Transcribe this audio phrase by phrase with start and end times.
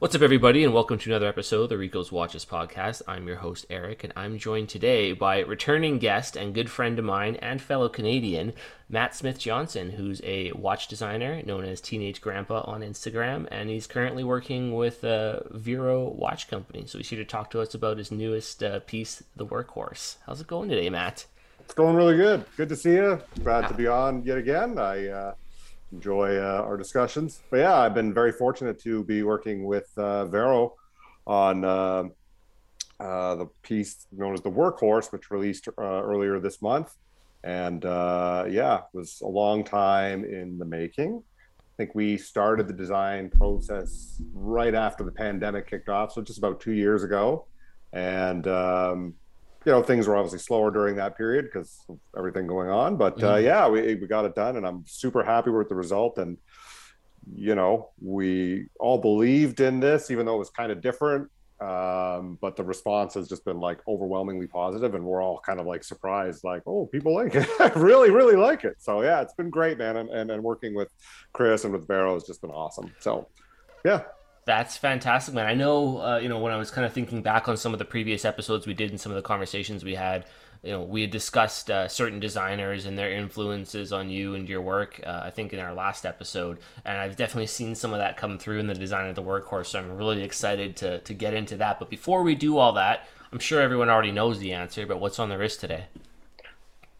[0.00, 3.02] What's up, everybody, and welcome to another episode of the Rico's Watches podcast.
[3.08, 7.04] I'm your host, Eric, and I'm joined today by returning guest and good friend of
[7.04, 8.52] mine and fellow Canadian,
[8.88, 13.88] Matt Smith Johnson, who's a watch designer known as Teenage Grandpa on Instagram, and he's
[13.88, 16.84] currently working with uh, Vero Watch Company.
[16.86, 20.18] So he's here to talk to us about his newest uh, piece, The Workhorse.
[20.26, 21.26] How's it going today, Matt?
[21.58, 22.44] It's going really good.
[22.56, 23.20] Good to see you.
[23.42, 24.78] Glad to be on yet again.
[24.78, 25.34] I uh,
[25.92, 27.42] enjoy uh, our discussions.
[27.50, 30.74] But yeah, I've been very fortunate to be working with uh, Vero
[31.26, 32.04] on uh,
[33.00, 36.94] uh, the piece known as the Workhorse, which released uh, earlier this month.
[37.44, 41.22] And uh, yeah, it was a long time in the making.
[41.60, 46.38] I think we started the design process right after the pandemic kicked off, so just
[46.38, 47.46] about two years ago.
[47.92, 49.14] And um,
[49.68, 53.22] you know things were obviously slower during that period because of everything going on but
[53.22, 53.26] uh, mm-hmm.
[53.26, 56.38] uh, yeah we, we got it done and i'm super happy with the result and
[57.34, 61.28] you know we all believed in this even though it was kind of different
[61.60, 65.66] um, but the response has just been like overwhelmingly positive and we're all kind of
[65.66, 67.48] like surprised like oh people like it.
[67.76, 68.76] Really really like it.
[68.78, 70.88] So yeah it's been great man and, and, and working with
[71.34, 72.94] chris and with Vero has just been awesome.
[73.00, 73.28] So
[73.84, 74.02] yeah
[74.48, 75.44] that's fantastic, man.
[75.44, 77.78] I know, uh, you know, when I was kind of thinking back on some of
[77.78, 80.24] the previous episodes we did and some of the conversations we had,
[80.62, 84.62] you know, we had discussed uh, certain designers and their influences on you and your
[84.62, 85.02] work.
[85.06, 88.38] Uh, I think in our last episode, and I've definitely seen some of that come
[88.38, 89.66] through in the design of the workhorse.
[89.66, 91.78] So I'm really excited to to get into that.
[91.78, 94.86] But before we do all that, I'm sure everyone already knows the answer.
[94.86, 95.84] But what's on the wrist today?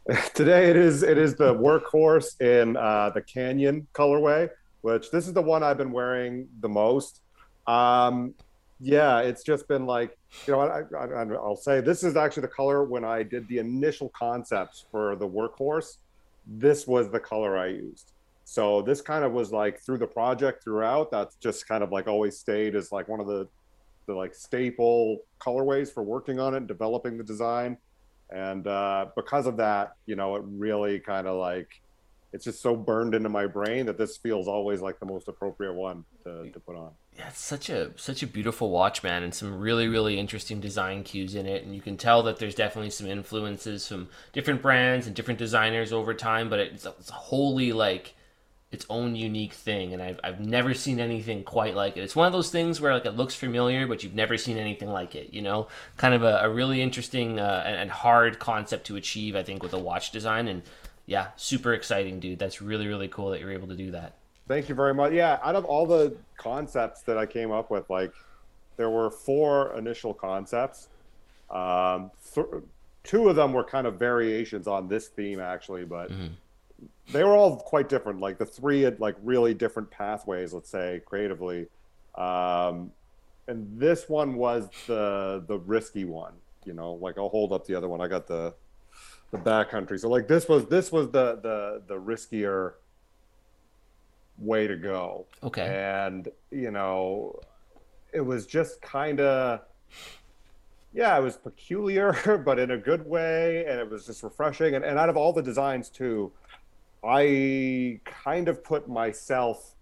[0.34, 4.50] Today it is it is the workhorse in uh, the Canyon colorway,
[4.82, 7.22] which this is the one I've been wearing the most.
[7.68, 8.34] Um,
[8.80, 10.16] yeah, it's just been like,
[10.46, 13.58] you know, I, I, I'll say this is actually the color when I did the
[13.58, 15.98] initial concepts for the workhorse.
[16.46, 18.12] This was the color I used.
[18.44, 21.10] So this kind of was like through the project throughout.
[21.10, 23.46] That's just kind of like always stayed as like one of the
[24.06, 27.76] the like staple colorways for working on it, and developing the design.
[28.30, 31.82] And uh, because of that, you know, it really kind of like
[32.32, 35.74] it's just so burned into my brain that this feels always like the most appropriate
[35.74, 36.92] one to, to put on.
[37.18, 41.34] It's such a such a beautiful watch, man, and some really really interesting design cues
[41.34, 45.16] in it, and you can tell that there's definitely some influences from different brands and
[45.16, 48.14] different designers over time, but it's, it's wholly like
[48.70, 52.02] its own unique thing, and I've I've never seen anything quite like it.
[52.02, 54.90] It's one of those things where like it looks familiar, but you've never seen anything
[54.90, 55.32] like it.
[55.32, 59.42] You know, kind of a, a really interesting uh, and hard concept to achieve, I
[59.42, 60.62] think, with a watch design, and
[61.06, 62.38] yeah, super exciting, dude.
[62.38, 64.14] That's really really cool that you're able to do that.
[64.46, 65.12] Thank you very much.
[65.12, 68.12] Yeah, out of all the concepts that I came up with, like
[68.76, 70.88] there were four initial concepts.
[71.50, 72.46] Um, th-
[73.04, 76.32] two of them were kind of variations on this theme, actually, but mm-hmm.
[77.12, 78.20] they were all quite different.
[78.20, 81.66] Like the three had like really different pathways, let's say, creatively.
[82.14, 82.92] Um,
[83.48, 86.34] and this one was the the risky one.
[86.64, 88.00] You know, like I'll hold up the other one.
[88.00, 88.54] I got the
[89.30, 89.98] the backcountry.
[89.98, 92.74] So like this was this was the the the riskier
[94.38, 95.26] way to go.
[95.42, 95.66] Okay.
[95.66, 97.38] And you know,
[98.12, 99.60] it was just kind of
[100.92, 104.74] yeah, it was peculiar, but in a good way, and it was just refreshing.
[104.74, 106.32] And, and out of all the designs too,
[107.04, 109.74] I kind of put myself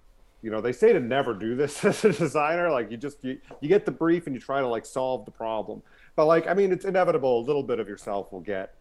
[0.42, 3.40] you know they say to never do this as a designer like you just you,
[3.62, 5.82] you get the brief and you try to like solve the problem
[6.14, 8.74] but like i mean it's inevitable a little bit of yourself will get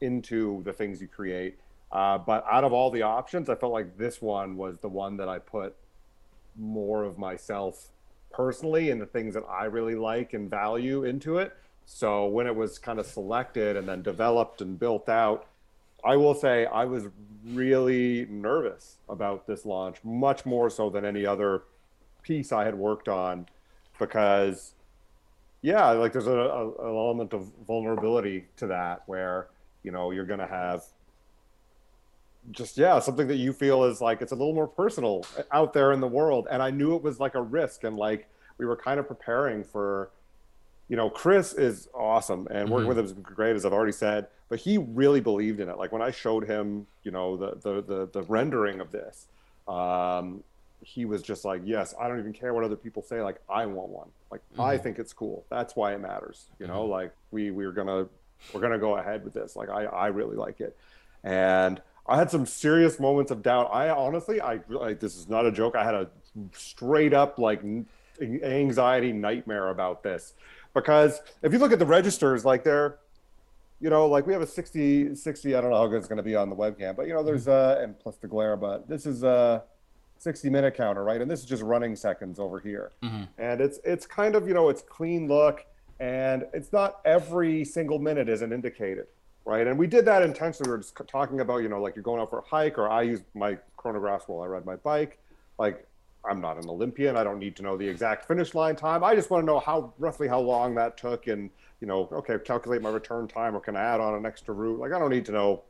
[0.00, 1.58] into the things you create.
[1.92, 5.16] Uh, but out of all the options, I felt like this one was the one
[5.18, 5.76] that I put
[6.56, 7.88] more of myself
[8.32, 11.56] personally and the things that I really like and value into it.
[11.86, 15.46] So when it was kind of selected and then developed and built out,
[16.04, 17.04] I will say I was
[17.44, 21.62] really nervous about this launch, much more so than any other
[22.22, 23.46] piece I had worked on,
[23.98, 24.72] because
[25.62, 29.48] yeah, like there's a, a, an element of vulnerability to that where
[29.82, 30.84] you know you're going to have
[32.50, 35.92] just yeah something that you feel is like it's a little more personal out there
[35.92, 36.46] in the world.
[36.50, 37.84] And i knew it was like a risk.
[37.84, 38.28] And like
[38.58, 40.10] we were kind of preparing for
[40.88, 42.46] you know chris is awesome.
[42.50, 42.88] And working mm-hmm.
[42.88, 44.28] with him is great as i've already said.
[44.48, 45.78] But he really believed in it.
[45.78, 49.26] Like when i showed him you know the the the, the rendering of this
[49.68, 50.44] um,
[50.82, 53.22] he was just like yes i don't even care what other people say.
[53.22, 54.08] Like i want one.
[54.30, 54.62] Like mm-hmm.
[54.62, 55.44] i think it's cool.
[55.50, 56.82] That's why it matters you know?
[56.82, 56.92] Mm-hmm.
[56.92, 58.06] like we we we're gonna
[58.52, 59.56] we're gonna go ahead with this.
[59.56, 60.76] Like I, I really like it,
[61.24, 63.70] and I had some serious moments of doubt.
[63.72, 65.76] I honestly, I like this is not a joke.
[65.76, 66.08] I had a
[66.52, 67.62] straight up like
[68.20, 70.34] anxiety nightmare about this
[70.74, 72.98] because if you look at the registers, like they're,
[73.80, 76.16] you know, like we have a 60, 60, I don't know how good it's going
[76.18, 78.88] to be on the webcam, but you know, there's, uh, and plus the glare, but
[78.88, 79.62] this is, a
[80.18, 81.20] 60 minute counter, right?
[81.20, 82.92] And this is just running seconds over here.
[83.02, 83.24] Mm-hmm.
[83.38, 85.66] And it's it's kind of, you know, it's clean look
[86.00, 89.06] and it's not every single minute isn't indicated,
[89.46, 89.66] right?
[89.66, 90.68] And we did that intentionally.
[90.68, 92.90] We were just talking about, you know, like you're going out for a hike or
[92.90, 95.18] I use my chronographs while I ride my bike.
[95.58, 95.86] Like
[96.28, 97.16] I'm not an Olympian.
[97.16, 99.04] I don't need to know the exact finish line time.
[99.04, 101.48] I just want to know how roughly how long that took and,
[101.80, 104.80] you know, okay, calculate my return time or can I add on an extra route?
[104.80, 105.62] Like I don't need to know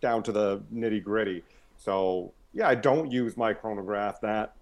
[0.00, 1.42] down to the nitty gritty.
[1.76, 4.54] So yeah, I don't use my chronograph that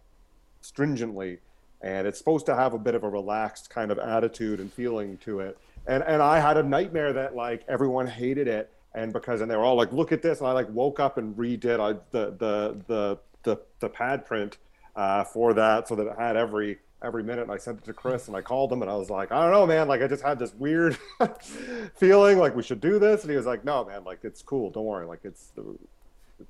[0.62, 1.40] stringently,
[1.82, 5.18] and it's supposed to have a bit of a relaxed kind of attitude and feeling
[5.18, 5.58] to it.
[5.86, 9.56] And and I had a nightmare that like everyone hated it, and because and they
[9.56, 12.30] were all like, "Look at this," and I like woke up and redid I, the
[12.30, 14.58] the the the the pad print
[14.94, 17.92] uh, for that so that it had every every minute and I sent it to
[17.92, 19.88] Chris and I called him and I was like, I don't know, man.
[19.88, 20.96] Like I just had this weird
[21.96, 23.22] feeling like we should do this.
[23.22, 24.70] And he was like, no, man, like it's cool.
[24.70, 25.06] Don't worry.
[25.06, 25.76] Like it's the,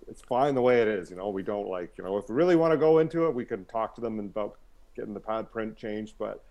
[0.09, 1.11] it's fine the way it is.
[1.11, 3.35] You know, we don't like, you know, if we really want to go into it,
[3.35, 4.57] we can talk to them about
[4.95, 6.15] getting the pad print changed.
[6.19, 6.43] But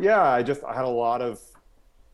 [0.00, 1.40] yeah, I just, I had a lot of,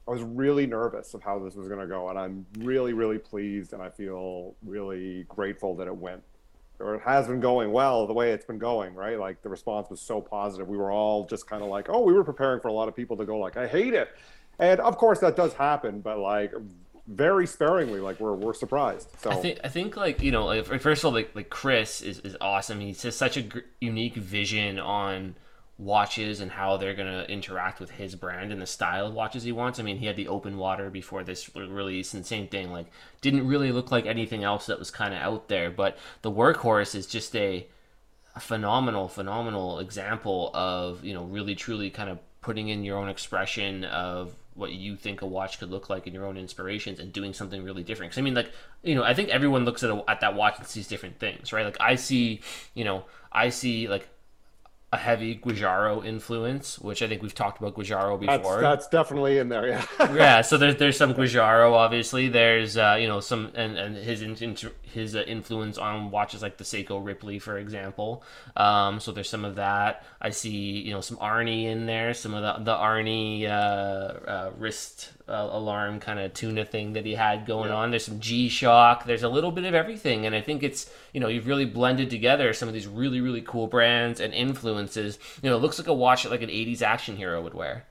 [0.07, 2.11] I was really nervous of how this was going to go.
[2.11, 3.73] And I'm really, really pleased.
[3.73, 6.23] And I feel really grateful that it went
[6.81, 9.19] or it has been going well the way it's been going, right?
[9.19, 10.69] Like the response was so positive.
[10.69, 12.97] We were all just kind of like, oh, we were preparing for a lot of
[12.97, 14.09] people to go like, I hate it.
[14.59, 16.53] And of course that does happen, but like
[17.07, 18.01] very sparingly.
[18.01, 19.09] Like we're we're surprised.
[19.21, 22.01] So I think I think like you know, like, first of all, like like Chris
[22.01, 22.81] is, is awesome.
[22.81, 25.35] He has such a gr- unique vision on
[25.77, 29.43] watches and how they're going to interact with his brand and the style of watches
[29.43, 29.81] he wants.
[29.81, 32.87] I mean, he had the open water before this release and same thing like
[33.21, 36.95] didn't really look like anything else that was kind of out there, but the workhorse
[36.95, 37.67] is just a,
[38.37, 43.09] a phenomenal phenomenal example of, you know, really truly kind of putting in your own
[43.09, 47.13] expression of what you think a watch could look like in your own inspirations and
[47.13, 48.11] doing something really different.
[48.11, 48.53] Because I mean, like
[48.85, 51.53] you know, I think everyone looks at a, at that watch and sees different things,
[51.53, 51.65] right?
[51.65, 52.43] Like I see,
[52.75, 54.09] you know, I see like
[54.95, 58.61] a heavy Giugiaro influence, which I think we've talked about Giugiaro before.
[58.61, 59.85] That's, that's definitely in there, yeah.
[60.15, 62.29] yeah, so there's there's some Giugiaro, obviously.
[62.29, 64.23] There's uh, you know some and and his
[64.95, 68.23] his uh, influence on watches like the Seiko Ripley, for example.
[68.57, 70.05] Um, so there's some of that.
[70.21, 74.51] I see you know some Arnie in there, some of the the Arnie uh, uh
[74.57, 77.77] wrist uh, alarm kind of tuna thing that he had going yeah.
[77.77, 77.91] on.
[77.91, 79.05] There's some G Shock.
[79.05, 82.11] There's a little bit of everything, and I think it's you know you've really blended
[82.11, 85.19] together some of these really really cool brands and influences.
[85.43, 87.85] You know, it looks like a watch that like an '80s action hero would wear.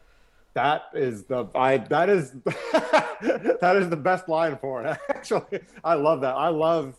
[0.53, 2.31] That is the I that is
[2.71, 4.97] that is the best line for it.
[5.09, 6.35] Actually, I love that.
[6.35, 6.95] I love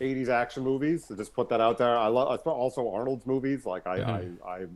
[0.00, 1.06] 80s action movies.
[1.06, 1.96] So just put that out there.
[1.96, 3.64] I love also Arnold's movies.
[3.66, 4.48] Like I, mm-hmm.
[4.48, 4.66] I I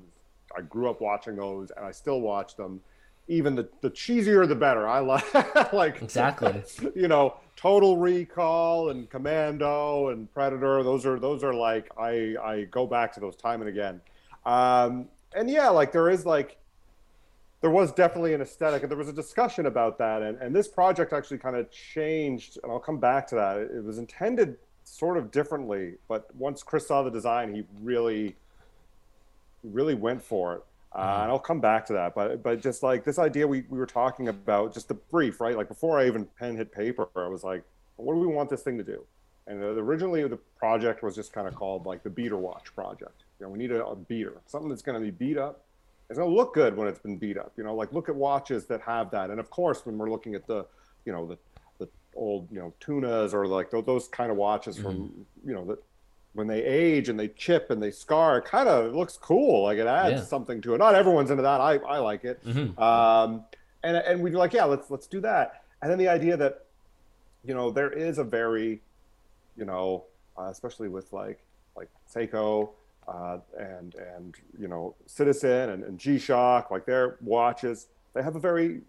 [0.56, 2.80] I grew up watching those, and I still watch them
[3.28, 4.88] even the, the cheesier the better.
[4.88, 6.62] I like like exactly.
[6.94, 10.82] You know, Total Recall and Commando and Predator.
[10.82, 14.00] Those are those are like I I go back to those time and again.
[14.44, 16.58] Um, and yeah, like there is like
[17.62, 20.22] there was definitely an aesthetic, and there was a discussion about that.
[20.22, 23.56] And and this project actually kind of changed, and I'll come back to that.
[23.58, 28.36] It was intended sort of differently, but once Chris saw the design, he really
[29.64, 30.62] really went for it.
[30.92, 31.22] Uh, mm-hmm.
[31.22, 33.86] and I'll come back to that, but but just like this idea we, we were
[33.86, 35.56] talking about, just the brief, right?
[35.56, 37.62] Like before I even pen hit paper, I was like,
[37.96, 39.04] what do we want this thing to do?
[39.46, 43.24] And originally the project was just kind of called like the beater watch project.
[43.38, 45.64] You know, we need a, a beater, something that's going to be beat up.
[46.12, 47.54] It's going to look good when it's been beat up.
[47.56, 49.30] You know, like look at watches that have that.
[49.30, 50.66] And of course, when we're looking at the,
[51.06, 51.38] you know, the
[51.78, 54.84] the old you know tunas or like those, those kind of watches mm-hmm.
[54.84, 55.82] from you know that
[56.34, 59.62] when they age and they chip and they scar, it kind of looks cool.
[59.62, 60.24] Like it adds yeah.
[60.24, 60.78] something to it.
[60.78, 61.62] Not everyone's into that.
[61.62, 62.44] I, I like it.
[62.44, 62.78] Mm-hmm.
[62.78, 63.44] Um,
[63.82, 65.64] and and we'd be like, yeah, let's let's do that.
[65.80, 66.66] And then the idea that,
[67.42, 68.82] you know, there is a very,
[69.56, 70.04] you know,
[70.38, 71.40] uh, especially with like
[71.74, 72.70] like Seiko
[73.12, 78.36] uh, and and you know Citizen and, and G Shock, like their watches, they have
[78.36, 78.80] a very,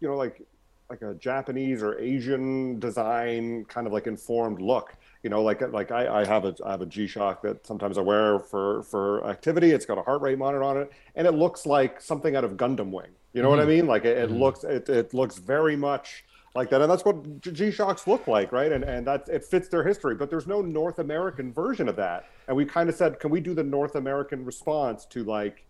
[0.00, 0.42] you know, like
[0.88, 5.90] like a Japanese or Asian design kind of like informed look you know, like like
[5.90, 9.26] I, I have a I have a G Shock that sometimes I wear for for
[9.28, 9.72] activity.
[9.72, 12.52] It's got a heart rate monitor on it, and it looks like something out of
[12.52, 13.08] Gundam Wing.
[13.32, 13.58] You know mm-hmm.
[13.58, 13.70] what I mm-hmm.
[13.70, 13.86] mean?
[13.88, 14.38] Like it, it mm-hmm.
[14.38, 16.24] looks it, it looks very much
[16.58, 18.70] like that, and that's what G Shocks look like, right?
[18.70, 20.14] And and that it fits their history.
[20.14, 23.40] But there's no North American version of that, and we kind of said, can we
[23.40, 25.64] do the North American response to like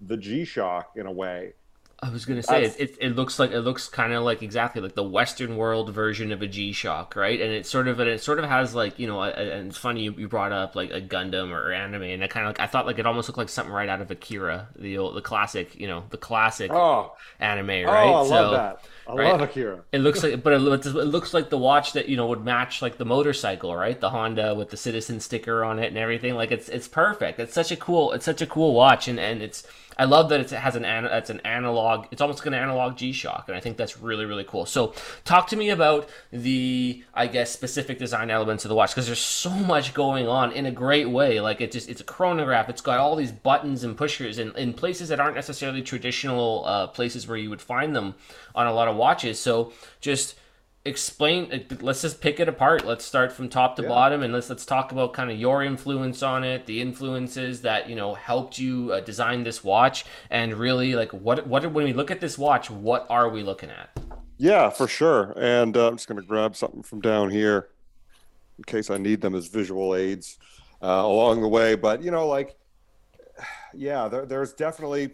[0.00, 1.54] the G Shock in a way?
[2.02, 3.16] I was gonna say it, it, it.
[3.16, 6.48] looks like it looks kind of like exactly like the Western world version of a
[6.48, 7.40] G Shock, right?
[7.40, 9.68] And it sort of and it sort of has like you know, a, a, and
[9.68, 12.50] it's funny you, you brought up like a Gundam or anime, and I kind of
[12.50, 15.14] like I thought like it almost looked like something right out of Akira, the old,
[15.14, 17.14] the classic, you know, the classic oh.
[17.38, 18.04] anime, oh, right?
[18.04, 18.84] Oh, I so, love that.
[19.06, 19.32] I right?
[19.32, 19.84] love Akira.
[19.92, 22.82] It looks like, but it, it looks like the watch that you know would match
[22.82, 24.00] like the motorcycle, right?
[24.00, 26.34] The Honda with the Citizen sticker on it and everything.
[26.34, 27.38] Like it's it's perfect.
[27.38, 29.64] It's such a cool it's such a cool watch, and and it's
[29.98, 32.06] I love that it has an it's an analog.
[32.10, 34.66] It's almost like an analog G Shock, and I think that's really really cool.
[34.66, 34.94] So,
[35.24, 39.18] talk to me about the I guess specific design elements of the watch because there's
[39.18, 41.40] so much going on in a great way.
[41.40, 42.68] Like it just it's a chronograph.
[42.68, 46.86] It's got all these buttons and pushers in, in places that aren't necessarily traditional uh,
[46.88, 48.14] places where you would find them
[48.54, 49.38] on a lot of watches.
[49.38, 50.36] So just
[50.84, 53.88] explain let's just pick it apart let's start from top to yeah.
[53.88, 57.88] bottom and let's let's talk about kind of your influence on it the influences that
[57.88, 61.92] you know helped you uh, design this watch and really like what what when we
[61.92, 63.96] look at this watch what are we looking at
[64.38, 67.68] yeah for sure and uh, i'm just going to grab something from down here
[68.58, 70.36] in case i need them as visual aids
[70.82, 72.56] uh, along the way but you know like
[73.72, 75.12] yeah there, there's definitely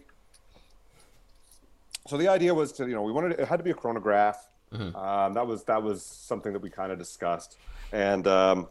[2.07, 4.48] so the idea was to you know we wanted it had to be a chronograph
[4.73, 4.95] Mm-hmm.
[4.95, 7.57] Um, that was that was something that we kind of discussed,
[7.91, 8.67] and um,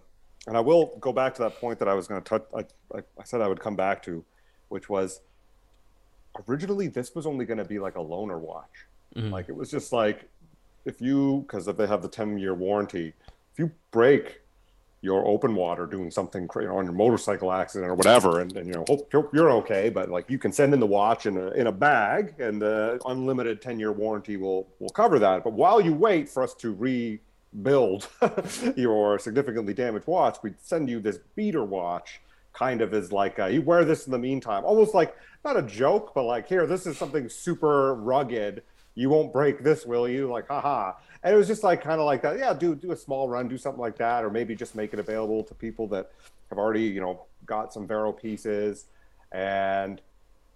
[0.47, 2.45] and I will go back to that point that I was going to touch.
[2.55, 2.61] I,
[2.97, 4.25] I, I said I would come back to,
[4.69, 5.21] which was
[6.49, 8.87] originally this was only going to be like a loaner watch.
[9.17, 9.31] Mm-hmm.
[9.31, 10.29] Like it was just like
[10.85, 13.13] if you because if they have the ten year warranty,
[13.53, 14.41] if you break
[15.01, 18.67] your open water doing something you know, on your motorcycle accident or whatever, and, and
[18.67, 19.91] you know hope you're okay.
[19.91, 23.01] But like you can send in the watch in a in a bag, and the
[23.07, 25.45] unlimited ten year warranty will will cover that.
[25.45, 28.09] But while you wait for us to rebuild
[28.77, 32.21] your significantly damaged watch, we send you this beater watch.
[32.53, 35.15] Kind of is like uh, you wear this in the meantime, almost like
[35.45, 38.65] not a joke, but like here, this is something super rugged.
[38.99, 40.29] You won't break this, will you?
[40.29, 42.39] Like, haha and it was just like kind of like that.
[42.39, 44.99] Yeah, do do a small run, do something like that, or maybe just make it
[44.99, 46.13] available to people that
[46.51, 48.87] have already you know got some Vero pieces,
[49.33, 50.01] and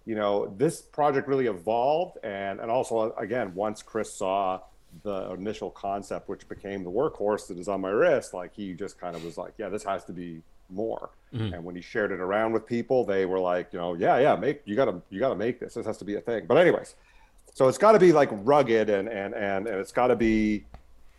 [0.05, 4.61] you know this project really evolved, and and also again once Chris saw
[5.03, 8.99] the initial concept, which became the workhorse that is on my wrist, like he just
[8.99, 11.09] kind of was like, yeah, this has to be more.
[11.33, 11.55] Mm-hmm.
[11.55, 14.35] And when he shared it around with people, they were like, you know, yeah, yeah,
[14.35, 15.73] make you gotta you gotta make this.
[15.73, 16.45] This has to be a thing.
[16.47, 16.95] But anyways,
[17.53, 20.65] so it's got to be like rugged and and and, and it's got to be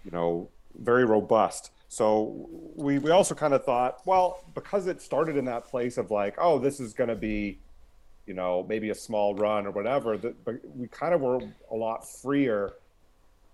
[0.04, 0.48] you know
[0.80, 1.70] very robust.
[1.88, 6.10] So we we also kind of thought well because it started in that place of
[6.10, 7.58] like oh this is going to be
[8.26, 11.74] you know maybe a small run or whatever that but we kind of were a
[11.74, 12.74] lot freer.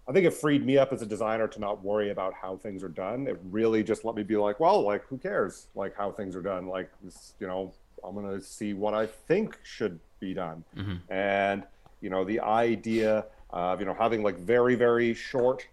[0.09, 2.83] I think it freed me up as a designer to not worry about how things
[2.83, 3.29] are done.
[3.29, 6.43] It really just let me be like well like who cares like how things are
[6.43, 6.67] done?
[6.67, 10.65] Like this you know i'm going to see what i think should be done.
[10.75, 11.13] Mm-hmm.
[11.13, 11.65] and
[12.01, 15.67] you know the idea of you know having like very very short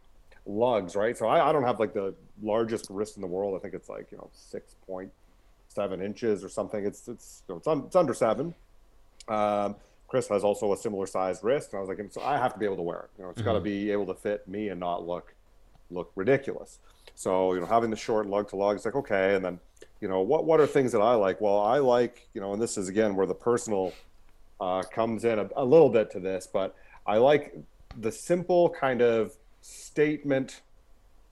[0.48, 1.18] lugs right?
[1.18, 3.56] So I, I don't have like the largest wrist in the world.
[3.56, 6.86] I think it's like you know 6.7 inches or something.
[6.86, 8.54] It's it's you know, it's, un, it's under seven.
[9.28, 9.76] Um,
[10.08, 12.60] chris has also a similar sized wrist and i was like so i have to
[12.60, 13.10] be able to wear it.
[13.18, 13.50] You know it's mm-hmm.
[13.50, 15.34] got to be able to fit me and not look
[15.90, 16.80] look ridiculous.
[17.16, 19.60] So you know having the short lug to lug it's like okay and then
[20.00, 21.42] you know what what are things that i like?
[21.42, 23.92] Well i like you know and this is again where the personal
[24.60, 27.56] uh, comes in a, a little bit to this, but I like
[28.00, 30.62] the simple kind of statement,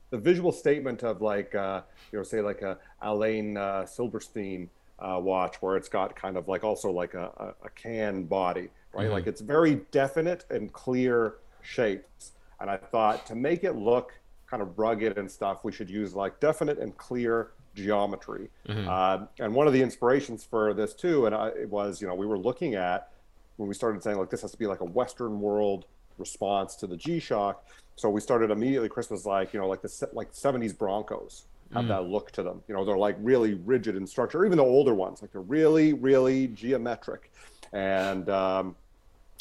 [0.10, 5.20] the visual statement of like, uh, you know, say like a Alain uh, Silberstein uh,
[5.22, 9.06] watch where it's got kind of like also like a, a, a can body, right?
[9.06, 9.14] Mm-hmm.
[9.14, 12.32] Like it's very definite and clear shapes.
[12.60, 14.14] And I thought to make it look
[14.48, 18.50] kind of rugged and stuff, we should use like definite and clear geometry.
[18.70, 18.88] Mm-hmm.
[18.88, 22.16] Uh, and one of the inspirations for this too, and I, it was, you know,
[22.16, 23.10] we were looking at
[23.58, 25.86] when we started saying like this has to be like a Western world
[26.18, 27.66] response to the G Shock.
[27.96, 28.90] So we started immediately.
[28.90, 31.88] Chris was like, you know, like the like '70s Broncos have mm.
[31.90, 32.62] that look to them.
[32.68, 34.46] You know, they're like really rigid in structure.
[34.46, 37.32] Even the older ones, like they're really, really geometric.
[37.74, 38.76] And um,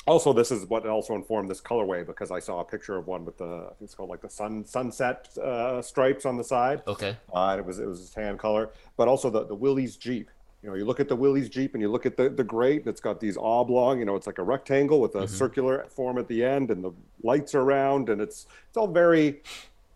[0.06, 3.24] also, this is what also informed this colorway because I saw a picture of one
[3.24, 6.82] with the I think it's called like the sun sunset uh, stripes on the side.
[6.86, 7.16] Okay.
[7.32, 10.30] Uh, it was it was a tan color, but also the the Willys Jeep
[10.64, 12.86] you know, you look at the Willys Jeep and you look at the, the grate,
[12.86, 15.34] it's got these oblong, you know, it's like a rectangle with a mm-hmm.
[15.34, 16.90] circular form at the end and the
[17.22, 19.42] lights are around and it's it's all very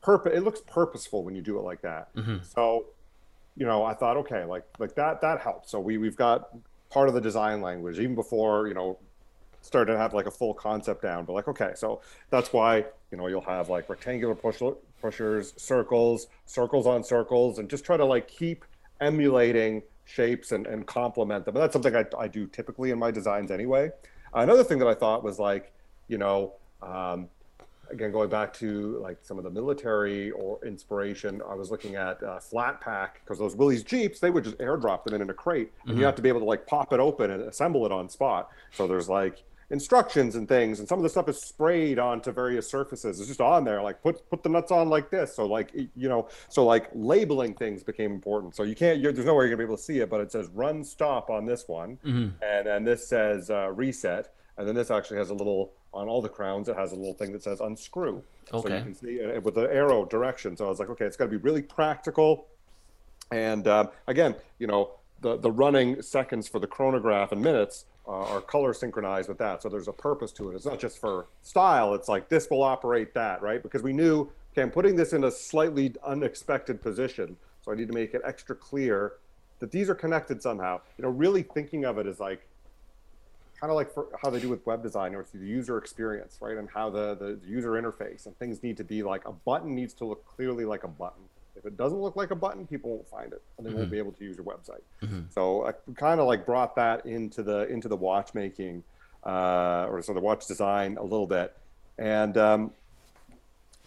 [0.02, 2.14] purpose it looks purposeful when you do it like that.
[2.14, 2.36] Mm-hmm.
[2.42, 2.84] So,
[3.56, 5.70] you know, I thought, okay, like like that that helps.
[5.70, 6.50] So we we've got
[6.90, 8.98] part of the design language even before, you know,
[9.62, 11.24] started to have like a full concept down.
[11.24, 14.60] But like, okay, so that's why, you know, you'll have like rectangular push
[15.00, 18.66] pushers, circles, circles on circles, and just try to like keep
[19.00, 21.54] emulating shapes and, and complement them.
[21.54, 23.90] And that's something I, I do typically in my designs anyway.
[24.32, 25.72] Another thing that I thought was like,
[26.08, 27.28] you know, um,
[27.90, 32.22] again going back to like some of the military or inspiration i was looking at
[32.22, 35.34] uh, flat pack because those willys jeeps they would just airdrop them in, in a
[35.34, 36.00] crate and mm-hmm.
[36.00, 38.50] you have to be able to like pop it open and assemble it on spot
[38.72, 42.68] so there's like instructions and things and some of the stuff is sprayed onto various
[42.68, 45.70] surfaces it's just on there like put put the nuts on like this so like
[45.74, 49.50] you know so like labeling things became important so you can't there's no way you're
[49.50, 52.28] gonna be able to see it but it says run stop on this one mm-hmm.
[52.42, 56.20] and then this says uh, reset and then this actually has a little on all
[56.20, 58.22] the crowns, it has a little thing that says unscrew.
[58.52, 58.68] Okay.
[58.68, 60.56] So you can see it with the arrow direction.
[60.56, 62.46] So I was like, okay, it's got to be really practical.
[63.30, 68.34] And uh, again, you know, the, the running seconds for the chronograph and minutes uh,
[68.34, 69.62] are color synchronized with that.
[69.62, 70.54] So there's a purpose to it.
[70.54, 71.94] It's not just for style.
[71.94, 73.62] It's like this will operate that, right?
[73.62, 77.36] Because we knew, okay, I'm putting this in a slightly unexpected position.
[77.62, 79.14] So I need to make it extra clear
[79.58, 80.80] that these are connected somehow.
[80.96, 82.48] You know, really thinking of it as like
[83.60, 86.56] kind of like for how they do with web design or the user experience, right?
[86.56, 89.92] And how the, the user interface and things need to be like a button needs
[89.94, 91.24] to look clearly like a button.
[91.58, 93.80] If it doesn't look like a button, people won't find it and they mm-hmm.
[93.80, 94.82] won't be able to use your website.
[95.02, 95.22] Mm-hmm.
[95.30, 98.84] So I kind of like brought that into the into the watchmaking
[99.24, 101.56] uh, or so the watch design a little bit.
[101.98, 102.70] And um,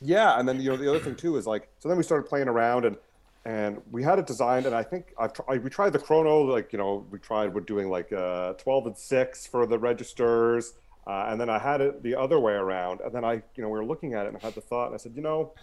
[0.01, 2.27] yeah, and then you know the other thing too is like so then we started
[2.27, 2.97] playing around and
[3.45, 6.71] and we had it designed and i think I've tried, we tried the chrono like
[6.71, 10.73] you know we tried with doing like uh, 12 and 6 for the registers
[11.07, 13.69] uh, and then i had it the other way around and then i you know
[13.69, 15.53] we were looking at it and i had the thought and i said you know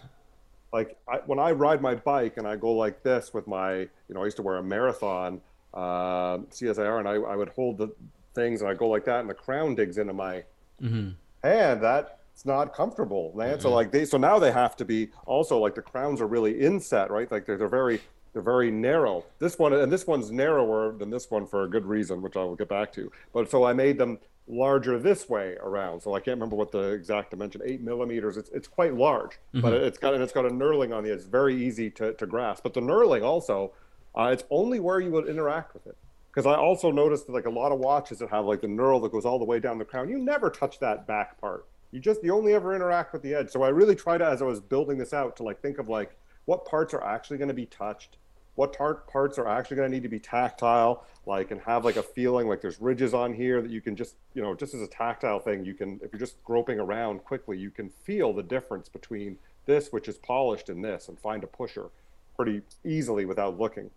[0.71, 3.89] like I, when i ride my bike and i go like this with my you
[4.09, 7.89] know i used to wear a marathon uh, CSAR and I, I would hold the
[8.33, 10.43] things and i go like that and the crown digs into my
[10.81, 11.09] mm-hmm.
[11.43, 13.55] hand that it's not comfortable, man.
[13.55, 13.61] Mm-hmm.
[13.61, 16.57] So like they, so now they have to be also like the crowns are really
[16.61, 17.29] inset, right?
[17.29, 17.99] Like they're, they're very,
[18.31, 19.25] they're very narrow.
[19.39, 22.43] This one and this one's narrower than this one for a good reason, which I
[22.45, 23.11] will get back to.
[23.33, 24.19] But so I made them
[24.49, 26.01] larger this way around.
[26.01, 28.35] So I can't remember what the exact dimension, eight millimeters.
[28.35, 29.61] It's it's quite large, mm-hmm.
[29.61, 31.19] but it's got and it's got a knurling on the edge.
[31.19, 32.63] It's very easy to, to grasp.
[32.63, 33.73] But the knurling also,
[34.15, 35.95] uh, it's only where you would interact with it.
[36.31, 39.01] Because I also noticed that like a lot of watches that have like the knurl
[39.03, 41.99] that goes all the way down the crown, you never touch that back part you
[41.99, 44.45] just you only ever interact with the edge so i really try to as i
[44.45, 46.15] was building this out to like think of like
[46.45, 48.17] what parts are actually going to be touched
[48.59, 51.95] what tar- parts are actually going to need to be tactile like and have like
[51.95, 54.81] a feeling like there's ridges on here that you can just you know just as
[54.81, 58.43] a tactile thing you can if you're just groping around quickly you can feel the
[58.43, 61.89] difference between this which is polished and this and find a pusher
[62.35, 63.89] pretty easily without looking.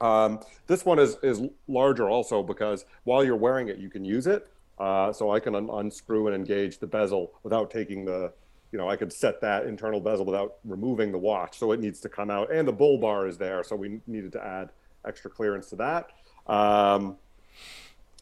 [0.00, 4.26] Um, this one is is larger also because while you're wearing it you can use
[4.26, 4.48] it.
[4.78, 8.32] Uh, so I can un- unscrew and engage the bezel without taking the,
[8.72, 11.58] you know, I could set that internal bezel without removing the watch.
[11.58, 14.32] So it needs to come out, and the bull bar is there, so we needed
[14.32, 14.70] to add
[15.04, 16.10] extra clearance to that.
[16.46, 17.16] Um,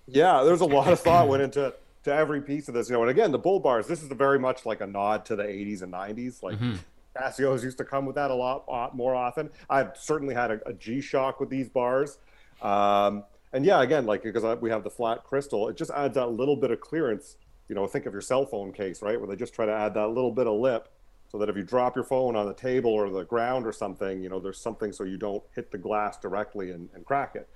[0.07, 3.03] yeah, there's a lot of thought went into to every piece of this, you know.
[3.03, 3.87] And again, the bull bars.
[3.87, 6.57] This is very much like a nod to the 80s and 90s, like.
[6.57, 6.77] Mm-hmm.
[7.17, 9.49] Casios used to come with that a lot, lot more often.
[9.71, 12.19] I've certainly had a a G-Shock with these bars.
[12.61, 16.27] Um, and yeah, again, like because we have the flat crystal, it just adds that
[16.27, 17.37] little bit of clearance.
[17.69, 19.95] You know, think of your cell phone case, right, where they just try to add
[19.95, 20.89] that little bit of lip,
[21.29, 24.23] so that if you drop your phone on the table or the ground or something,
[24.23, 27.49] you know, there's something so you don't hit the glass directly and, and crack it.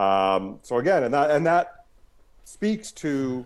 [0.00, 1.86] Um, so again, and that and that
[2.46, 3.44] speaks to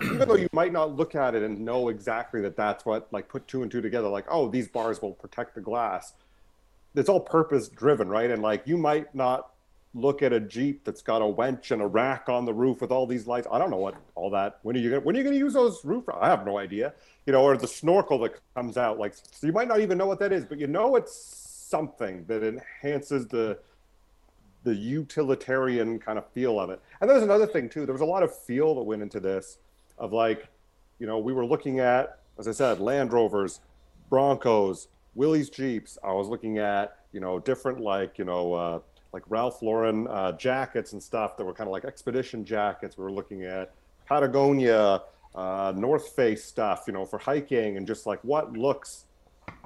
[0.00, 3.28] even though you might not look at it and know exactly that that's what like
[3.28, 6.14] put two and two together like oh these bars will protect the glass
[6.94, 9.51] it's all purpose driven right and like you might not
[9.94, 12.90] look at a Jeep that's got a wench and a rack on the roof with
[12.90, 13.46] all these lights.
[13.50, 14.58] I don't know what all that.
[14.62, 16.04] When are you gonna when are you gonna use those roof?
[16.08, 16.94] I have no idea.
[17.26, 18.98] You know, or the snorkel that comes out.
[18.98, 22.24] Like so you might not even know what that is, but you know it's something
[22.26, 23.58] that enhances the
[24.64, 26.80] the utilitarian kind of feel of it.
[27.00, 27.84] And there's another thing too.
[27.84, 29.58] There was a lot of feel that went into this,
[29.98, 30.48] of like,
[31.00, 33.58] you know, we were looking at, as I said, Land Rovers,
[34.08, 35.98] Broncos, Willys Jeeps.
[36.04, 38.54] I was looking at, you know, different like, you know.
[38.54, 38.78] Uh,
[39.12, 42.96] like Ralph Lauren uh, jackets and stuff that were kind of like expedition jackets.
[42.96, 43.72] We were looking at
[44.06, 45.02] Patagonia,
[45.34, 49.04] uh, North Face stuff, you know, for hiking and just like what looks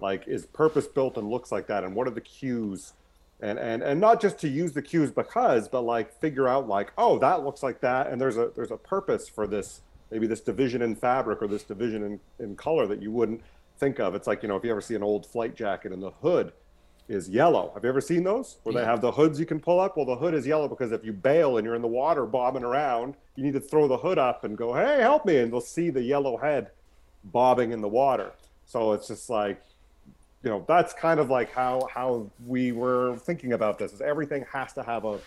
[0.00, 2.92] like is purpose built and looks like that, and what are the cues,
[3.40, 6.92] and and and not just to use the cues because, but like figure out like
[6.98, 10.40] oh that looks like that, and there's a there's a purpose for this maybe this
[10.40, 13.40] division in fabric or this division in, in color that you wouldn't
[13.78, 14.14] think of.
[14.14, 16.52] It's like you know if you ever see an old flight jacket in the hood
[17.08, 17.70] is yellow.
[17.74, 18.80] Have you ever seen those where yeah.
[18.80, 19.96] they have the hoods you can pull up?
[19.96, 22.64] Well, the hood is yellow because if you bail and you're in the water bobbing
[22.64, 25.60] around, you need to throw the hood up and go, "Hey, help me!" and they'll
[25.60, 26.70] see the yellow head
[27.24, 28.32] bobbing in the water.
[28.66, 29.62] So it's just like,
[30.42, 33.92] you know, that's kind of like how how we were thinking about this.
[33.92, 35.18] Is everything has to have a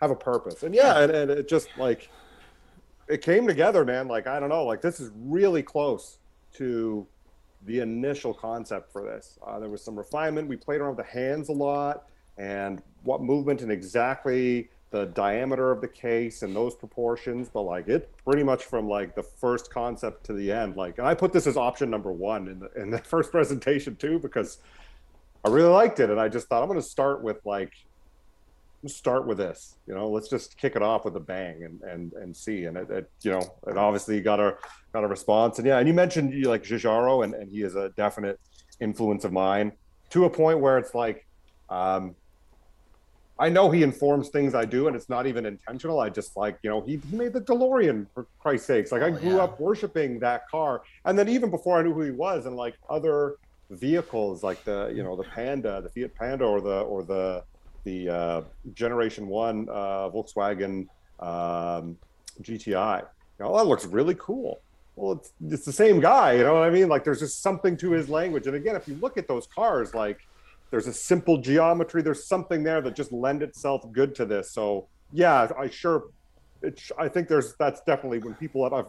[0.00, 2.08] have a purpose, and yeah, and, and it just like
[3.08, 4.06] it came together, man.
[4.06, 6.18] Like I don't know, like this is really close
[6.54, 7.06] to
[7.66, 9.38] the initial concept for this.
[9.46, 10.48] Uh, there was some refinement.
[10.48, 15.70] We played around with the hands a lot and what movement and exactly the diameter
[15.70, 19.70] of the case and those proportions, but like it pretty much from like the first
[19.70, 20.76] concept to the end.
[20.76, 23.96] Like, and I put this as option number one in the in the first presentation
[23.96, 24.58] too because
[25.44, 27.72] I really liked it, and I just thought I'm going to start with like
[28.86, 29.76] start with this.
[29.86, 32.64] You know, let's just kick it off with a bang and and and see.
[32.64, 34.56] And it, it you know, it obviously got a
[34.92, 35.58] got a response.
[35.58, 38.38] And yeah, and you mentioned you like Giugiaro, and and he is a definite
[38.80, 39.72] influence of mine
[40.10, 41.26] to a point where it's like.
[41.68, 42.14] Um,
[43.40, 46.00] I know he informs things I do, and it's not even intentional.
[46.00, 48.90] I just like, you know, he, he made the DeLorean for Christ's sakes.
[48.90, 49.44] Like, I oh, grew yeah.
[49.44, 52.74] up worshiping that car, and then even before I knew who he was, and like
[52.90, 53.36] other
[53.70, 57.44] vehicles, like the you know the Panda, the Fiat Panda, or the or the
[57.84, 58.42] the uh,
[58.74, 60.88] Generation One uh, Volkswagen
[61.20, 61.96] um,
[62.42, 63.00] GTI.
[63.00, 64.60] You know, that looks really cool.
[64.96, 66.32] Well, it's it's the same guy.
[66.32, 66.88] You know what I mean?
[66.88, 68.46] Like, there's just something to his language.
[68.46, 70.18] And again, if you look at those cars, like
[70.70, 72.02] there's a simple geometry.
[72.02, 74.50] There's something there that just lend itself good to this.
[74.50, 76.04] So yeah, I sure,
[76.62, 78.86] it, I think there's that's definitely when people have I've,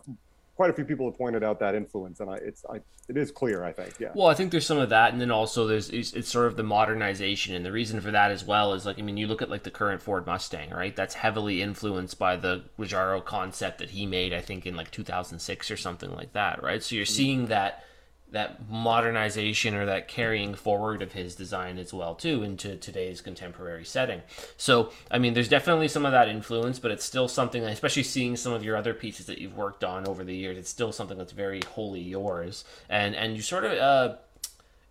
[0.59, 3.31] quite a few people have pointed out that influence, and I it's I it is
[3.31, 3.63] clear.
[3.63, 4.09] I think yeah.
[4.13, 6.57] Well, I think there's some of that, and then also there's it's, it's sort of
[6.57, 9.41] the modernization, and the reason for that as well is like I mean you look
[9.41, 10.93] at like the current Ford Mustang, right?
[10.93, 15.71] That's heavily influenced by the Giugiaro concept that he made, I think in like 2006
[15.71, 16.83] or something like that, right?
[16.83, 17.13] So you're mm-hmm.
[17.13, 17.85] seeing that
[18.31, 23.85] that modernization or that carrying forward of his design as well too into today's contemporary
[23.85, 24.21] setting
[24.57, 28.35] so i mean there's definitely some of that influence but it's still something especially seeing
[28.35, 31.17] some of your other pieces that you've worked on over the years it's still something
[31.17, 34.15] that's very wholly yours and and you sort of uh,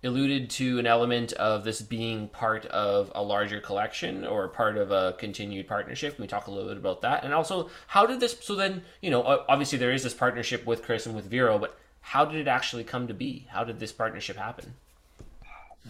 [0.04, 4.92] alluded to an element of this being part of a larger collection or part of
[4.92, 6.14] a continued partnership.
[6.14, 7.24] Can we talk a little bit about that?
[7.24, 8.36] And also, how did this?
[8.40, 11.76] So then, you know, obviously there is this partnership with Chris and with Vero, but
[12.00, 13.46] how did it actually come to be?
[13.48, 14.74] How did this partnership happen?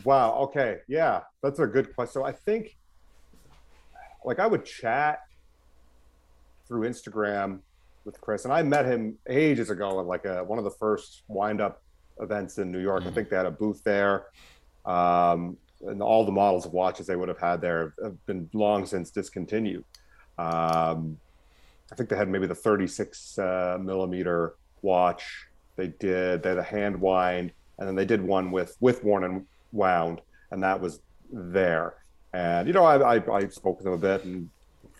[0.04, 0.34] Wow.
[0.34, 0.78] Okay.
[0.88, 2.12] Yeah, that's a good question.
[2.12, 2.76] So I think,
[4.24, 5.20] like, I would chat
[6.66, 7.60] through Instagram
[8.04, 11.22] with Chris, and I met him ages ago at like a, one of the first
[11.28, 11.82] wind up
[12.20, 13.00] events in New York.
[13.00, 13.10] Mm-hmm.
[13.10, 14.26] I think they had a booth there.
[14.84, 18.86] Um, and all the models of watches they would have had there have been long
[18.86, 19.84] since discontinued.
[20.38, 21.18] Um,
[21.92, 25.47] I think they had maybe the 36 uh, millimeter watch
[25.78, 29.24] they did they had a hand wind, and then they did one with with worn
[29.24, 31.00] and wound, and that was
[31.32, 31.94] there.
[32.34, 34.50] And you know, I, I, I spoke with him a bit, and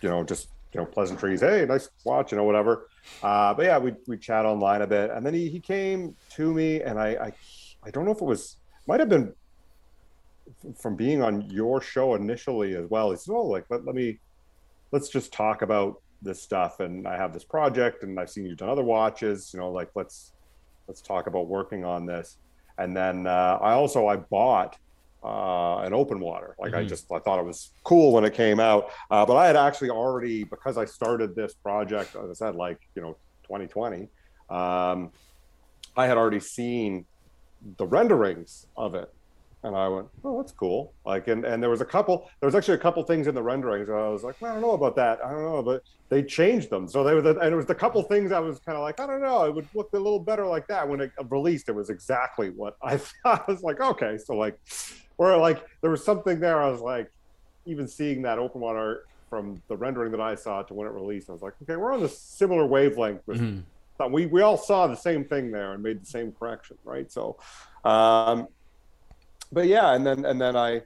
[0.00, 1.40] you know, just you know, pleasantries.
[1.40, 2.88] Hey, nice watch, you know, whatever.
[3.22, 6.54] Uh, but yeah, we we chat online a bit, and then he he came to
[6.54, 7.32] me, and I I,
[7.84, 9.34] I don't know if it was might have been
[10.78, 13.10] from being on your show initially as well.
[13.10, 14.20] He said, "Oh, like let, let me
[14.92, 18.58] let's just talk about this stuff." And I have this project, and I've seen you've
[18.58, 19.52] done other watches.
[19.52, 20.32] You know, like let's
[20.88, 22.38] let's talk about working on this.
[22.79, 24.77] And then uh, I also I bought
[25.22, 26.57] uh, an open water.
[26.59, 26.81] Like mm-hmm.
[26.81, 29.57] I just I thought it was cool when it came out, uh, but I had
[29.57, 32.16] actually already because I started this project.
[32.16, 34.09] As I said, like you know, 2020.
[34.51, 35.11] Um,
[35.96, 37.05] I had already seen
[37.77, 39.12] the renderings of it
[39.64, 40.92] and I went, oh, that's cool.
[41.04, 43.42] Like, and, and there was a couple, there was actually a couple things in the
[43.42, 45.18] renderings where I was like, well, I don't know about that.
[45.24, 46.86] I don't know, but they changed them.
[46.86, 49.00] So they were, the, and it was the couple things I was kind of like,
[49.00, 50.88] I don't know, it would look a little better like that.
[50.88, 53.44] When it released, it was exactly what I thought.
[53.48, 54.16] I was like, okay.
[54.16, 54.58] So like,
[55.16, 56.62] where like, there was something there.
[56.62, 57.10] I was like,
[57.66, 61.28] even seeing that open water from the rendering that I saw to when it released,
[61.28, 63.60] I was like, okay, we're on a similar wavelength with, mm-hmm.
[64.12, 67.10] We, we all saw the same thing there and made the same correction, right?
[67.10, 67.36] So,
[67.84, 68.46] um,
[69.52, 70.82] but yeah, and then and then I,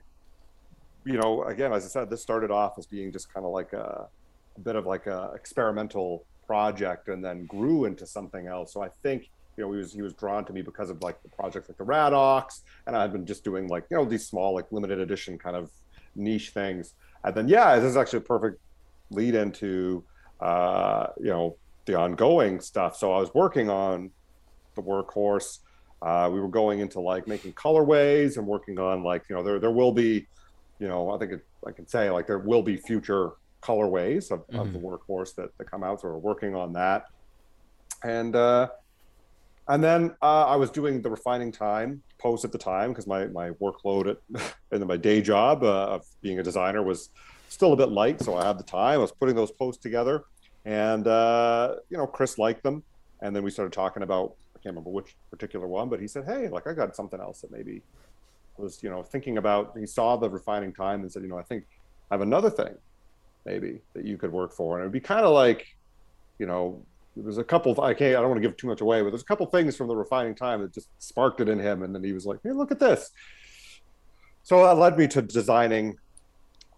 [1.05, 3.73] you know, again, as I said, this started off as being just kind of like
[3.73, 4.07] a,
[4.55, 8.73] a bit of like a experimental project, and then grew into something else.
[8.73, 11.21] So I think you know he was he was drawn to me because of like
[11.23, 14.25] the projects like the Radox, and I had been just doing like you know these
[14.27, 15.69] small like limited edition kind of
[16.15, 16.93] niche things.
[17.23, 18.59] And then yeah, this is actually a perfect
[19.09, 20.03] lead into
[20.39, 22.95] uh, you know the ongoing stuff.
[22.95, 24.11] So I was working on
[24.75, 25.59] the workhorse
[26.03, 29.59] uh, we were going into like making colorways and working on like you know there
[29.59, 30.27] there will be,
[30.79, 34.45] you know I think it, I can say like there will be future colorways of,
[34.47, 34.59] mm-hmm.
[34.59, 34.87] of the mm-hmm.
[34.87, 36.01] workhorse that, that come out.
[36.01, 37.05] So we're working on that,
[38.03, 38.67] and uh,
[39.69, 43.27] and then uh, I was doing the refining time post at the time because my
[43.27, 47.09] my workload at and my day job uh, of being a designer was
[47.47, 48.95] still a bit light, so I had the time.
[48.95, 50.25] I was putting those posts together,
[50.65, 52.83] and uh, you know Chris liked them,
[53.21, 56.47] and then we started talking about can't remember which particular one, but he said, "Hey,
[56.47, 57.81] like I got something else that maybe
[58.57, 61.43] was, you know, thinking about." He saw the refining time and said, "You know, I
[61.43, 61.65] think
[62.09, 62.75] I have another thing,
[63.45, 65.75] maybe that you could work for." And it'd be kind of like,
[66.39, 66.81] you know,
[67.17, 67.79] there's a couple.
[67.81, 68.15] I can't.
[68.15, 69.95] I don't want to give too much away, but there's a couple things from the
[69.95, 72.71] refining time that just sparked it in him, and then he was like, "Hey, look
[72.71, 73.11] at this."
[74.43, 75.97] So that led me to designing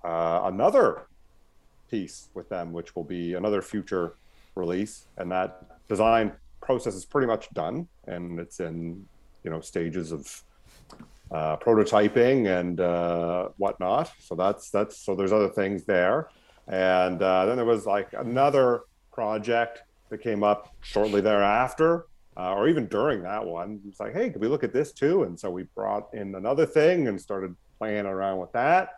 [0.03, 1.07] uh, another
[1.89, 4.15] piece with them, which will be another future
[4.55, 6.33] release, and that design
[6.65, 9.05] process is pretty much done, and it's in
[9.43, 10.43] you know stages of
[11.31, 14.11] uh, prototyping and uh, whatnot.
[14.19, 16.29] So that's that's so there's other things there,
[16.67, 22.67] and uh, then there was like another project that came up shortly thereafter, uh, or
[22.67, 23.79] even during that one.
[23.87, 25.23] It's like, hey, could we look at this too?
[25.23, 28.89] And so we brought in another thing and started playing around with that.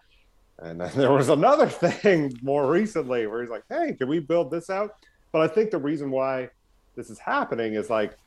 [0.60, 4.52] And then there was another thing more recently where he's like, hey, can we build
[4.52, 4.96] this out?
[5.32, 6.50] But I think the reason why
[6.98, 8.18] this is happening is like,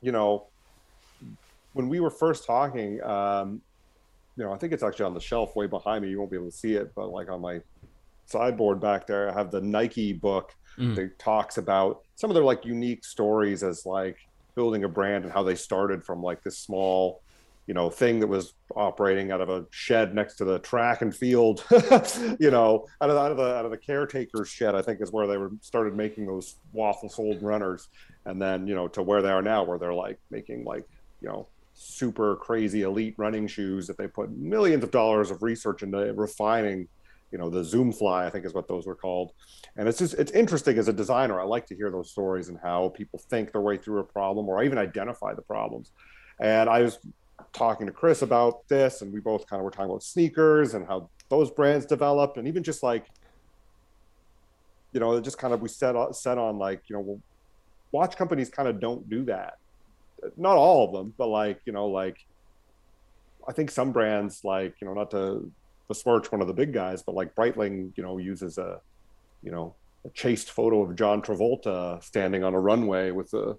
[0.00, 0.46] you know,
[1.72, 3.60] when we were first talking, um,
[4.36, 6.10] you know, I think it's actually on the shelf way behind me.
[6.10, 7.60] You won't be able to see it, but like on my
[8.26, 10.94] sideboard back there, I have the Nike book mm.
[10.94, 14.18] that talks about some of their like unique stories as like
[14.54, 17.22] building a brand and how they started from like this small
[17.66, 21.14] you know thing that was operating out of a shed next to the track and
[21.14, 21.64] field
[22.38, 25.10] you know out of, out of the out of the caretaker's shed i think is
[25.10, 27.88] where they were started making those waffle soled runners.
[28.24, 30.86] And then you know to where they are now where they're like making like
[31.20, 35.82] you know super crazy elite running shoes that they put millions of dollars of research
[35.82, 36.88] into refining
[37.30, 39.32] you know the zoom fly i think is what those were called.
[39.76, 42.58] And it's just it's interesting as a designer i like to hear those stories and
[42.62, 45.92] how people think their way through a problem or even identify the problems.
[46.40, 46.98] And i was
[47.52, 50.86] talking to chris about this and we both kind of were talking about sneakers and
[50.86, 53.06] how those brands develop and even just like
[54.92, 57.20] you know just kind of we set set on like you know
[57.92, 59.58] watch companies kind of don't do that
[60.36, 62.18] not all of them but like you know like
[63.48, 65.50] i think some brands like you know not to
[65.88, 68.80] besmirch one of the big guys, but like Breitling, you know, uses a,
[69.42, 73.56] you know, a chased photo of John Travolta standing on a runway with a.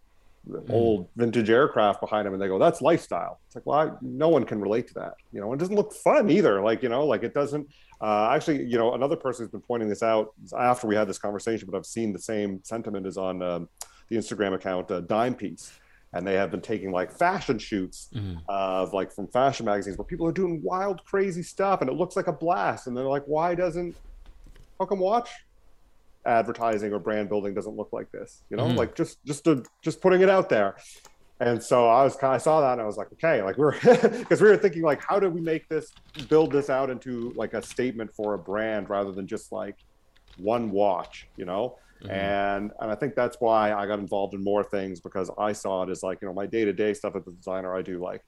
[0.70, 4.30] old vintage aircraft behind him, and they go, "That's lifestyle." It's like, well, I, no
[4.30, 5.52] one can relate to that, you know.
[5.54, 6.62] It doesn't look fun either.
[6.62, 7.68] Like, you know, like it doesn't.
[8.00, 11.18] Uh, actually, you know, another person who's been pointing this out after we had this
[11.18, 13.70] conversation, but I've seen the same sentiment is on um,
[14.10, 15.72] the Instagram account uh, Dime Piece
[16.14, 18.38] and they have been taking like fashion shoots mm-hmm.
[18.48, 22.16] of like from fashion magazines where people are doing wild crazy stuff and it looks
[22.16, 23.96] like a blast and they're like why doesn't
[24.80, 25.30] how come watch
[26.28, 28.78] advertising or brand building doesn't look like this you know mm-hmm.
[28.78, 30.76] like just just to, just putting it out there
[31.40, 33.72] and so i was kind of saw that and i was like okay like we're
[34.20, 35.92] because we were thinking like how do we make this
[36.30, 39.78] build this out into like a statement for a brand rather than just like
[40.38, 42.12] one watch you know Mm-hmm.
[42.12, 45.84] And and I think that's why I got involved in more things because I saw
[45.84, 48.24] it as like, you know, my day-to-day stuff as a designer, I do like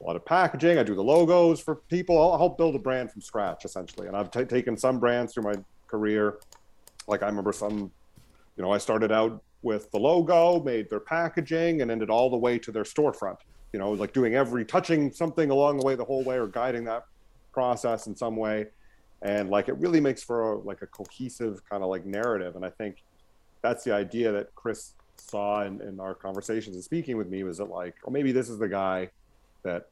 [0.00, 2.20] a lot of packaging, I do the logos for people.
[2.20, 4.08] I'll help build a brand from scratch essentially.
[4.08, 5.54] And I've t- taken some brands through my
[5.88, 6.38] career.
[7.06, 7.90] Like I remember some,
[8.56, 12.36] you know, I started out with the logo, made their packaging, and ended all the
[12.36, 13.38] way to their storefront.
[13.72, 16.84] You know, like doing every touching something along the way the whole way or guiding
[16.84, 17.06] that
[17.52, 18.66] process in some way
[19.22, 22.64] and like it really makes for a, like a cohesive kind of like narrative and
[22.64, 23.02] i think
[23.62, 27.58] that's the idea that chris saw in, in our conversations and speaking with me was
[27.58, 29.08] that like or maybe this is the guy
[29.62, 29.88] that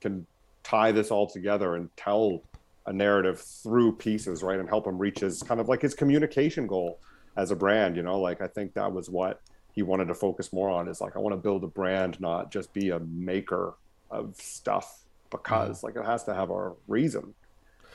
[0.00, 0.26] can
[0.62, 2.42] tie this all together and tell
[2.86, 6.66] a narrative through pieces right and help him reach his kind of like his communication
[6.66, 6.98] goal
[7.36, 8.20] as a brand you know?
[8.20, 9.40] Like i think that was what
[9.72, 12.50] he wanted to focus more on is like i want to build a brand not
[12.50, 13.74] just be a maker
[14.10, 17.34] of stuff because like it has to have a reason.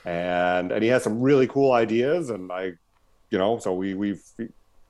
[0.06, 2.74] And and he has some really cool ideas and i
[3.30, 4.22] you know so we we've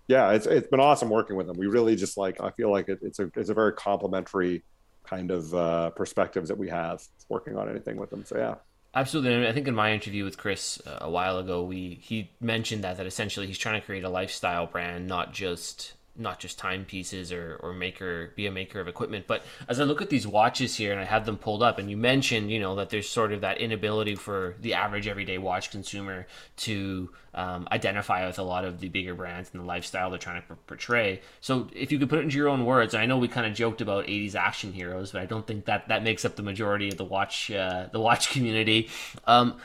[0.07, 1.57] yeah it's it's been awesome working with him.
[1.57, 4.63] We really just like i feel like it, it's a it's a very complimentary
[5.03, 8.55] kind of uh, perspectives that we have working on anything with him so yeah
[8.97, 9.47] Absolutely.
[9.47, 12.97] I think in my interview with Chris uh, a while ago, we he mentioned that
[12.97, 17.59] that essentially he's trying to create a lifestyle brand, not just not just timepieces or,
[17.61, 20.91] or maker be a maker of equipment but as i look at these watches here
[20.91, 23.41] and i have them pulled up and you mentioned you know that there's sort of
[23.41, 28.79] that inability for the average everyday watch consumer to um, identify with a lot of
[28.79, 31.21] the bigger brands and the lifestyle they're trying to portray.
[31.39, 33.53] So if you could put it into your own words i know we kind of
[33.53, 36.89] joked about 80s action heroes but i don't think that that makes up the majority
[36.89, 38.89] of the watch uh, the watch community.
[39.25, 39.57] Um,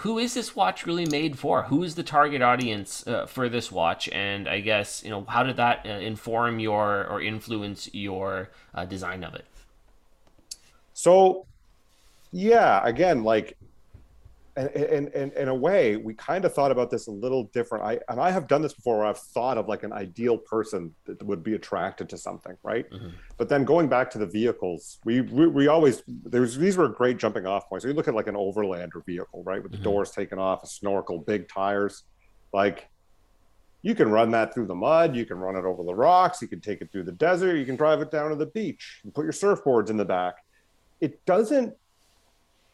[0.00, 1.64] who is this watch really made for?
[1.64, 4.08] Who is the target audience uh, for this watch?
[4.08, 8.86] And I guess you know how did that uh, inform your or influence your uh,
[8.86, 9.44] design of it?
[10.94, 11.46] So,
[12.32, 13.56] yeah, again, like
[14.56, 17.84] and, and, in a way, we kind of thought about this a little different.
[17.84, 20.92] I and I have done this before, where I've thought of like an ideal person
[21.04, 22.90] that would be attracted to something, right?
[22.90, 23.10] Mm-hmm.
[23.36, 27.18] But then going back to the vehicles, we we, we always there's these were great
[27.18, 27.84] jumping off points.
[27.84, 29.84] So you look at like an overlander vehicle, right, with the mm-hmm.
[29.84, 32.02] doors taken off, a snorkel, big tires,
[32.52, 32.88] like
[33.82, 36.48] you can run that through the mud, you can run it over the rocks, you
[36.48, 39.14] can take it through the desert, you can drive it down to the beach, and
[39.14, 40.34] put your surfboards in the back.
[41.00, 41.74] It doesn't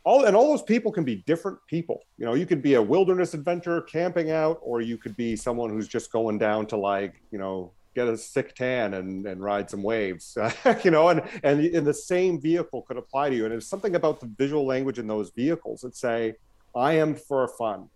[0.07, 2.01] all and all those people can be different people.
[2.16, 5.69] You know, you could be a wilderness adventurer camping out, or you could be someone
[5.69, 9.69] who's just going down to like, you know, get a sick tan and, and ride
[9.69, 10.38] some waves,
[10.85, 13.47] you know, and, and in the same vehicle could apply to you.
[13.47, 16.35] And it's something about the visual language in those vehicles that say,
[16.75, 17.88] I am for fun.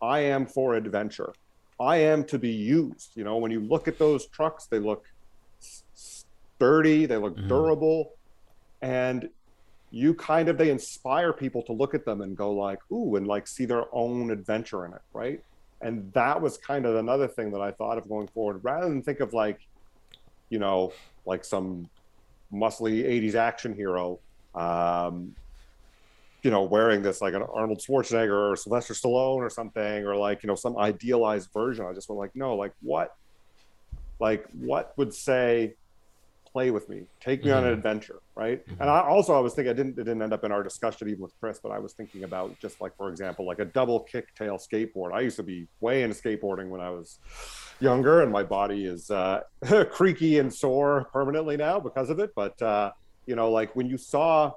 [0.00, 1.34] I am for adventure.
[1.78, 3.10] I am to be used.
[3.14, 5.04] You know, when you look at those trucks, they look
[5.94, 7.48] sturdy, they look mm-hmm.
[7.48, 8.12] durable.
[8.80, 9.28] And
[9.90, 13.26] you kind of they inspire people to look at them and go like ooh and
[13.26, 15.42] like see their own adventure in it right?
[15.80, 18.60] And that was kind of another thing that i thought of going forward.
[18.62, 19.60] Rather than think of like
[20.50, 20.92] you know
[21.26, 21.88] like some
[22.52, 24.18] muscly 80s action hero
[24.54, 25.34] um
[26.42, 30.42] you know wearing this like an arnold schwarzenegger or sylvester stallone or something or like
[30.42, 33.16] you know some idealized version i just went like no like what
[34.20, 35.74] like what would say
[36.58, 37.58] play with me, take me mm-hmm.
[37.58, 37.78] on an mm-hmm.
[37.78, 38.66] adventure, right?
[38.66, 38.82] Mm-hmm.
[38.82, 41.08] And I also I was thinking I didn't it didn't end up in our discussion
[41.08, 44.04] even with Chris, but I was thinking about just like for example like a double
[44.12, 45.12] kicktail skateboard.
[45.12, 47.20] I used to be way into skateboarding when I was
[47.78, 49.42] younger, and my body is uh,
[49.92, 52.32] creaky and sore permanently now because of it.
[52.34, 52.90] But uh,
[53.26, 54.52] you know, like when you saw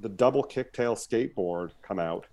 [0.00, 2.26] the double kicktail skateboard come out,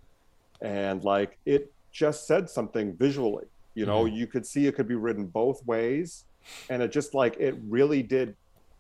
[0.60, 3.46] and like it just said something visually.
[3.76, 4.18] You know, mm-hmm.
[4.18, 6.26] you could see it could be ridden both ways
[6.70, 8.36] and it just like it really did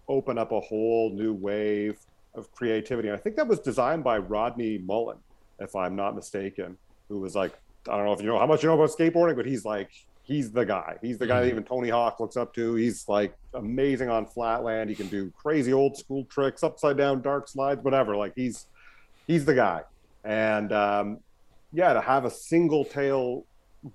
[0.10, 2.00] open up a whole new wave
[2.36, 3.08] of creativity.
[3.08, 5.18] And I think that was designed by Rodney Mullen,
[5.60, 7.54] if I'm not mistaken, who was like,
[7.88, 9.92] I don't know if you know how much you know about skateboarding, but he's like,
[10.24, 10.98] he's the guy.
[11.02, 11.44] He's the guy mm-hmm.
[11.46, 12.76] that even Tony Hawk looks up to.
[12.76, 14.90] He's like amazing on flatland.
[14.90, 18.16] He can do crazy old school tricks, upside down dark slides, whatever.
[18.16, 18.68] Like he's
[19.28, 19.82] he's the guy.
[20.24, 21.20] And um,
[21.74, 23.46] yeah, to have a single tail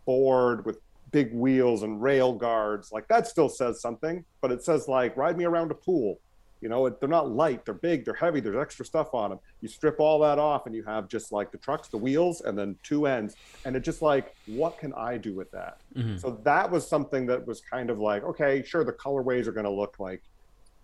[0.06, 0.78] board with
[1.14, 5.38] big wheels and rail guards like that still says something but it says like ride
[5.38, 6.18] me around a pool.
[6.60, 9.68] You know they're not light they're big they're heavy there's extra stuff on them you
[9.68, 12.74] strip all that off and you have just like the trucks the wheels and then
[12.82, 15.76] two ends and it's just like what can i do with that?
[15.94, 16.16] Mm-hmm.
[16.16, 19.70] so that was something that was kind of like okay sure the colorways are going
[19.72, 20.22] to look like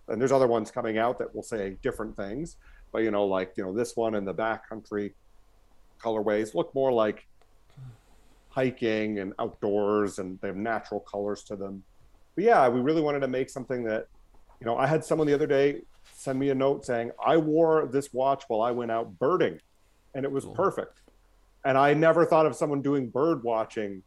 [0.09, 2.57] and there's other ones coming out that will say different things
[2.93, 5.15] but you know like you know this one in the backcountry
[5.99, 7.27] colorways look more like
[8.51, 11.83] hiking and outdoors and they have natural colors to them.
[12.35, 14.07] But yeah, we really wanted to make something that,
[14.61, 15.83] you know, I had someone the other day
[16.13, 19.61] send me a note saying, I wore this watch while I went out birding
[20.15, 20.55] and it was cool.
[20.55, 21.01] perfect.
[21.65, 24.03] And I never thought of someone doing bird watching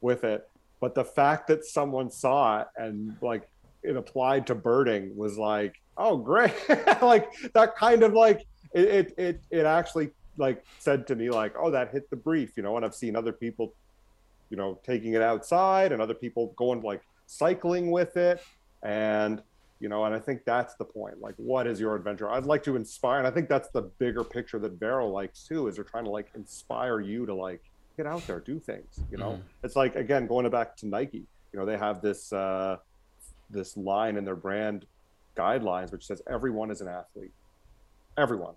[0.00, 0.48] with it.
[0.80, 3.48] But the fact that someone saw it and like
[3.82, 6.54] it applied to birding was like, oh great.
[7.02, 11.54] like that kind of like it, it it it actually like said to me like,
[11.58, 13.74] oh, that hit the brief, you know, and I've seen other people
[14.52, 18.40] you know taking it outside and other people going like cycling with it.
[18.84, 19.42] And
[19.80, 21.20] you know and i think that's the point.
[21.20, 22.30] Like what is your adventure?
[22.30, 25.66] I'd like to inspire and i think that's the bigger picture that vero likes too
[25.66, 27.62] is they're trying to like inspire you to like
[27.96, 29.32] get out there do things you know?
[29.32, 29.42] Mm.
[29.64, 32.78] it's like again going back to nike you know they have this uh
[33.50, 34.86] this line in their brand
[35.36, 37.32] guidelines which says everyone is an athlete.
[38.18, 38.54] Everyone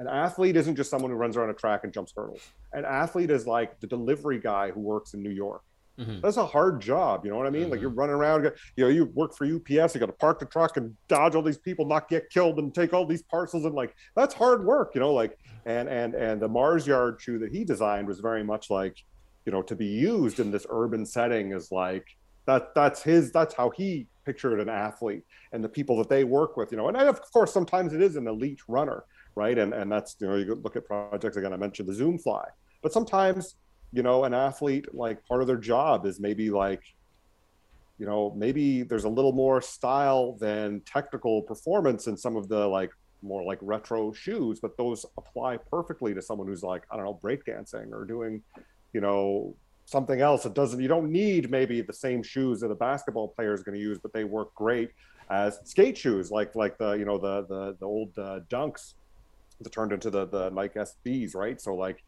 [0.00, 2.40] an athlete isn't just someone who runs around a track and jumps hurdles.
[2.72, 5.62] An athlete is like the delivery guy who works in New York.
[5.98, 6.22] Mm-hmm.
[6.22, 7.26] That's a hard job.
[7.26, 7.64] You know what I mean?
[7.64, 7.72] Mm-hmm.
[7.72, 8.44] Like you're running around,
[8.76, 11.42] you know, you work for UPS, you got to park the truck and dodge all
[11.42, 13.66] these people, not get killed and take all these parcels.
[13.66, 17.38] And like, that's hard work, you know, like, and, and, and the Mars Yard shoe
[17.38, 18.96] that he designed was very much like,
[19.44, 22.06] you know, to be used in this urban setting is like,
[22.46, 26.56] that that's his, that's how he pictured an athlete and the people that they work
[26.56, 29.04] with, you know, and of course, sometimes it is an elite runner,
[29.40, 29.58] right?
[29.58, 31.52] And and that's you know you look at projects again.
[31.52, 32.44] I mentioned the Zoom Fly,
[32.82, 33.56] but sometimes
[33.92, 36.82] you know an athlete like part of their job is maybe like
[37.98, 42.66] you know maybe there's a little more style than technical performance in some of the
[42.78, 47.04] like more like retro shoes but those apply perfectly to someone who's like i don't
[47.04, 48.40] know breakdancing or doing
[48.94, 52.74] you know something else it doesn't you don't need maybe the same shoes that a
[52.74, 54.90] basketball player is going to use but they work great
[55.30, 58.99] as skate shoes like like the you know the the, the old uh, dunks that
[59.68, 61.60] turned into the the Nike SBs, right?
[61.60, 62.02] So like,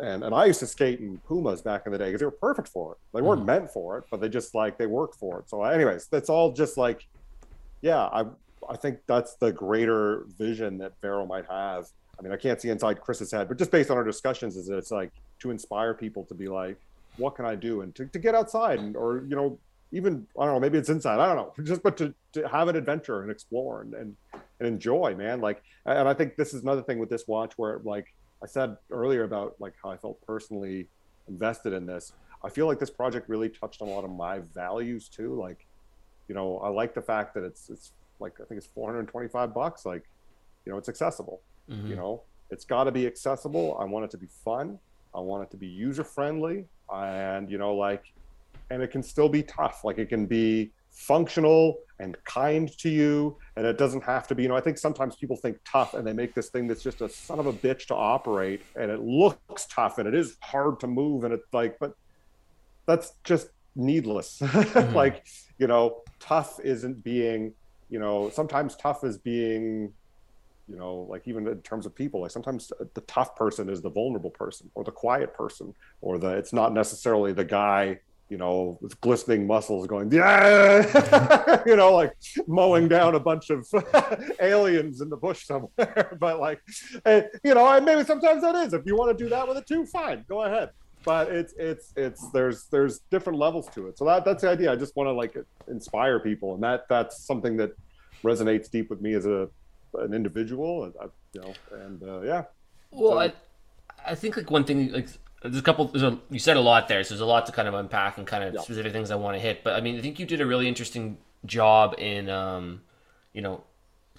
[0.00, 2.30] and and I used to skate in Pumas back in the day because they were
[2.32, 2.98] perfect for it.
[3.14, 3.46] They weren't mm.
[3.46, 5.48] meant for it, but they just like they worked for it.
[5.48, 7.06] So, anyways, that's all just like,
[7.82, 8.24] yeah, I
[8.68, 11.86] I think that's the greater vision that Vero might have.
[12.18, 14.66] I mean, I can't see inside Chris's head, but just based on our discussions, is
[14.66, 16.76] that it's like to inspire people to be like,
[17.16, 19.58] what can I do, and to, to get outside, and or you know,
[19.92, 22.68] even I don't know, maybe it's inside, I don't know, just but to, to have
[22.68, 24.16] an adventure and explore and, and
[24.62, 25.40] and enjoy, man.
[25.40, 28.76] Like, and I think this is another thing with this watch where, like I said
[28.90, 30.86] earlier about like how I felt personally
[31.28, 32.12] invested in this.
[32.44, 35.34] I feel like this project really touched on a lot of my values too.
[35.34, 35.66] Like,
[36.28, 39.84] you know, I like the fact that it's it's like I think it's 425 bucks.
[39.84, 40.04] Like,
[40.64, 41.40] you know, it's accessible.
[41.68, 41.88] Mhm.
[41.88, 43.76] You know, it's got to be accessible.
[43.80, 44.78] I want it to be fun.
[45.14, 48.12] I want it to be user friendly, and you know, like,
[48.70, 49.84] and it can still be tough.
[49.84, 54.42] Like, it can be functional and kind to you, and it doesn't have to be.
[54.42, 57.00] You know, I think sometimes people think tough, and they make this thing that's just
[57.00, 60.80] a son of a bitch to operate, and it looks tough, and it is hard
[60.80, 61.94] to move, and it's like, but
[62.86, 64.42] that's just needless.
[64.72, 64.94] Mm-hmm.
[64.94, 65.24] like,
[65.58, 67.54] you know, tough isn't being.
[67.88, 69.92] You know, sometimes tough is being
[70.68, 73.90] you know like even in terms of people like sometimes the tough person is the
[73.90, 77.98] vulnerable person or the quiet person or the it's not necessarily the guy
[78.32, 81.62] you know with glistening muscles going yeah!
[81.70, 82.12] You know like
[82.60, 83.60] mowing down a bunch of
[84.40, 86.16] aliens in the bush somewhere.
[86.24, 86.60] But like
[87.04, 88.72] eh, you know and maybe sometimes that is.
[88.72, 90.70] If you want to do that with it too fine go ahead.
[91.04, 93.98] But it's it's it's there's there's different levels to it.
[93.98, 94.68] So that that's the idea.
[94.74, 95.34] I just want to like
[95.76, 97.72] inspire people and that that's something that
[98.30, 99.40] resonates deep with me as a
[100.06, 100.70] an individual,
[101.02, 101.52] uh, you know,
[101.84, 102.42] and uh, yeah.
[102.92, 103.28] Well, So- I,
[104.12, 105.08] I think like one thing like
[105.42, 105.86] there's a couple.
[105.86, 108.18] There's a, you said a lot there, so there's a lot to kind of unpack
[108.18, 108.60] and kind of Yeah.
[108.60, 109.64] specific things I want to hit.
[109.64, 112.82] But I mean, I think you did a really interesting job in, um,
[113.32, 113.64] you know,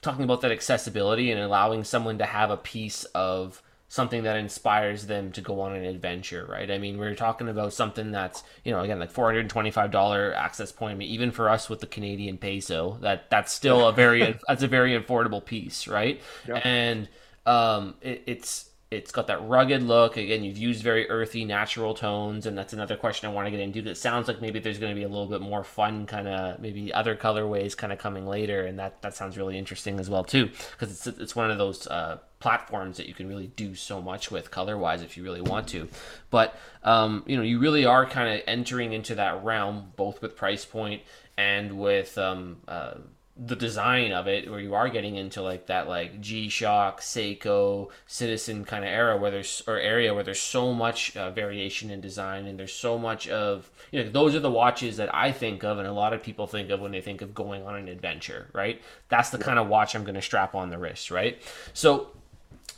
[0.02, 5.06] talking about that accessibility and allowing someone to have a piece of something that inspires
[5.06, 6.72] them to go on an adventure, right?
[6.72, 10.94] I mean, we're talking about something that's, you know, again, like $425 access point.
[10.94, 14.64] I mean, even for us with the Canadian peso, that that's still a very, that's
[14.64, 16.20] a very affordable piece, right?
[16.48, 16.56] Yeah.
[16.64, 17.08] And
[17.46, 20.18] um, it, it's, it's got that rugged look.
[20.18, 23.60] Again, you've used very earthy, natural tones, and that's another question I want to get
[23.60, 23.90] into.
[23.90, 26.60] It sounds like maybe there's going to be a little bit more fun, kind of
[26.60, 30.24] maybe other colorways, kind of coming later, and that that sounds really interesting as well
[30.24, 34.02] too, because it's it's one of those uh, platforms that you can really do so
[34.02, 35.88] much with color wise if you really want to.
[36.30, 40.36] But um, you know, you really are kind of entering into that realm, both with
[40.36, 41.02] price point
[41.38, 42.96] and with um, uh,
[43.36, 48.64] the design of it where you are getting into like that like G-Shock, Seiko, Citizen
[48.64, 52.46] kind of era where there's or area where there's so much uh, variation in design
[52.46, 55.80] and there's so much of you know those are the watches that I think of
[55.80, 58.50] and a lot of people think of when they think of going on an adventure,
[58.54, 58.80] right?
[59.10, 61.42] That's the kind of watch I'm going to strap on the wrist, right?
[61.74, 62.10] So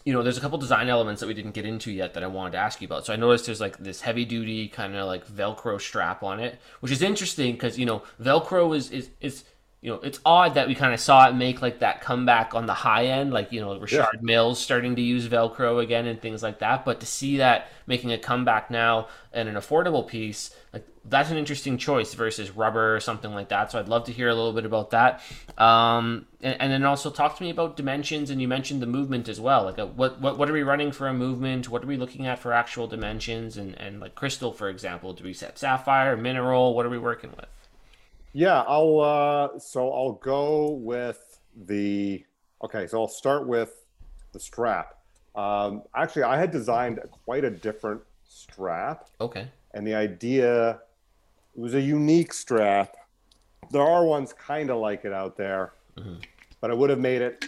[0.05, 2.27] you know, there's a couple design elements that we didn't get into yet that I
[2.27, 3.07] wanted to ask you about.
[3.07, 6.59] So I noticed there's like this heavy duty kind of like Velcro strap on it,
[6.79, 9.43] which is interesting because you know Velcro is is is
[9.81, 12.65] you know it's odd that we kind of saw it make like that comeback on
[12.65, 16.41] the high end, like you know Richard Mille's starting to use Velcro again and things
[16.41, 16.85] like that.
[16.85, 21.37] But to see that making a comeback now and an affordable piece, like that's an
[21.37, 23.71] interesting choice versus rubber or something like that.
[23.71, 25.21] So I'd love to hear a little bit about that.
[25.57, 28.31] Um, and, and then also talk to me about dimensions.
[28.31, 29.65] And you mentioned the movement as well.
[29.65, 31.69] Like, a, what, what what are we running for a movement?
[31.69, 33.57] What are we looking at for actual dimensions?
[33.57, 36.73] And and like crystal, for example, do we set sapphire, mineral?
[36.73, 37.45] What are we working with?
[38.37, 42.25] Yeah, I'll uh so I'll go with the
[42.65, 43.85] okay, so I'll start with
[44.33, 44.97] the strap.
[45.35, 49.47] Um actually I had designed quite a different strap Okay.
[49.73, 50.81] and the idea
[51.55, 52.93] it was a unique strap.
[53.71, 56.21] There are ones kind of like it out there, Mhm.
[56.59, 57.45] but I would have made it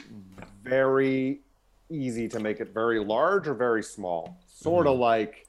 [0.63, 1.41] very
[1.89, 4.38] easy to make it very large or very small.
[4.47, 5.43] Sort of like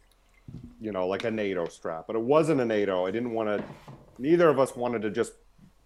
[0.80, 3.06] you know, like a NATO strap, but it wasn't a NATO.
[3.06, 3.64] I didn't want to
[4.18, 5.32] neither of us wanted to just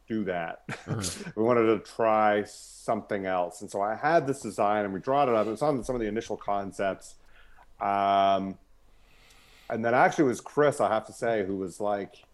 [0.09, 0.62] do that.
[1.37, 3.62] we wanted to try something else.
[3.62, 5.47] And so I had this design and we drawn it up.
[5.47, 7.16] It was on some of the initial concepts.
[7.80, 8.59] Um,
[9.68, 12.26] and then actually it was Chris, I have to say, who was like,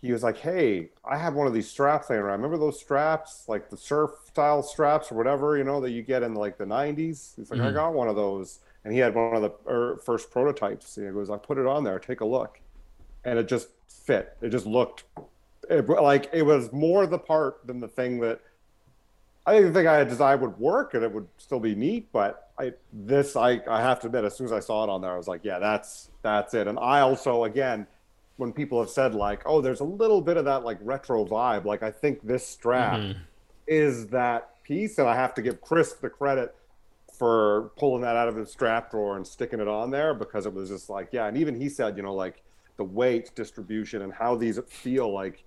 [0.00, 2.38] he was like, Hey, I have one of these straps laying around.
[2.40, 6.22] Remember those straps, like the surf style straps or whatever, you know, that you get
[6.22, 7.34] in like the 90s?
[7.36, 7.72] He's like, I Mhm.
[7.72, 8.60] got one of those.
[8.84, 10.94] And he had one of the er, first prototypes.
[10.94, 12.60] He goes, I put it on there, take a look.
[13.26, 14.36] And it just fit.
[14.40, 15.04] It just looked
[15.68, 18.40] it, like it was more the part than the thing that
[19.44, 22.08] I think the thing I had designed would work and it would still be neat,
[22.12, 25.00] but I this I I have to admit, as soon as I saw it on
[25.02, 26.66] there, I was like, yeah, that's that's it.
[26.68, 27.86] And I also again,
[28.36, 31.64] when people have said like, oh, there's a little bit of that like retro vibe,
[31.64, 33.16] like I think this strap Mhm.
[33.66, 36.54] is that piece, and I have to give Chris the credit
[37.12, 40.52] for pulling that out of his strap drawer and sticking it on there because it
[40.52, 42.42] was just like, yeah, and even he said, you know, like
[42.76, 45.44] the weight distribution and how these feel like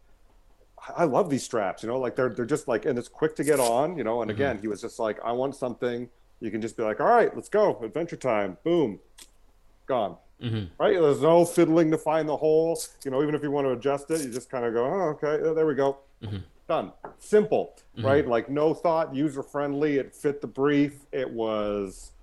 [0.97, 3.43] I love these straps, you know, like they're they're just like and it's quick to
[3.43, 4.21] get on, you know.
[4.21, 6.09] And again, he was just like, I want something
[6.39, 8.99] you can just be like, all right, let's go, adventure time, boom,
[9.87, 10.15] gone.
[10.41, 10.69] Mhm.
[10.79, 10.97] Right?
[10.97, 12.95] There's no fiddling to find the holes.
[13.03, 15.09] You know, even if you want to adjust it, you just kind of go, oh,
[15.21, 16.43] okay, there we go, Mhm.
[16.69, 16.93] done.
[17.17, 18.05] Simple, Mhm.
[18.05, 18.25] right?
[18.25, 19.97] Like no thought, user friendly.
[19.97, 21.05] It fit the brief.
[21.11, 22.13] It was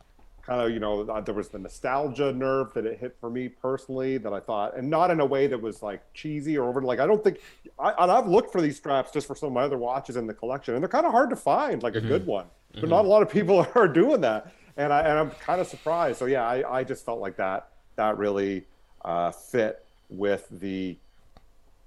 [0.47, 4.16] kind of you know there was the nostalgia nerve that it hit for me personally
[4.18, 6.80] that I thought, and not in a way that was like cheesy or over.
[6.80, 7.38] Like I don't think,
[7.78, 10.34] I, i've looked for these straps just for some of my other watches in the
[10.34, 12.09] collection, and they're kind of hard to find, like a mm-hmm.
[12.09, 12.47] good one.
[12.72, 12.90] But mm-hmm.
[12.90, 16.18] not a lot of people are doing that, and I and I'm kind of surprised.
[16.18, 18.66] So yeah, I, I just felt like that that really
[19.05, 20.97] uh, fit with the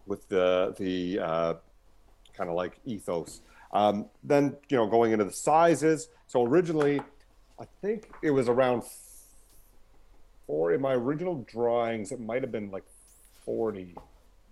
[0.06, 1.54] with the the uh,
[2.34, 3.40] kind of like ethos.
[3.72, 6.10] Um, then you know going into the sizes.
[6.28, 7.02] So originally
[7.60, 8.84] I think it was around
[10.48, 12.12] four in my original drawings.
[12.12, 12.86] It might have been like
[13.46, 13.96] 40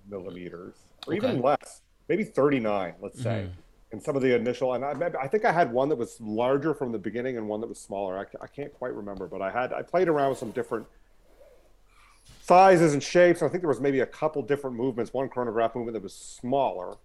[0.09, 0.75] millimeters
[1.07, 1.27] or okay.
[1.27, 3.43] even less, maybe 39, let's say.
[3.45, 3.61] Mm-hmm.
[3.93, 6.73] And some of the initial, and I, I, think I had one that was larger
[6.73, 8.19] from the beginning and one that was smaller.
[8.19, 10.85] I, I can't quite remember, but I had I played around with some different
[12.41, 13.41] sizes and shapes.
[13.41, 15.13] I think there was maybe a couple different movements.
[15.13, 16.97] One chronograph movement that was smaller,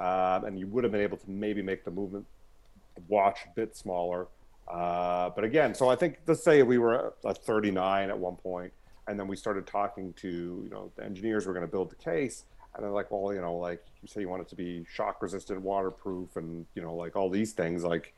[0.00, 2.26] um, and you would have been able to maybe make the movement
[2.96, 4.26] the watch a bit smaller.
[4.68, 8.72] Uh, but again, so I think let's say we were at 39 at one point,
[9.06, 11.96] and then we started talking to you know the engineers were going to build the
[11.96, 12.44] case,
[12.74, 15.22] and they're like, well, you know, like you say you want it to be shock
[15.22, 18.14] resistant, waterproof, and you know, like all these things, like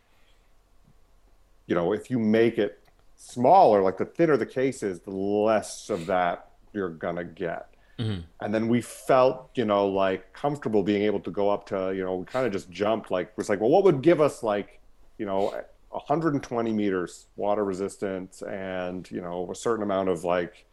[1.67, 2.83] you know, if you make it
[3.15, 7.69] smaller, like the thinner the case is, the less of that you're gonna get.
[8.01, 8.21] Mm-hmm.
[8.41, 12.03] And then we felt, you know, like comfortable being able to go up to, you
[12.03, 14.81] know, we kind of just jumped, like, was like, well, what would give us like,
[15.19, 15.55] you know,
[15.91, 20.65] 120 meters water resistance and you know a certain amount of like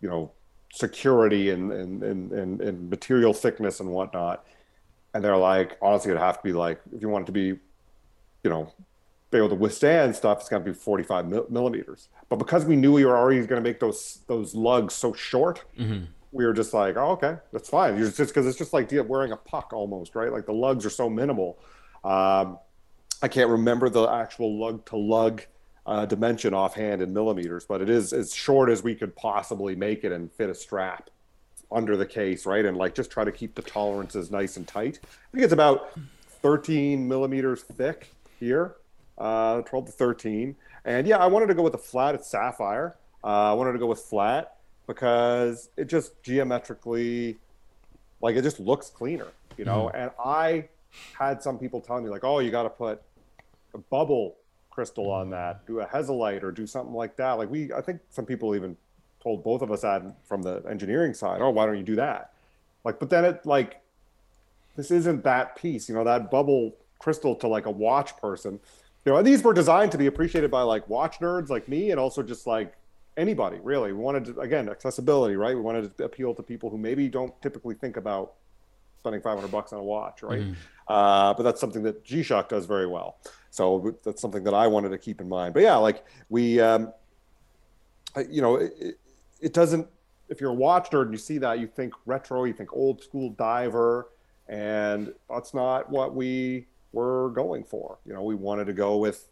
[0.00, 0.30] you know
[0.72, 4.44] security and and, and, and, and material thickness and whatnot.
[5.14, 7.46] And they're like honestly it'd have to be like if you want it to be
[7.46, 8.72] you know
[9.30, 12.08] be able to withstand stuff it's going to be 45 millimeters.
[12.28, 15.64] But because we knew we were already going to make those those lugs so short
[15.78, 16.04] mm-hmm.
[16.32, 17.96] we were just like oh okay that's fine.
[17.96, 20.32] You're just because it's just like wearing a puck almost right?
[20.32, 21.56] Like the lugs are so minimal.
[22.02, 22.58] Um,
[23.22, 25.42] I can't remember the actual lug to lug
[25.86, 30.04] uh, dimension offhand in millimeters, but it is as short as we could possibly make
[30.04, 31.10] it and fit a strap
[31.70, 32.64] under the case, right?
[32.64, 35.00] And like just try to keep the tolerances nice and tight.
[35.04, 35.98] I think it's about
[36.42, 38.76] 13 millimeters thick here,
[39.18, 40.56] uh, 12 to 13.
[40.84, 42.14] And yeah, I wanted to go with a flat.
[42.14, 42.96] It's sapphire.
[43.24, 44.56] Uh, I wanted to go with flat
[44.86, 47.36] because it just geometrically,
[48.20, 49.90] like it just looks cleaner, you know.
[49.92, 50.02] Mm.
[50.02, 50.68] And I
[51.18, 53.02] had some people telling me like, oh, you got to put
[53.74, 54.36] a bubble
[54.70, 57.32] crystal on that, do a Hesalite or do something like that.
[57.32, 58.76] Like we, I think some people even
[59.22, 62.32] told both of us that from the engineering side, oh, why don't you do that?
[62.84, 63.80] Like, but then it like,
[64.76, 68.60] this isn't that piece, you know, that bubble crystal to like a watch person.
[69.04, 71.98] You know, these were designed to be appreciated by like watch nerds like me and
[71.98, 72.74] also just like
[73.16, 73.92] anybody really.
[73.92, 75.54] We wanted to, again, accessibility, right?
[75.54, 78.34] We wanted to appeal to people who maybe don't typically think about
[79.00, 80.42] spending 500 bucks on a watch, right?
[80.42, 80.56] Mm.
[80.88, 83.18] Uh, but that's something that G-Shock does very well.
[83.50, 85.54] So that's something that I wanted to keep in mind.
[85.54, 86.92] But yeah, like we, um,
[88.28, 88.98] you know, it,
[89.40, 89.88] it doesn't.
[90.28, 93.02] If you're a watch nerd and you see that, you think retro, you think old
[93.02, 94.08] school diver,
[94.48, 97.98] and that's not what we were going for.
[98.04, 99.26] You know, we wanted to go with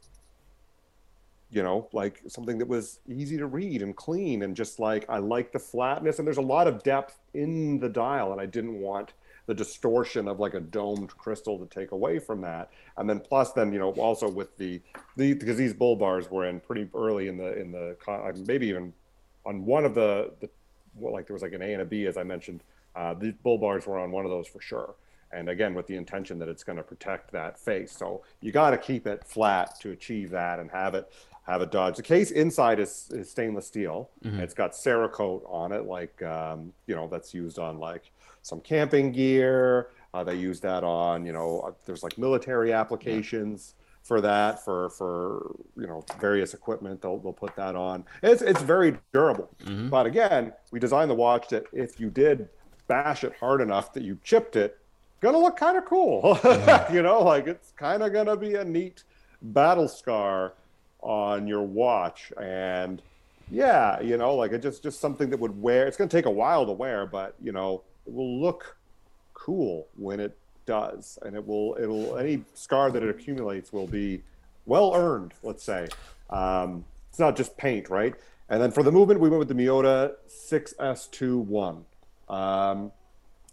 [1.54, 5.18] you know, like something that was easy to read and clean and just like I
[5.18, 8.80] like the flatness and there's a lot of depth in the dial and I didn't
[8.80, 9.12] want
[9.46, 12.70] the distortion of like a domed crystal to take away from that.
[12.96, 14.80] And then plus then, you know, also with the,
[15.16, 17.96] the because these bull bars were in pretty early in the, in the,
[18.46, 18.92] maybe even
[19.44, 20.48] on one of the, the
[20.96, 22.62] well, like there was like an A and a B, as I mentioned,
[22.96, 24.94] uh, the bull bars were on one of those for sure.
[25.32, 27.90] And again, with the intention that it's going to protect that face.
[27.90, 31.12] So you got to keep it flat to achieve that and have it
[31.46, 31.96] have it dodge.
[31.96, 34.08] The case inside is, is stainless steel.
[34.24, 34.40] Mm-hmm.
[34.40, 38.10] It's got Cerakote on it, like um, you know that's used on like
[38.44, 39.88] some camping gear.
[40.12, 43.84] Uh, they use that on, you know, uh, there's like military applications yeah.
[44.02, 47.02] for that, for for you know various equipment.
[47.02, 48.04] They'll they'll put that on.
[48.22, 49.50] It's it's very durable.
[49.64, 49.88] Mm-hmm.
[49.88, 52.48] But again, we designed the watch that if you did
[52.86, 54.78] bash it hard enough that you chipped it,
[55.20, 56.38] gonna look kind of cool.
[56.44, 56.92] Yeah.
[56.92, 59.02] you know, like it's kind of gonna be a neat
[59.42, 60.52] battle scar
[61.00, 63.02] on your watch and
[63.50, 66.24] yeah you know like it just just something that would wear it's going to take
[66.24, 68.76] a while to wear but you know it will look
[69.32, 70.36] cool when it
[70.66, 74.22] does, and it will it'll any scar that it accumulates will be
[74.66, 75.34] well earned.
[75.42, 75.88] Let's say
[76.30, 78.14] um, it's not just paint, right?
[78.48, 81.84] And then for the movement, we went with the Miyota 6S21.
[82.28, 82.92] Um,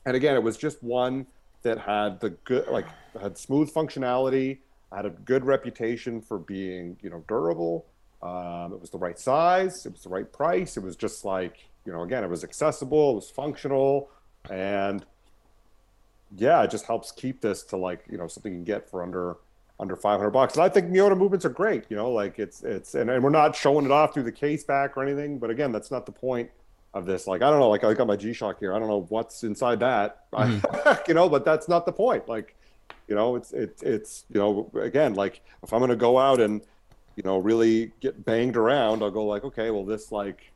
[0.06, 1.28] and again, it was just one
[1.64, 2.88] that had the good, like,
[3.20, 4.58] had smooth functionality,
[4.92, 7.86] had a good reputation for being, you know, durable.
[8.22, 10.78] Um, it was the right size, it was the right price.
[10.78, 14.10] It was just like, you know, again, it was accessible, it was functional,
[14.50, 15.06] and
[16.38, 19.04] yeah, it just helps keep this to like you know something you can get for
[19.04, 19.38] under
[19.80, 20.54] under 500 bucks.
[20.54, 21.86] And I think Miyota movements are great.
[21.90, 24.64] You know, like it's it's and, and we're not showing it off through the case
[24.64, 25.40] back or anything.
[25.40, 26.50] But again, that's not the point
[26.94, 27.28] of this.
[27.28, 27.70] Like I don't know.
[27.70, 28.74] Like I got my G Shock here.
[28.74, 30.26] I don't know what's inside that.
[30.34, 31.02] Mm-hmm.
[31.08, 32.30] you know, but that's not the point.
[32.30, 32.56] Like
[33.08, 36.62] you know, it's it's it's you know again like if I'm gonna go out and
[37.16, 40.52] you know really get banged around, I'll go like okay, well this like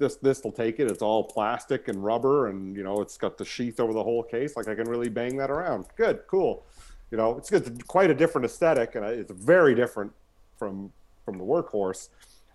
[0.00, 0.90] this this will take it.
[0.90, 4.24] It's all plastic and rubber, and you know it's got the sheath over the whole
[4.24, 4.56] case.
[4.56, 5.86] Like I can really bang that around.
[5.96, 6.66] Good, cool
[7.10, 10.12] you know, it's, it's quite a different aesthetic, and it's very different
[10.58, 10.92] from
[11.24, 12.08] from the workhorse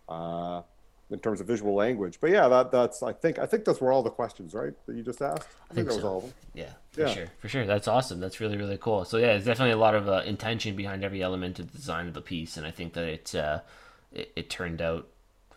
[0.09, 0.61] uh,
[1.11, 2.19] in terms of visual language.
[2.21, 4.73] But yeah, that that's I think I think those were all the questions, right?
[4.85, 5.47] That you just asked.
[5.69, 5.97] I, I think, think, that so.
[5.97, 6.33] was all of them.
[6.53, 7.13] Yeah, for yeah.
[7.13, 7.65] sure, for sure.
[7.65, 8.19] That's awesome.
[8.19, 9.03] That's really really cool.
[9.03, 12.07] So yeah, there's definitely a lot of uh, intention behind every element of the design
[12.07, 13.59] of the piece, and I think that it uh,
[14.13, 15.09] it, it turned out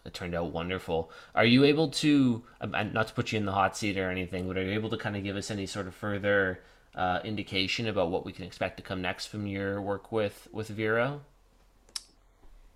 [0.08, 1.10] it turned out wonderful.
[1.34, 4.56] Are you able to, not to put you in the hot seat or anything, but
[4.56, 6.60] are you able to kind of give us any sort of further
[6.96, 10.68] uh, indication about what we can expect to come next from your work with with
[10.68, 11.20] Vero?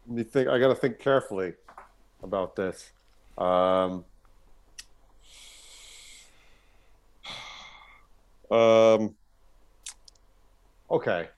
[0.09, 1.55] You think I got to think carefully
[2.23, 2.91] about this.
[3.39, 4.05] Um,
[8.51, 9.15] um,
[10.91, 11.29] okay,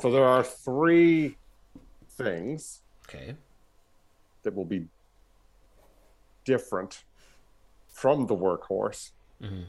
[0.00, 1.36] so there are three
[2.10, 2.80] things.
[3.08, 3.36] Okay.
[4.42, 4.86] That will be
[6.46, 7.04] different
[7.92, 9.10] from the workhorse.
[9.42, 9.64] Mm-hmm.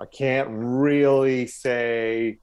[0.00, 2.38] I can't really say,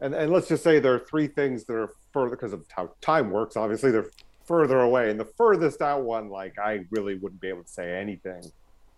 [0.00, 2.92] and, and let's just say there are three things that are further because of how
[3.00, 3.56] time works.
[3.56, 4.10] Obviously, they're
[4.44, 7.98] further away, and the furthest out one, like I really wouldn't be able to say
[7.98, 8.42] anything,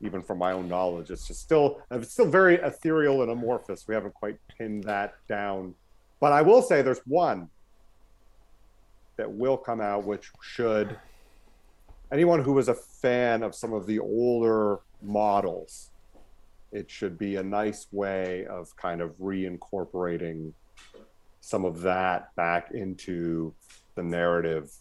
[0.00, 1.10] even from my own knowledge.
[1.10, 3.86] It's just still, it's still very ethereal and amorphous.
[3.86, 5.74] We haven't quite pinned that down,
[6.20, 7.48] but I will say there's one
[9.16, 10.96] that will come out, which should
[12.12, 15.92] anyone who was a fan of some of the older models
[16.72, 20.52] it should be a nice way of kind of reincorporating
[21.40, 23.52] some of that back into
[23.94, 24.72] the narrative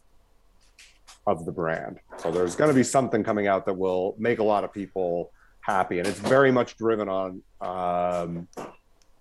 [1.27, 1.99] of the brand.
[2.17, 5.31] So there's going to be something coming out that will make a lot of people
[5.59, 7.41] happy, and it's very much driven on.
[7.59, 8.47] Um,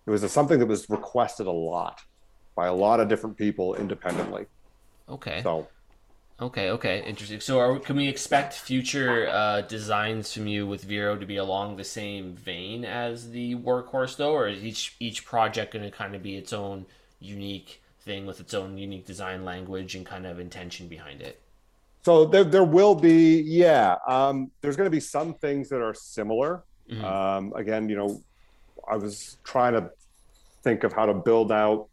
[0.06, 2.00] it was a, something that was requested a lot
[2.54, 4.46] by a lot of different people independently.
[5.08, 5.40] Okay.
[5.42, 5.68] So
[6.40, 7.38] Okay, okay, interesting.
[7.40, 11.76] So, are, can we expect future uh, designs from you with Vero to be along
[11.76, 16.14] the same vein as the workhorse, though, or is each each project going to kind
[16.14, 16.86] of be its own
[17.20, 21.40] unique thing with its own unique design language and kind of intention behind it?
[22.02, 23.96] So there, there will be, yeah.
[24.08, 26.64] Um, there's going to be some things that are similar.
[26.90, 27.04] Mm-hmm.
[27.04, 28.22] Um, again, you know,
[28.90, 29.90] I was trying to
[30.62, 31.88] think of how to build out.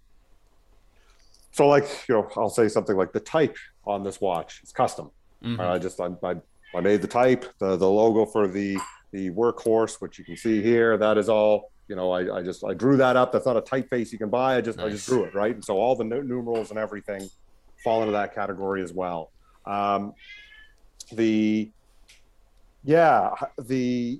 [1.51, 3.57] So, like, you know, I'll say something like the type
[3.87, 4.59] on this watch.
[4.61, 5.11] It's custom.
[5.43, 5.61] Mm-hmm.
[5.61, 6.35] I just I, I,
[6.75, 8.77] I made the type, the the logo for the
[9.11, 10.97] the workhorse, which you can see here.
[10.97, 11.71] That is all.
[11.87, 13.31] You know, I, I just I drew that up.
[13.31, 14.57] That's not a typeface you can buy.
[14.57, 14.87] I just nice.
[14.87, 15.55] I just drew it right.
[15.55, 17.29] And so all the numerals and everything
[17.81, 19.31] fall into that category as well.
[19.65, 20.13] Um,
[21.13, 21.71] the
[22.83, 24.19] yeah the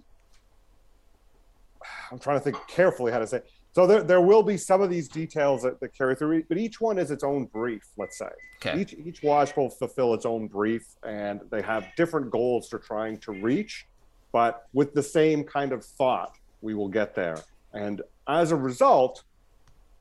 [2.12, 3.42] I'm trying to think carefully how to say.
[3.78, 6.82] So there, there will be some of these details that, that carry through, but each
[6.82, 8.32] one is its own brief, let's say.
[8.56, 8.82] Okay.
[8.82, 13.20] Each, each watch will fulfill its own brief, and they have different goals they're trying
[13.20, 13.86] to reach,
[14.32, 17.38] but with the same kind of thought, we will get there.
[17.72, 19.22] And as a result,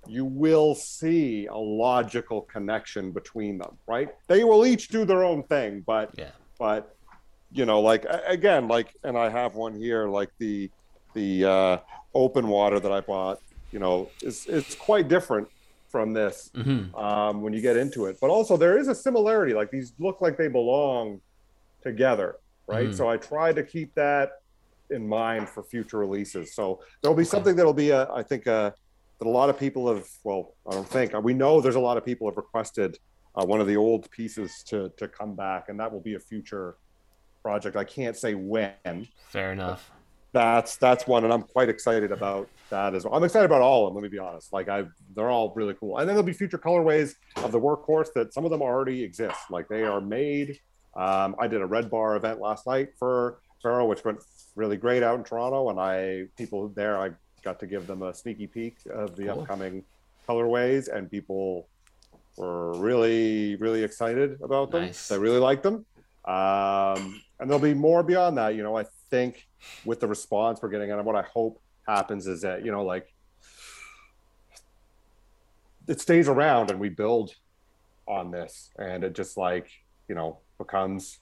[0.06, 4.08] you will see a logical connection between them, right?
[4.26, 6.30] They will each do their own thing, but yeah.
[6.58, 6.96] but
[7.52, 10.70] you know, like again, like, and I have one here, like the
[11.12, 11.78] the uh,
[12.14, 13.40] open water that I bought
[13.76, 15.46] you know, it's it's quite different
[15.90, 16.94] from this mm-hmm.
[16.96, 18.16] um, when you get into it.
[18.22, 19.52] But also there is a similarity.
[19.52, 21.20] Like these look like they belong
[21.82, 22.86] together, right?
[22.86, 22.96] Mm-hmm.
[22.96, 24.40] So I try to keep that
[24.88, 26.54] in mind for future releases.
[26.54, 28.72] So there'll be something that'll be a, I think a,
[29.18, 30.06] that a lot of people have.
[30.24, 32.98] Well, I don't think we know there's a lot of people have requested
[33.34, 36.20] uh, one of the old pieces to to come back, and that will be a
[36.20, 36.78] future
[37.42, 37.76] project.
[37.76, 39.06] I can't say when.
[39.28, 39.90] Fair enough.
[40.32, 43.14] That's that's one, and I'm quite excited about that as well.
[43.14, 44.02] I'm excited about all of them.
[44.02, 44.52] Let me be honest.
[44.52, 45.98] Like I, they're all really cool.
[45.98, 49.38] And then there'll be future colorways of the workhorse that some of them already exist.
[49.50, 50.58] Like they are made.
[50.94, 54.18] Um, I did a RedBar event last night for Vero, which went
[54.56, 57.10] really great out in Toronto, and I people there I
[57.42, 59.40] got to give them a sneaky peek of the cool.
[59.40, 59.84] upcoming
[60.28, 61.68] colorways, and people
[62.36, 64.82] were really really excited about them.
[64.82, 65.08] Nice.
[65.08, 65.86] They really liked them.
[66.24, 68.54] Um, and there'll be more beyond that.
[68.56, 69.46] You know, I think
[69.84, 73.12] with the response we're getting and what I hope happens is that you know like
[75.88, 77.34] it stays around and we build
[78.08, 78.70] on this.
[78.78, 79.70] And it just like
[80.08, 81.18] you know becomes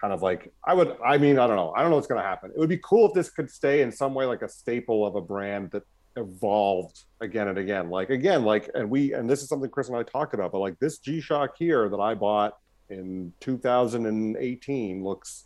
[0.00, 1.72] kind of like i would i mean i don't know.
[1.74, 2.50] I don't know what's going to happen.
[2.54, 5.16] It would be cool if this could stay in some way like a staple of
[5.16, 5.84] a brand that
[6.16, 7.90] evolved again and again.
[7.90, 10.58] Like again, like and we and this is something Chris and I talked about, but
[10.58, 12.56] like this G Shock here that I bought
[12.88, 15.45] in 2018 looks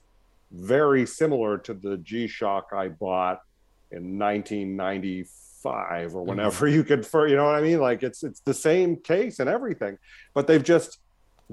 [0.50, 3.42] very similar to the G Shock I bought
[3.90, 6.74] in 1995 or whenever mm-hmm.
[6.74, 7.80] you could for you know what I mean?
[7.80, 9.98] Like it's it's the same case and everything
[10.34, 10.98] but they've just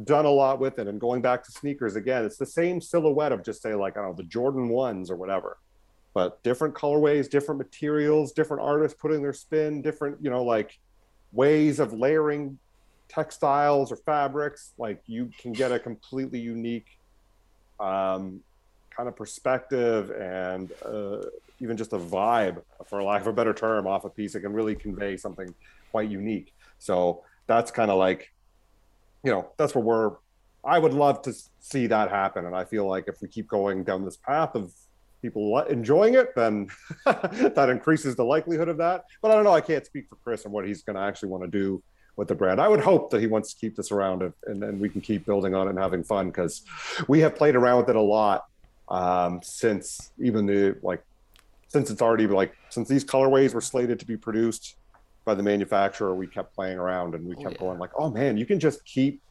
[0.04, 0.88] done a lot with it.
[0.88, 4.02] And going back to sneakers again it's the same silhouette of just say like I
[4.02, 5.58] don't know the Jordan 1s or whatever
[6.14, 10.80] but different colorways different materials different artists putting their spin different you know like
[11.32, 12.58] ways of layering
[13.08, 14.74] textiles or fabrics.
[14.78, 16.88] Like you can get a completely unique
[17.80, 18.42] um,
[18.98, 21.22] kind of perspective and uh,
[21.60, 24.34] even just a vibe, for lack of a better term, off a piece.
[24.34, 25.54] It can really convey something
[25.92, 26.54] quite unique.
[26.80, 28.34] So that's kind of like,
[29.24, 30.16] you know, that's where we're.
[30.66, 33.84] I would love to see that happen, and I feel like if we keep going
[33.84, 34.74] down this path of
[35.22, 36.68] people enjoying it, then
[37.06, 39.06] that increases the likelihood of that.
[39.22, 39.54] But I don't know.
[39.54, 41.82] I can't speak for Chris and what he's going to actually want to do
[42.18, 42.60] with the brand.
[42.60, 45.26] I would hope that he wants to keep this around and, and we can keep
[45.26, 46.64] building on it and having fun because
[47.08, 48.46] we have played around with it a lot
[48.90, 51.04] um, since even the like
[51.68, 54.76] since it's already like since these colorways were slated to be produced
[55.26, 57.68] by the manufacturer we kept playing around and we oh, kept oh, yeah.
[57.68, 59.22] going like oh man you can just keep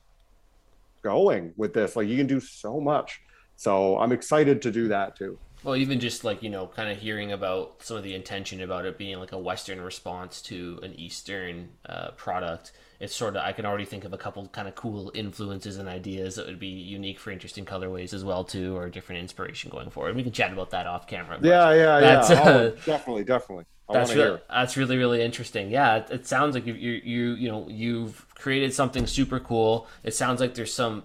[1.06, 1.94] going with this.
[1.94, 3.20] Like you can do so much.
[3.58, 5.38] So i'm excited to do that too.
[5.62, 8.84] Well, even just like you know, kind of hearing about some of the intention about
[8.84, 13.52] it being like a Western response to an Eastern uh, product, it's sort of I
[13.52, 16.68] can already think of a couple kind of cool influences and ideas that would be
[16.68, 20.16] unique for interesting colorways as well too, or different inspiration going forward.
[20.16, 21.38] We can chat about that off camera.
[21.42, 22.40] Yeah, yeah, that's, yeah.
[22.40, 23.64] Uh, oh, definitely, definitely.
[23.88, 25.70] I that's really, that's really really interesting.
[25.70, 29.86] Yeah, it, it sounds like you you you you know you've created something super cool.
[30.02, 31.04] It sounds like there's some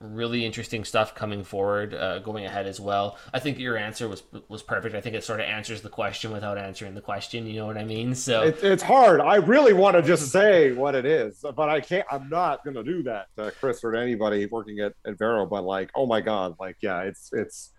[0.00, 3.18] really interesting stuff coming forward, uh, going ahead as well.
[3.32, 4.94] I think your answer was was perfect.
[4.94, 7.46] I think it sort of answers the question without answering the question.
[7.46, 8.14] You know what I mean?
[8.14, 9.20] So it, it's hard.
[9.20, 12.06] I really want to just say what it is, but I can't.
[12.10, 15.46] I'm not going to do that to Chris or to anybody working at, at Vero.
[15.46, 17.70] But like, oh my god, like yeah, it's it's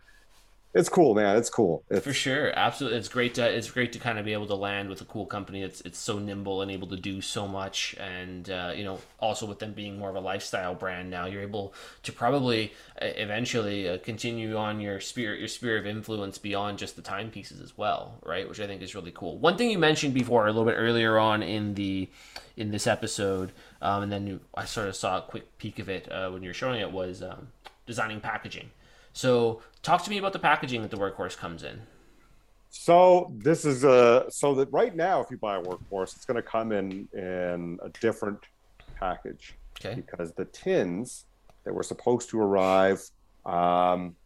[0.75, 1.37] it's cool, man.
[1.37, 1.85] It's cool.
[1.89, 2.03] It's...
[2.03, 2.99] For sure, absolutely.
[2.99, 5.25] It's great to it's great to kind of be able to land with a cool
[5.25, 8.99] company that's it's so nimble and able to do so much, and uh, you know,
[9.17, 11.73] also with them being more of a lifestyle brand now, you're able
[12.03, 16.97] to probably uh, eventually uh, continue on your spirit your sphere of influence beyond just
[16.97, 18.47] the timepieces as well, right?
[18.49, 19.37] Which I think is really cool.
[19.37, 22.09] One thing you mentioned before a little bit earlier on in the
[22.57, 26.11] in this episode, um, and then I sort of saw a quick peek of it
[26.11, 27.47] uh, when you were showing it was um,
[27.85, 28.71] designing packaging.
[29.15, 31.81] So talk to me about the packaging that the workhorse comes in.
[32.69, 36.35] So this is a so that right now, if you buy a workhorse, it's going
[36.35, 38.39] to come in in a different
[38.99, 39.55] package.
[39.79, 39.95] Okay.
[39.95, 41.25] Because the tins
[41.63, 43.01] that were supposed to arrive
[43.45, 44.17] um,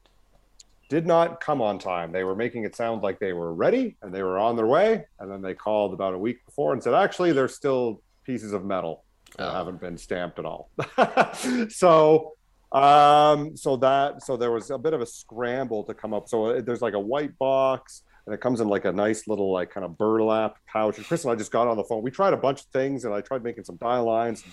[0.90, 2.12] did not come on time.
[2.12, 5.06] They were making it sound like they were ready and they were on their way,
[5.20, 8.66] and then they called about a week before and said, actually, they're still pieces of
[8.66, 9.04] metal
[9.38, 9.54] that oh.
[9.54, 10.72] haven't been stamped at all.
[11.70, 12.34] so
[12.72, 16.30] um, so that so there was a bit of a scramble to come up.
[16.30, 19.52] So uh, there's like a white box, and it comes in like a nice little
[19.52, 20.98] like kind of burlap pouch.
[20.98, 22.04] And Chris and I just got on the phone.
[22.04, 24.44] We tried a bunch of things, and I tried making some die lines,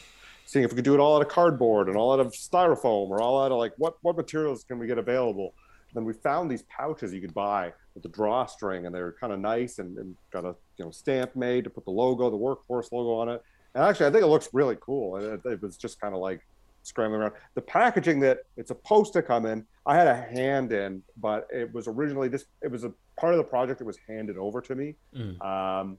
[0.47, 3.11] seeing if we could do it all out of cardboard and all out of styrofoam
[3.11, 5.53] or all out of like what what materials can we get available.
[5.91, 9.35] And then we found these pouches you could buy with the drawstring, and they're kind
[9.35, 12.39] of nice and, and got a you know stamp made to put the logo, the
[12.39, 13.43] workhorse logo on it.
[13.75, 15.19] And actually, I think it looks really cool.
[15.19, 16.41] It, it was just kind of like
[16.87, 17.35] scrambling around.
[17.55, 21.73] The packaging that it's supposed to come in, I had a hand in, but it
[21.75, 22.47] was originally this.
[22.63, 24.95] It was a part of the project that was handed over to me.
[25.15, 25.45] Mm.
[25.45, 25.99] Um,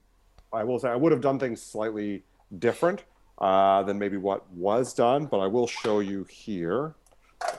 [0.52, 2.24] I will say I would have done things slightly
[2.58, 3.04] different
[3.38, 6.94] uh, than maybe what was done, but I will show you here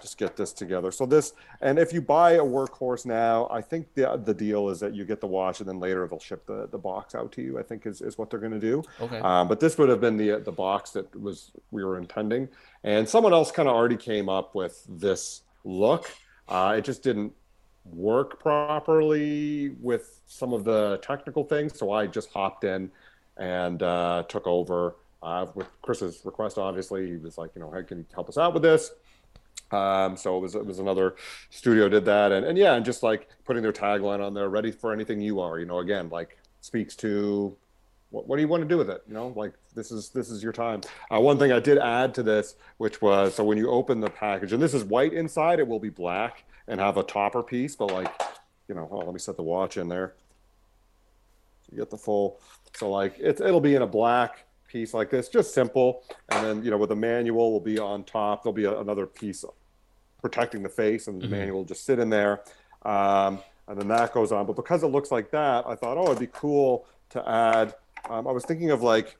[0.01, 0.91] just get this together.
[0.91, 4.79] So this, and if you buy a workhorse now, I think the the deal is
[4.81, 7.41] that you get the watch, and then later they'll ship the, the box out to
[7.41, 7.59] you.
[7.59, 8.83] I think is, is what they're going to do.
[8.99, 9.19] Okay.
[9.19, 12.49] Um, but this would have been the the box that was we were intending,
[12.83, 16.11] and someone else kind of already came up with this look.
[16.47, 17.31] Uh, it just didn't
[17.85, 22.91] work properly with some of the technical things, so I just hopped in
[23.37, 24.95] and uh, took over.
[25.21, 28.37] Uh, with Chris's request, obviously, he was like, you know, hey, can you help us
[28.37, 28.91] out with this?
[29.71, 31.15] Um, so it was it was another
[31.49, 34.71] studio did that, and and yeah, and just like putting their tagline on there, ready
[34.71, 35.59] for anything you are.
[35.59, 37.55] You know, again, like speaks to
[38.09, 39.03] what, what do you want to do with it?
[39.07, 40.81] You know, like this is this is your time.
[41.13, 44.09] Uh, one thing I did add to this, which was so when you open the
[44.09, 47.75] package, and this is white inside, it will be black and have a topper piece,
[47.75, 48.11] but like
[48.67, 50.13] you know, oh, let me set the watch in there.
[51.71, 52.39] you get the full.
[52.75, 56.03] So like it, it'll be in a black piece like this, just simple.
[56.29, 58.43] And then, you know, with the manual will be on top.
[58.43, 59.43] There'll be a, another piece
[60.21, 61.35] protecting the face, and the mm-hmm.
[61.35, 62.41] manual just sit in there.
[62.83, 64.45] Um, and then that goes on.
[64.45, 67.75] But because it looks like that, I thought, oh, it'd be cool to add
[68.09, 69.17] um, I was thinking of like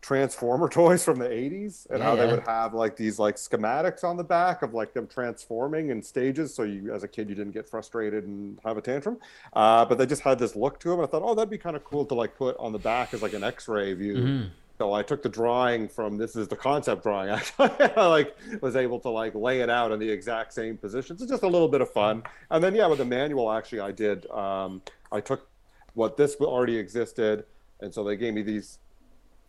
[0.00, 2.32] Transformer toys from the 80s and Yeah, how they yeah.
[2.32, 6.54] would have like these like schematics on the back of like them transforming in stages.
[6.54, 9.18] So you, as a kid, you didn't get frustrated and have a tantrum.
[9.52, 11.00] Uh, but they just had this look to them.
[11.00, 13.22] I thought, oh, that'd be kind of cool to like put on the back as
[13.22, 14.14] like an X-ray view.
[14.16, 14.50] Mhm.
[14.78, 17.30] So I took the drawing from this is the concept drawing.
[17.58, 21.22] I like was able to like lay it out in the exact same positions.
[21.22, 22.24] It's just a little bit of fun.
[22.50, 24.28] And then yeah, with the manual, actually, I did.
[24.30, 25.48] Um, I took
[25.94, 27.44] what this already existed,
[27.80, 28.78] and so they gave me these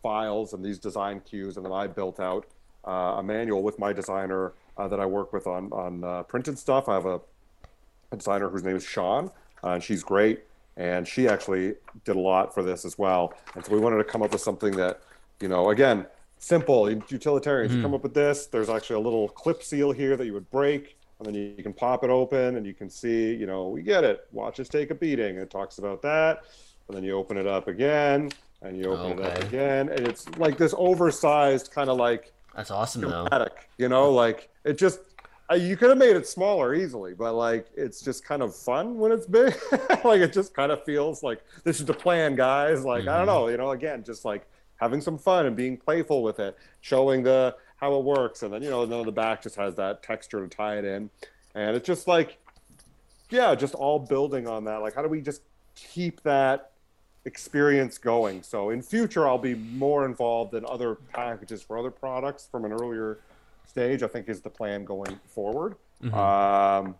[0.03, 2.45] files and these design cues, and then I built out
[2.87, 6.59] uh, a manual with my designer uh, that I work with on on uh, printed
[6.59, 6.87] stuff.
[6.87, 7.19] I have a,
[8.11, 9.31] a designer whose name is Sean,
[9.63, 10.43] uh, and she's great,
[10.77, 13.33] and she actually did a lot for this as well.
[13.55, 15.01] And so we wanted to come up with something that,
[15.41, 16.05] you know, again,
[16.37, 17.71] simple, utilitarian.
[17.71, 17.83] You hmm.
[17.83, 18.47] come up with this.
[18.47, 20.97] There's actually a little clip seal here that you would break.
[21.19, 23.81] And then you, you can pop it open and you can see, you know, we
[23.81, 24.27] get it.
[24.31, 25.37] Watches take a beating.
[25.37, 26.43] It talks about that.
[26.87, 28.31] And then you open it up again
[28.61, 29.89] and you open it up again.
[29.89, 33.27] And it's like this oversized kind of like That's awesome though.
[33.77, 34.99] you know, like it just,
[35.55, 39.11] you could have made it smaller easily, but like it's just kind of fun when
[39.11, 39.55] it's big.
[40.03, 42.83] like it just kind of feels like this is the plan, guys.
[42.83, 43.25] Like, I don't hmm.
[43.27, 44.47] know, you know, again, just like
[44.77, 48.43] having some fun and being playful with it, showing the how it works.
[48.43, 50.85] And then, you know, then on the back just has that texture to tie it
[50.85, 51.09] in.
[51.53, 52.37] And it's just like,
[53.29, 54.77] yeah, just all building on that.
[54.77, 55.41] Like, how do we just
[55.75, 56.71] keep that
[57.25, 58.43] experience going?
[58.43, 62.73] So in future, I'll be more involved in other packages for other products from an
[62.73, 63.19] earlier
[63.67, 64.03] stage.
[64.03, 65.75] I think is the plan going forward.
[66.13, 66.95] Um,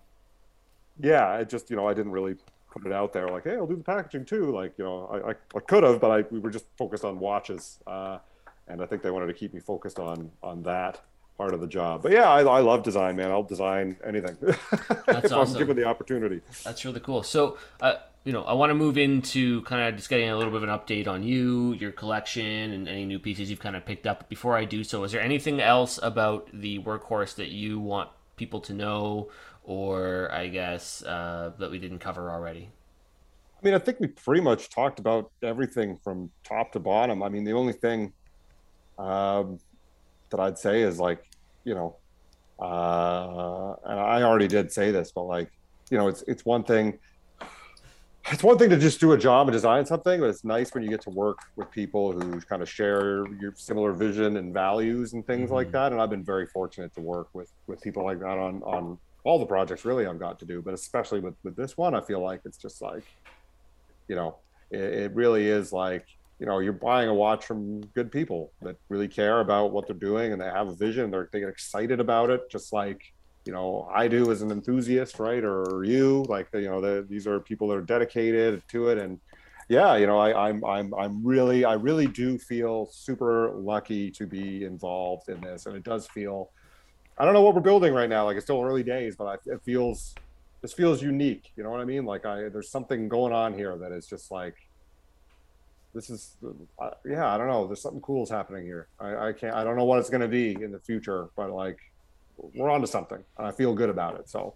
[0.99, 2.35] yeah, it just you know I didn't really
[2.75, 4.51] put it out there like, hey, I'll do the packaging too.
[4.51, 7.19] Like you know I I, I could have, but I we were just focused on
[7.19, 8.19] watches, uh,
[8.67, 11.01] and I think they wanted to keep me focused on on that
[11.37, 12.01] part of the job.
[12.01, 13.31] But yeah, I, I love design, man.
[13.31, 15.41] I'll design anything That's if awesome.
[15.41, 16.41] I'm given the opportunity.
[16.63, 17.23] That's really cool.
[17.23, 20.51] So, uh, you know, I want to move into kind of just getting a little
[20.51, 23.85] bit of an update on you, your collection, and any new pieces you've kind of
[23.85, 24.19] picked up.
[24.19, 28.09] But before I do so, is there anything else about the workhorse that you want
[28.37, 29.29] people to know,
[29.65, 32.69] or I guess uh, that we didn't cover already?
[33.61, 37.23] I mean, I think we pretty much talked about everything from top to bottom.
[37.23, 38.13] I mean, the only thing
[38.97, 39.57] um,
[40.29, 41.23] that I'd say is like,
[41.63, 41.97] you know,
[42.61, 45.49] uh, and I already did say this, but like,
[45.89, 46.99] you know, it's it's one thing.
[48.31, 50.83] It's one thing to just do a job and design something, but it's nice when
[50.83, 55.13] you get to work with people who kind of share your similar vision and values
[55.13, 55.73] and things like Mhm.
[55.73, 55.91] that.
[55.91, 59.39] And I've been very fortunate to work with with people like that on on all
[59.39, 62.21] the projects really I've got to do, but especially with with this one, I feel
[62.21, 63.03] like it's just like
[64.07, 64.37] you know,
[64.71, 66.05] it, it really is like,
[66.39, 69.95] you know, you're buying a watch from good people that really care about what they're
[69.95, 71.09] doing and they have a vision.
[71.09, 73.01] They're they get excited about it, just like
[73.45, 75.43] you know I do as an enthusiast, right?
[75.43, 79.19] Or you, like you know, the, these are people that are dedicated to it, and
[79.69, 84.27] yeah, you know, I, I'm I'm I'm really I really do feel super lucky to
[84.27, 86.51] be involved in this, and it does feel.
[87.17, 88.25] I don't know what we're building right now.
[88.25, 90.15] Like it's still early days, but I, it feels
[90.61, 91.51] this feels unique.
[91.55, 92.05] You know what I mean?
[92.05, 94.55] Like I there's something going on here that is just like
[95.93, 96.35] this is
[96.79, 97.67] uh, yeah I don't know.
[97.67, 98.87] There's something cool is happening here.
[98.99, 101.79] I, I can't I don't know what it's gonna be in the future, but like
[102.37, 104.29] we're onto something, and I feel good about it.
[104.29, 104.55] So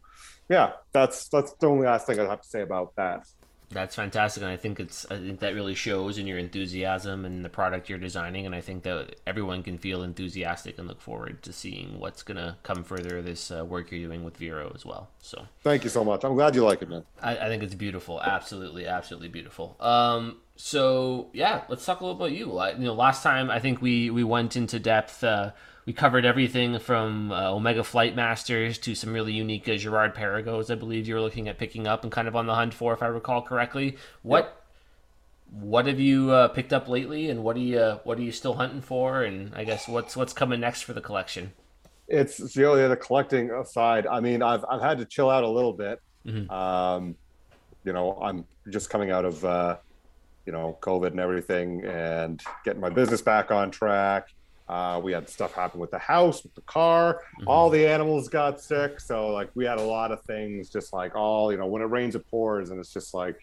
[0.49, 3.27] yeah, that's that's the only last thing I have to say about that.
[3.71, 7.45] That's fantastic, and I think it's I think that really shows in your enthusiasm and
[7.45, 11.43] the product you're designing, and I think that everyone can feel enthusiastic and look forward
[11.43, 15.09] to seeing what's gonna come further this uh, work you're doing with Vero as well.
[15.19, 15.45] So.
[15.61, 16.23] Thank you so much.
[16.23, 17.03] I'm glad you like it, man.
[17.21, 18.19] I, I think it's beautiful.
[18.21, 19.75] Absolutely, absolutely beautiful.
[19.79, 22.57] Um, so yeah, let's talk a little about you.
[22.57, 25.23] I, you know, last time I think we we went into depth.
[25.23, 25.51] Uh,
[25.89, 30.69] we covered everything from uh, Omega Flight Masters to some really unique uh, Girard-Perregaux.
[30.69, 32.93] I believe you were looking at picking up and kind of on the hunt for,
[32.93, 33.97] if I recall correctly.
[34.21, 34.63] What
[35.49, 38.31] what have you uh, picked up lately, and what are you uh, what are you
[38.31, 39.23] still hunting for?
[39.23, 41.53] And I guess what's what's coming next for the collection?
[42.07, 44.05] it's it's the only the collecting aside.
[44.05, 45.99] I mean, I've I've had to chill out a little bit.
[46.23, 46.51] Mhm.
[46.51, 47.15] Um,
[47.83, 49.77] you know, I'm just coming out of uh,
[50.45, 54.27] you know COVID and everything, and getting my business back on track.
[54.69, 57.21] Uh, we had stuff happen with the house, with the car.
[57.47, 60.69] All the animals got sick, so like we had a lot of things.
[60.69, 63.35] Just like all you know, when it rains, it pours, and it's just like.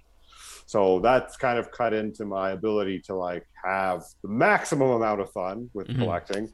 [0.69, 5.31] So that's kind of cut into my ability to like have the maximum amount of
[5.33, 5.99] fun with Mhm.
[5.99, 6.45] collecting.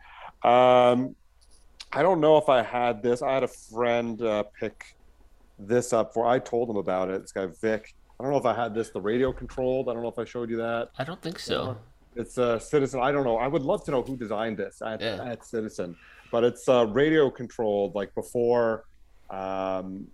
[0.43, 1.17] Um,
[1.95, 3.23] I don't know if I had this.
[3.23, 4.97] I had a friend uh, pick
[5.59, 6.27] this up for.
[6.27, 7.23] I told him about it.
[7.23, 7.95] This guy Vic.
[8.19, 8.91] I don't know if I had this.
[8.91, 9.89] The radio controlled.
[9.89, 10.91] I don't know if I showed you that.
[10.99, 11.77] I don't think so.
[12.17, 13.01] It's a Citizen.
[13.01, 13.39] I don't know.
[13.39, 15.25] I would love to know who designed this at, Yeah.
[15.25, 15.97] at Citizen,
[16.31, 17.95] but it's uh, radio controlled.
[17.95, 18.85] Like before,
[19.31, 20.07] um,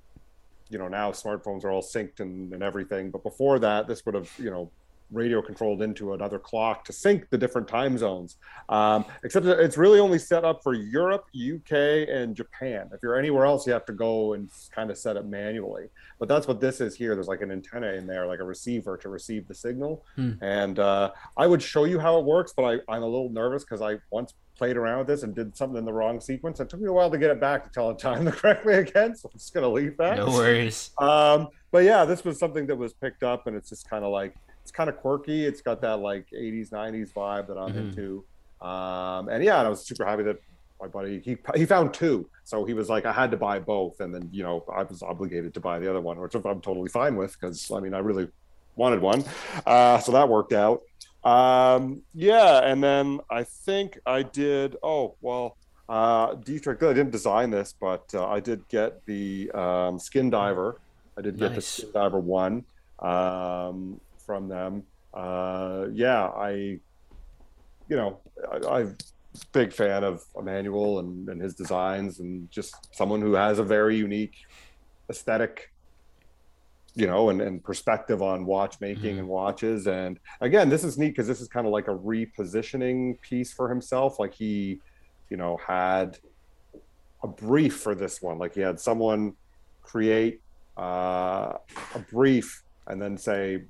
[0.71, 3.11] you know, now smartphones are all synced and, and everything.
[3.11, 4.71] But before that, this would have, you know,
[5.11, 8.37] radio controlled into another clock to sync the different time zones.
[8.69, 12.91] Um, except that it's really only set up for Europe, UK, and Japan.
[12.93, 15.89] If you're anywhere else, you have to go and kind of set it manually.
[16.19, 17.15] But that's what this is here.
[17.15, 20.05] There's like an antenna in there, like a receiver to receive the signal.
[20.17, 20.33] Hmm.
[20.43, 23.65] And uh, I would show you how it works, but I, I'm a little nervous
[23.65, 26.59] because I once played around with this and did something in the wrong sequence.
[26.61, 28.67] It took me a while to get it back to tell it time the correct
[28.67, 29.15] again.
[29.15, 30.19] So I'm just gonna leave that.
[30.19, 30.91] No worries.
[30.99, 34.11] Um, but yeah, this was something that was picked up, and it's just kind of
[34.11, 34.35] like
[34.69, 35.47] it's kind of quirky.
[35.47, 37.89] It's got that like '80s, '90s vibe that I'm Mhm.
[37.89, 38.25] into.
[38.61, 40.37] Um, and yeah, and I was super happy that
[40.79, 44.01] my buddy he he found two, so he was like, I had to buy both,
[44.01, 46.91] and then you know I was obligated to buy the other one, which I'm totally
[46.91, 48.29] fine with because I mean I really
[48.77, 49.25] wanted one,
[49.65, 50.83] uh, so that worked out.
[51.25, 54.77] Um, yeah, and then I think I did.
[54.83, 55.57] Oh well,
[55.89, 56.83] uh, Dietrich.
[56.83, 60.79] I didn't design this, but uh, I did get the um, Skin Diver.
[61.17, 62.65] I did get the Skin Diver one
[63.01, 64.83] um, from them.
[65.15, 66.51] Uh, yeah, I,
[67.89, 68.21] you know,
[68.53, 68.89] I, I'm
[69.35, 73.65] a big fan of Emmanuel and, and his designs, and just someone who has a
[73.65, 74.37] very unique
[75.11, 75.73] aesthetic
[76.95, 79.19] you know, and, and perspective on watchmaking Mhm.
[79.21, 79.87] and watches.
[79.87, 83.69] And again, this is neat because this is kind of like a repositioning piece for
[83.69, 84.19] himself.
[84.19, 84.81] Like he,
[85.31, 86.19] you know, had
[87.23, 88.39] a brief for this one.
[88.39, 89.35] Like he had someone
[89.83, 90.41] create
[90.77, 91.53] uh,
[91.95, 93.63] a brief and then say,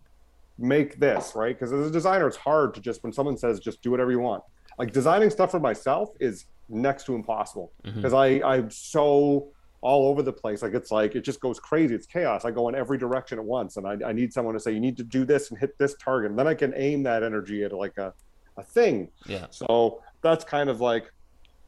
[0.58, 1.56] make this, right?
[1.58, 4.20] Because as a designer, it's hard to just, when someone says, just do whatever you
[4.20, 4.42] want.
[4.78, 7.96] Like designing stuff for myself is next to impossible mm-hmm.
[7.96, 9.48] because I I'm so
[9.80, 10.62] all over the place.
[10.62, 11.94] Like it's like it just goes crazy.
[11.94, 12.44] It's chaos.
[12.44, 14.80] I go in every direction at once, and I, I need someone to say you
[14.80, 17.64] need to do this and hit this target, and then I can aim that energy
[17.64, 18.12] at like a
[18.56, 19.10] a thing.
[19.26, 19.46] Yeah.
[19.50, 21.12] So that's kind of like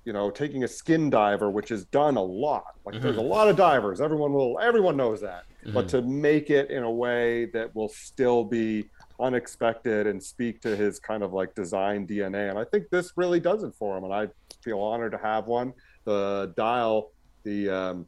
[0.04, 2.74] you know taking a skin diver, which is done a lot.
[2.84, 4.00] Like there's a lot of divers.
[4.00, 5.44] Everyone will everyone knows that,
[5.74, 5.90] but Mhm.
[5.90, 8.88] to make it in a way that will still be
[9.20, 12.48] unexpected and speak to his kind of like design DNA.
[12.48, 14.04] And I think this really does it for him.
[14.04, 14.28] And I
[14.62, 15.72] feel honored to have one.
[16.04, 17.10] The dial,
[17.44, 18.06] the um,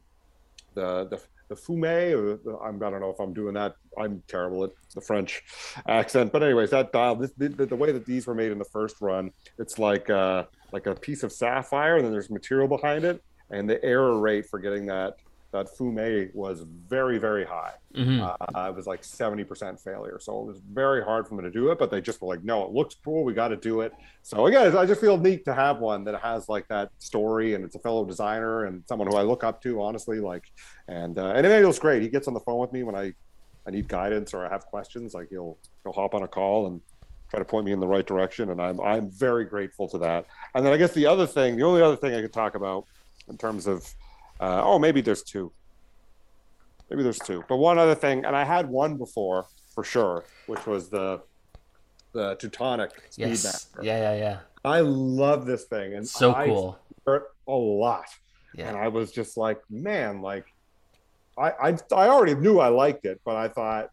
[0.73, 1.83] the the the fume.
[1.85, 3.75] I'm, I don't know if I'm doing that.
[3.99, 5.43] I'm terrible at the French
[5.87, 6.31] accent.
[6.31, 9.01] But anyways, that dial, this, the, the way that these were made in the first
[9.01, 9.29] run,
[9.59, 13.69] it's like uh, like a piece of sapphire, and then there's material behind it, and
[13.69, 15.17] the error rate for getting that
[15.51, 17.73] that fume was very very high.
[17.93, 18.21] Mhm.
[18.55, 20.17] Uh, it was like 70% failure.
[20.19, 22.43] So it was very hard for me to do it, but they just were like,
[22.43, 23.23] no, it looks cool.
[23.23, 23.93] We got to do it.
[24.23, 27.63] So again, I just feel neat to have one that has like that story and
[27.63, 30.19] it's a fellow designer and someone who I look up to, honestly.
[30.19, 30.51] Like,
[30.87, 32.01] and, uh, and Emmanuel's great.
[32.01, 33.13] He gets on the phone with me when I,
[33.67, 35.13] I need guidance or I have questions.
[35.13, 36.81] Like he'll, he'll hop on a call and
[37.33, 38.51] try to point me in the right direction.
[38.51, 40.25] And I'm, I'm very grateful to that.
[40.53, 42.85] And then I guess the other thing, the only other thing I could talk about
[43.27, 43.83] in terms of,
[44.39, 45.51] uh, oh, maybe there's two
[46.89, 50.67] maybe there's two but one other thing and i had one before for sure which
[50.67, 51.19] was the
[52.11, 53.45] the teutonic Yes.
[53.45, 54.37] speedmaster Yeah, yeah, yeah.
[54.65, 56.77] i love this thing and So I cool.
[57.07, 58.05] a lot
[58.53, 58.67] yeah.
[58.67, 60.45] and i was just like man like
[61.37, 63.89] I, I i already knew i liked it but i thought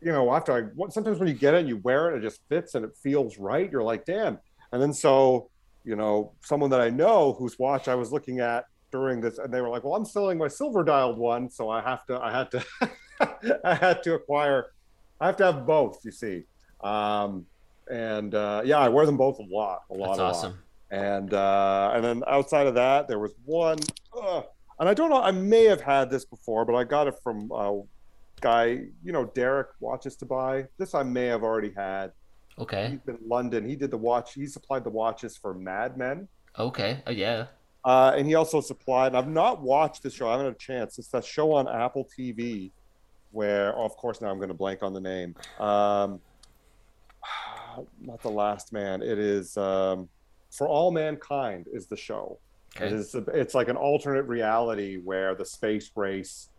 [0.00, 2.40] you know after i sometimes when you get it and you wear it it just
[2.48, 4.38] fits and it feels right you're like damn
[4.72, 5.48] and then so
[5.84, 9.52] you know someone that i know whose watch i was looking at during this and
[9.52, 12.30] they were like well i'm selling my silver dialed one so i have to i
[12.30, 12.64] had to
[13.64, 14.72] i had to acquire
[15.20, 16.44] i have to have both you see
[16.82, 17.44] um
[17.90, 20.58] and uh yeah i wear them both a lot a lot That's a lot awesome.
[20.90, 23.78] and uh, and then outside of that, there was one,
[24.20, 24.42] uh,
[24.80, 25.22] and I don't know.
[25.22, 27.80] I may have had this before, but I got it from a
[28.40, 30.66] guy, you know, Derek watches to buy.
[30.78, 32.12] This I may have already had.
[32.58, 32.90] Okay.
[32.90, 33.68] He's in London.
[33.68, 34.34] He did the watch.
[34.34, 36.28] He supplied the watches for Mad Men,
[36.58, 37.02] Okay.
[37.06, 37.46] Oh, yeah.
[37.84, 39.14] uh, and he also supplied.
[39.14, 40.28] I've not watched the show.
[40.28, 40.98] I haven't had a chance.
[40.98, 42.70] It's that show on Apple TV,
[43.30, 45.34] where oh, of course now I'm going to blank on the name.
[45.58, 46.20] Um,
[48.00, 49.00] not the Last Man.
[49.02, 50.08] It is um,
[50.50, 52.38] For All Mankind is the show.
[52.76, 52.94] Okay.
[52.94, 56.50] is, it's like an alternate reality where the space race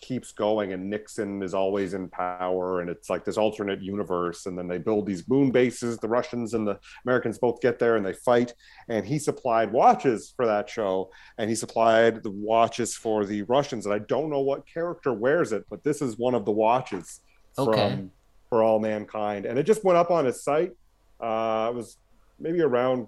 [0.00, 4.56] keeps going and Nixon is always in power and it's like this alternate universe and
[4.58, 8.04] then they build these moon bases the Russians and the Americans both get there and
[8.04, 8.54] they fight.
[8.88, 13.86] And he supplied watches for that show and he supplied the watches for the Russians
[13.86, 17.20] and I don't know what character wears it but this is one of the watches
[17.54, 18.04] from Okay.
[18.48, 19.46] for all mankind.
[19.46, 20.72] And it just went up on his site
[21.20, 21.96] uh it was
[22.38, 23.06] maybe around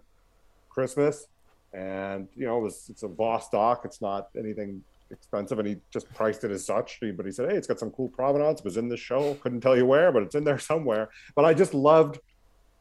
[0.71, 1.27] Christmas.
[1.73, 6.13] And you know it was it's a Vostok it's not anything expensive and he just
[6.15, 6.99] priced it as such.
[7.17, 8.61] But he said hey it's got some cool provenance.
[8.61, 9.35] It was in the show.
[9.35, 11.09] Couldn't tell you where but it's in there somewhere.
[11.35, 12.19] But i just loved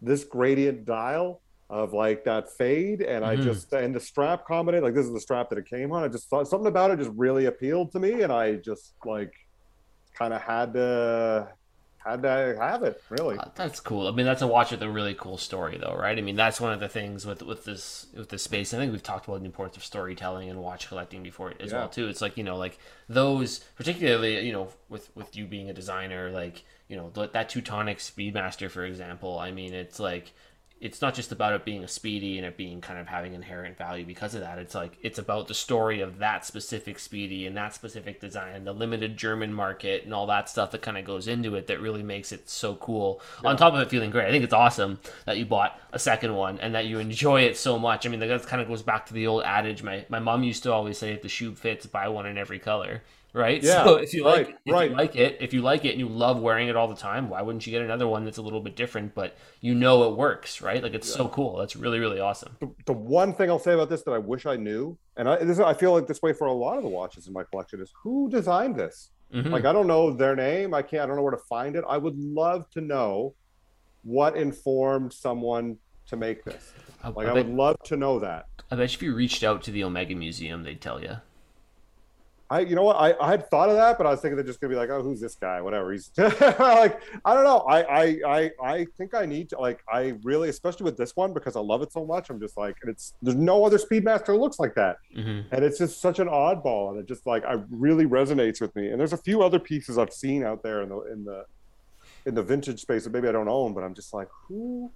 [0.02, 3.44] this gradient dial of like that fade and i Mhm.
[3.44, 6.04] just and the strap combination like this is the strap that it came on.
[6.04, 9.34] I just thought something about it just really appealed to me and i just like
[10.14, 11.48] kind of had to
[12.12, 13.02] had to have it.
[13.10, 14.08] Really, Uh, that's cool.
[14.08, 16.18] I mean, that's a watch with a really cool story, though, right?
[16.18, 18.74] I mean, that's one of the things with with this with this space.
[18.74, 21.80] I think we've talked about the importance of storytelling and watch collecting before as Yeah.
[21.80, 22.08] well too.
[22.08, 22.78] It's like you know, like
[23.10, 27.50] those particularly, you know, with with you being a designer, like you know, th- that
[27.50, 29.38] Teutonic Speedmaster, for example.
[29.40, 30.34] I mean, it's like
[30.80, 33.78] it's not just about it being a speedy and it being kind of having inherent
[33.78, 34.60] value because of that.
[34.60, 38.68] It's like it's about the story of that specific speedy and that specific design, and
[38.68, 41.82] the limited German market and all that stuff that kind of goes into it that
[41.82, 43.22] really makes it so cool.
[43.44, 46.36] On top of it feeling great, I think it's awesome that you bought a second
[46.36, 48.06] one and that you enjoy it so much.
[48.06, 49.84] I mean, that kind of goes back to the old adage.
[49.84, 52.60] My my mom used to always say, "If the shoe fits, buy one in every
[52.60, 53.02] color."
[53.34, 53.62] Right.
[53.62, 54.90] Yeah, so if you like, right, if right.
[54.90, 57.30] you like it, if you like it and you love wearing it all the time,
[57.30, 60.18] why wouldn't you get another one that's a little bit different, but you know it
[60.18, 60.82] works, right?
[60.82, 61.58] Like it's so cool.
[61.58, 62.58] That's really really awesome.
[62.60, 65.44] the, the one thing I'll say about this that I wish I knew, and I
[65.44, 67.80] this, I feel like this way for a lot of the watches in my collection
[67.82, 69.12] is who designed this.
[69.34, 69.52] Mhm.
[69.52, 70.74] Like I don't know their name.
[70.74, 71.04] I can't.
[71.04, 71.84] I don't know where to find it.
[71.88, 73.36] I would love to know
[74.04, 76.74] what informed someone to make this.
[77.04, 78.48] I, Like I I bet, would love to know that.
[78.72, 81.18] I bet if you reached out to the Omega Museum, they'd tell you.
[82.50, 82.96] I, you know what?
[82.96, 84.90] I, I had thought of that, but I was thinking they're just gonna be like,
[84.90, 85.60] oh, who's this guy?
[85.60, 85.92] Whatever.
[85.92, 87.60] He's like, I don't know.
[87.68, 91.34] I, I, I, I think I need to like, I really, especially with this one
[91.34, 92.30] because I love it so much.
[92.30, 95.78] I'm just like, and it's there's no other Speedmaster looks like that, hmm and it's
[95.78, 98.88] just such an oddball, and it just like, I really resonates with me.
[98.90, 101.46] And there's a few other pieces I've seen out there in the in the
[102.26, 104.90] in the vintage space that maybe I don't own, but I'm just like, who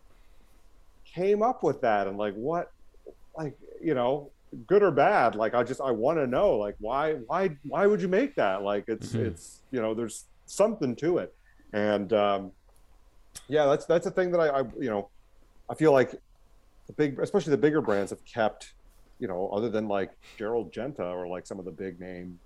[1.06, 2.72] came up with that, and like what,
[3.38, 4.32] like you know,
[4.68, 8.02] good or bad like i just i want to know like why why why would
[8.02, 9.28] you make that like it's Mhm.
[9.28, 11.34] it's you know there's something to it
[11.74, 12.52] and um
[13.48, 15.10] yeah that's that's a thing that I, I you know
[15.70, 16.12] i feel like
[16.88, 18.74] the big especially the bigger brands have kept
[19.20, 22.40] you know other than like gerald genta or like some of the big name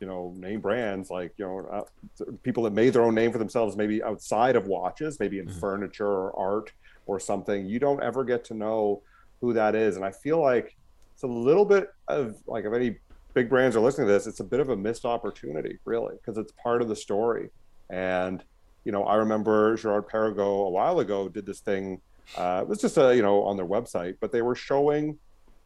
[0.00, 3.38] you know name brands like you know uh, people that made their own name for
[3.38, 5.60] themselves maybe outside of watches maybe in Mhm.
[5.60, 6.72] furniture or art
[7.06, 9.02] or something you don't ever get to know
[9.42, 10.74] who that is and i feel like
[11.16, 12.98] it's a little bit of like if any
[13.32, 16.36] big brands are listening to this it's a bit of a missed opportunity really because
[16.36, 17.48] it's part of the story.
[17.88, 18.44] And
[18.84, 22.00] you know i remember Girard-Perregaux a while ago did this thing
[22.36, 25.18] uh, it was just a you know on their website but they were showing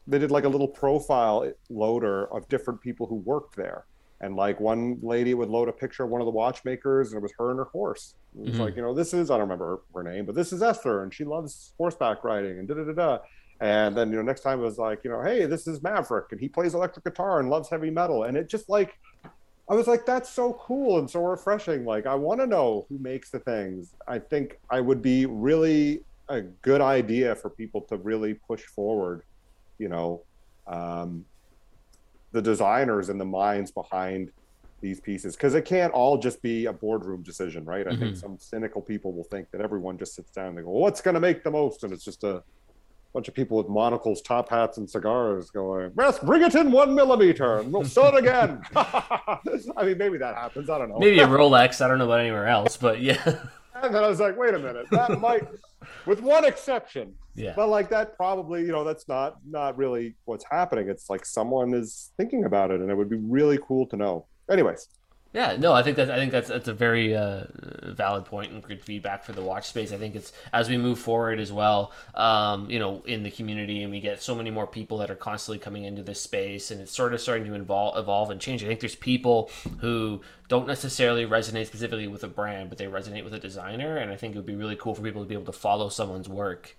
[0.07, 3.85] they did like a little profile loader of different people who worked there.
[4.23, 7.23] And like one lady would load a picture of one of the watchmakers and it
[7.23, 8.13] was her and her horse.
[8.39, 8.59] It was Mhm.
[8.59, 11.03] like you know this is i don't remember her, her name but this is esther
[11.03, 13.17] and she loves horseback riding and da da da da
[13.61, 16.25] and then you know next time it was like you know hey this is maverick
[16.31, 18.23] and he plays electric guitar and loves heavy metal.
[18.23, 18.93] And it just like
[19.69, 21.85] i was like that's so cool and so refreshing.
[21.85, 23.93] Like i want to know who makes the things.
[24.07, 29.23] I think i would be really a good idea for people to really push forward
[29.79, 30.23] you know
[30.67, 31.25] um,
[32.31, 34.31] the designers and the minds behind
[34.81, 35.35] these pieces.
[35.35, 37.87] Because it can't all just be a boardroom decision right?
[37.87, 38.17] I think Mhm.
[38.17, 41.01] some cynical people will think that everyone just sits down and they go well, what's
[41.01, 41.83] going to make the most?
[41.83, 42.41] And it's just a
[43.13, 46.95] bunch of people with monocles top hats and cigars going best bring it in one
[46.95, 48.61] millimeter and we'll sell it again.
[48.75, 50.69] I mean maybe that happens.
[50.69, 50.99] I don't know.
[50.99, 51.83] Maybe a Rolex.
[51.83, 53.21] I don't know about anywhere else, but yeah,
[53.75, 54.89] and then i was like wait a minute.
[54.91, 55.47] That might
[56.05, 57.15] with one exception.
[57.33, 57.53] Yeah.
[57.55, 60.89] but like that probably you know that's not not really what's happening.
[60.89, 64.27] It's like someone is thinking about it and it would be really cool to know.
[64.49, 64.87] Anyways
[65.33, 67.45] Yeah, no, I think that I think that's that's a very uh,
[67.85, 69.93] valid point and good feedback for the watch space.
[69.93, 73.81] I think it's as we move forward as well, um, you know, in the community,
[73.81, 76.81] and we get so many more people that are constantly coming into this space, and
[76.81, 78.61] it's sort of starting to evolve, evolve and change.
[78.61, 80.19] I think there's people who
[80.49, 84.17] don't necessarily resonate specifically with a brand, but they resonate with a designer, and I
[84.17, 86.75] think it would be really cool for people to be able to follow someone's work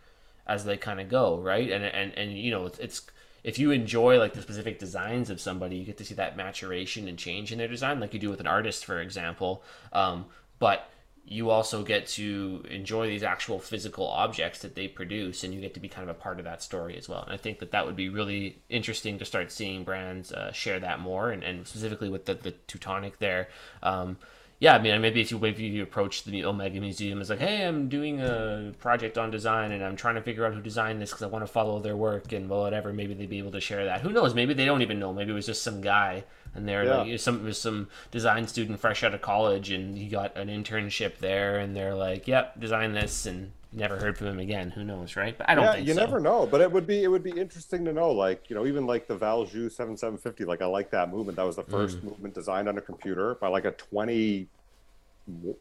[0.47, 1.71] as they kind of go, right?
[1.71, 3.03] And and and you know, it's, it's
[3.45, 7.09] if you enjoy like the specific designs of somebody, you get to see that maturation
[7.09, 9.65] and change in their design, like you do with an artist, for example.
[9.93, 10.27] Um,
[10.59, 10.89] but
[11.25, 15.75] you also get to enjoy these actual physical objects that they produce, and you get
[15.75, 17.23] to be kind of a part of that story as well.
[17.23, 20.81] And I think that that would be really interesting to start seeing brands uh, share
[20.81, 23.49] that more, and, and specifically with the, the Teutonic there.
[23.83, 24.19] Um,
[24.63, 27.67] yeah, I mean, maybe if you maybe you approach the Omega Museum as like, hey,
[27.67, 31.11] I'm doing a project on design and I'm trying to figure out who designed this
[31.11, 32.93] because I want to follow their work and whatever.
[32.93, 34.03] Maybe they'd be able to share that.
[34.03, 34.35] Who knows?
[34.37, 35.13] Maybe they don't even know.
[35.13, 36.23] Maybe it was just some guy
[36.55, 36.99] and they're Yeah.
[36.99, 40.47] like, some it was some design student fresh out of college and he got an
[40.47, 44.71] internship there and they're like, yep, design this and never heard from him again.
[44.71, 45.37] Who knows, right?
[45.37, 46.01] But I don't yeah think you so.
[46.01, 48.67] never know but it would be it would be interesting to know like you know
[48.67, 52.05] even like the valjoux 7750 like i like that movement that was the first Mm.
[52.05, 54.49] movement designed on a computer by like a 20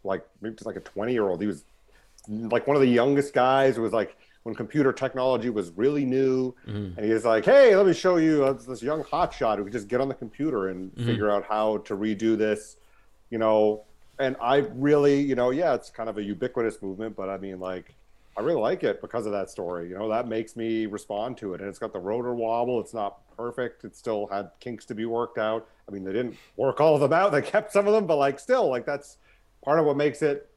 [0.03, 1.63] like maybe just like a 20 year old he was
[2.27, 6.53] like one of the youngest guys who was like when computer technology was really new
[6.67, 6.97] Mhm.
[6.97, 9.73] and he was like hey let me show you uh, this young hotshot who could
[9.73, 11.05] just get on the computer and Mhm.
[11.05, 12.77] figure out how to redo this
[13.29, 13.83] you know
[14.19, 17.59] and I really, you know, yeah, it's kind of a ubiquitous movement, but I mean,
[17.59, 17.95] like,
[18.38, 19.90] I really like it because of that story.
[19.90, 21.60] You know, that makes me respond to it.
[21.60, 22.80] And it's got the rotor wobble.
[22.80, 23.84] It's not perfect.
[23.84, 25.68] It still had kinks to be worked out.
[25.88, 27.32] I mean, they didn't work all of them out.
[27.32, 29.18] They kept some of them, but like, still, like, that's
[29.64, 30.49] part of what makes it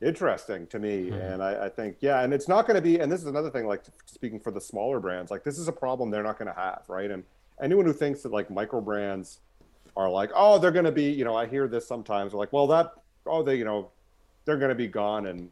[0.00, 1.10] interesting to me.
[1.10, 1.20] Mm-hmm.
[1.20, 3.50] And I, I, think, yeah, and it's not going to be, and this is another
[3.50, 6.52] thing, like speaking for the smaller brands, like this is a problem they're not going
[6.52, 7.10] to have, right?
[7.10, 7.24] And
[7.60, 9.40] anyone who thinks that like micro brands
[9.96, 12.66] are like, oh, they're going to be, you know, I hear this sometimes, like, well,
[12.68, 12.92] that,
[13.26, 13.90] oh, they, you know,
[14.44, 15.50] they're going to be gone in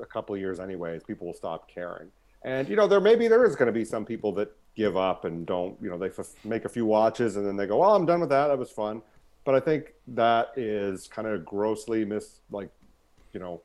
[0.00, 1.02] a couple of years anyways.
[1.02, 2.08] People will stop caring.
[2.42, 5.24] And you know, there maybe there is going to be some people that give up
[5.24, 7.94] and don't, you know, they f- make a few watches and then they go, "Well,
[7.94, 8.48] I'm done with that.
[8.48, 9.02] That was fun."
[9.44, 12.70] But I think that is kind of grossly mis like
[13.32, 13.62] you know,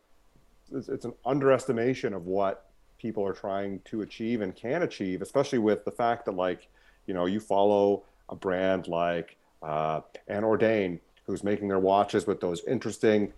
[0.71, 5.59] it's, it's an underestimation of what people are trying to achieve and can achieve, especially
[5.59, 6.67] with the fact that like,
[7.07, 12.63] you know, you follow a brand like uh, Anordain, who's making their watches with those
[12.65, 13.33] interesting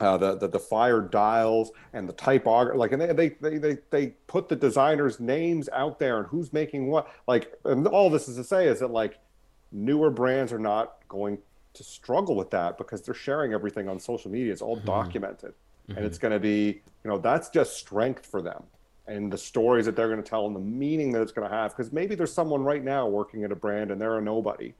[0.00, 4.06] uh, the, the the fire dials and the typography like and they, they they they
[4.26, 8.36] put the designers names out there and who's making what like and all this is
[8.36, 9.18] to say is that like
[9.72, 11.38] newer brands are not going
[11.74, 14.86] to struggle with that because they're sharing everything on social media it's all mm-hmm.
[14.86, 15.52] documented
[15.88, 15.98] mm-hmm.
[15.98, 18.62] and it's going to be you know that's just strength for them
[19.08, 21.54] and the stories that they're going to tell and the meaning that it's going to
[21.54, 24.72] have because maybe there's someone right now working at a brand and they're a nobody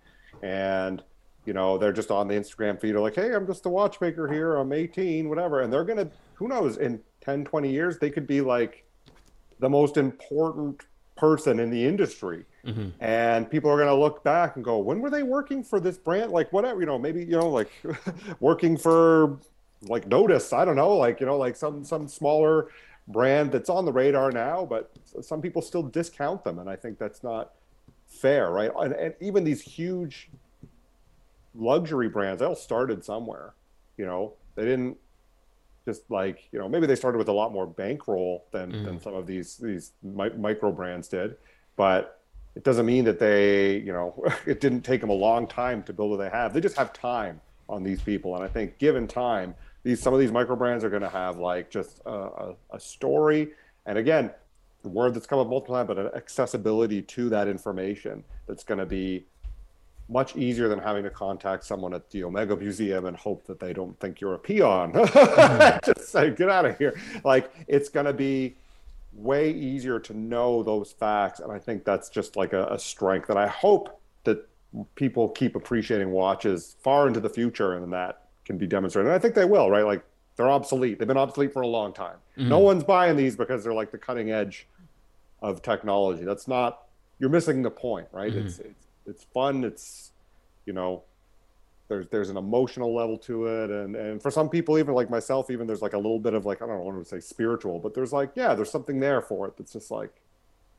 [0.42, 1.02] and
[1.48, 4.28] you know they're just on the instagram feed are like hey i'm just a watchmaker
[4.32, 8.10] here i'm 18 whatever and they're going to who knows in 10 20 years they
[8.10, 8.84] could be like
[9.58, 10.84] the most important
[11.16, 12.90] person in the industry mm-hmm.
[13.00, 15.98] and people are going to look back and go when were they working for this
[15.98, 17.70] brand like whatever you know maybe you know like
[18.40, 19.38] working for
[19.82, 20.52] like Nodus.
[20.52, 22.68] I don't know, like you know, like some some smaller
[23.06, 24.90] brand that's on the radar now, but
[25.22, 27.52] some people still discount them, and I think that's not
[28.06, 28.70] fair, right?
[28.76, 30.30] And, and even these huge
[31.54, 33.54] luxury brands, they all started somewhere.
[33.96, 34.96] You know, they didn't
[35.84, 38.84] just like you know maybe they started with a lot more bankroll than mm.
[38.84, 41.36] than some of these these mi- micro brands did,
[41.76, 42.20] but
[42.54, 45.92] it doesn't mean that they you know it didn't take them a long time to
[45.92, 46.52] build what they have.
[46.52, 50.20] They just have time on these people, and I think given time, these some of
[50.20, 53.48] these micro brands are going to have like just a, a, a, story
[53.86, 54.30] and again
[54.82, 58.78] the word that's come up multiple times but an accessibility to that information that's going
[58.78, 59.24] to be
[60.08, 63.72] much easier than having to contact someone at the omega museum and hope that they
[63.72, 65.78] don't think you're a peon mm-hmm.
[65.84, 68.56] just say get out of here like it's going to be
[69.14, 73.28] way easier to know those facts and i think that's just like a, a strength
[73.30, 74.48] and i hope that
[74.94, 79.06] people keep appreciating watches far into the future and that can be demonstrated.
[79.06, 79.84] And I think they will, right?
[79.84, 80.02] Like
[80.36, 80.98] they're obsolete.
[80.98, 82.16] They've been obsolete for a long time.
[82.36, 82.48] Mm-hmm.
[82.48, 84.66] No one's buying these because they're like the cutting edge
[85.40, 86.24] of technology.
[86.24, 86.86] That's not.
[87.20, 88.32] You're missing the point, right?
[88.32, 88.46] Mm-hmm.
[88.46, 89.64] It's it's it's fun.
[89.64, 90.12] It's
[90.66, 91.02] you know,
[91.88, 95.50] there's there's an emotional level to it, and and for some people, even like myself,
[95.50, 97.78] even there's like a little bit of like I don't know want to say spiritual,
[97.78, 99.56] but there's like yeah, there's something there for it.
[99.56, 100.12] That's just like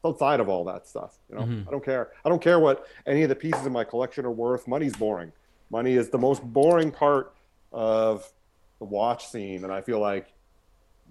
[0.06, 1.18] outside of all that stuff.
[1.30, 1.68] You know, mm-hmm.
[1.68, 2.12] I don't care.
[2.24, 4.68] I don't care what any of the pieces in my collection are worth.
[4.68, 5.32] Money's boring.
[5.72, 7.34] Money is the most boring part
[7.72, 8.32] of
[8.80, 10.34] the watch scene, and I feel like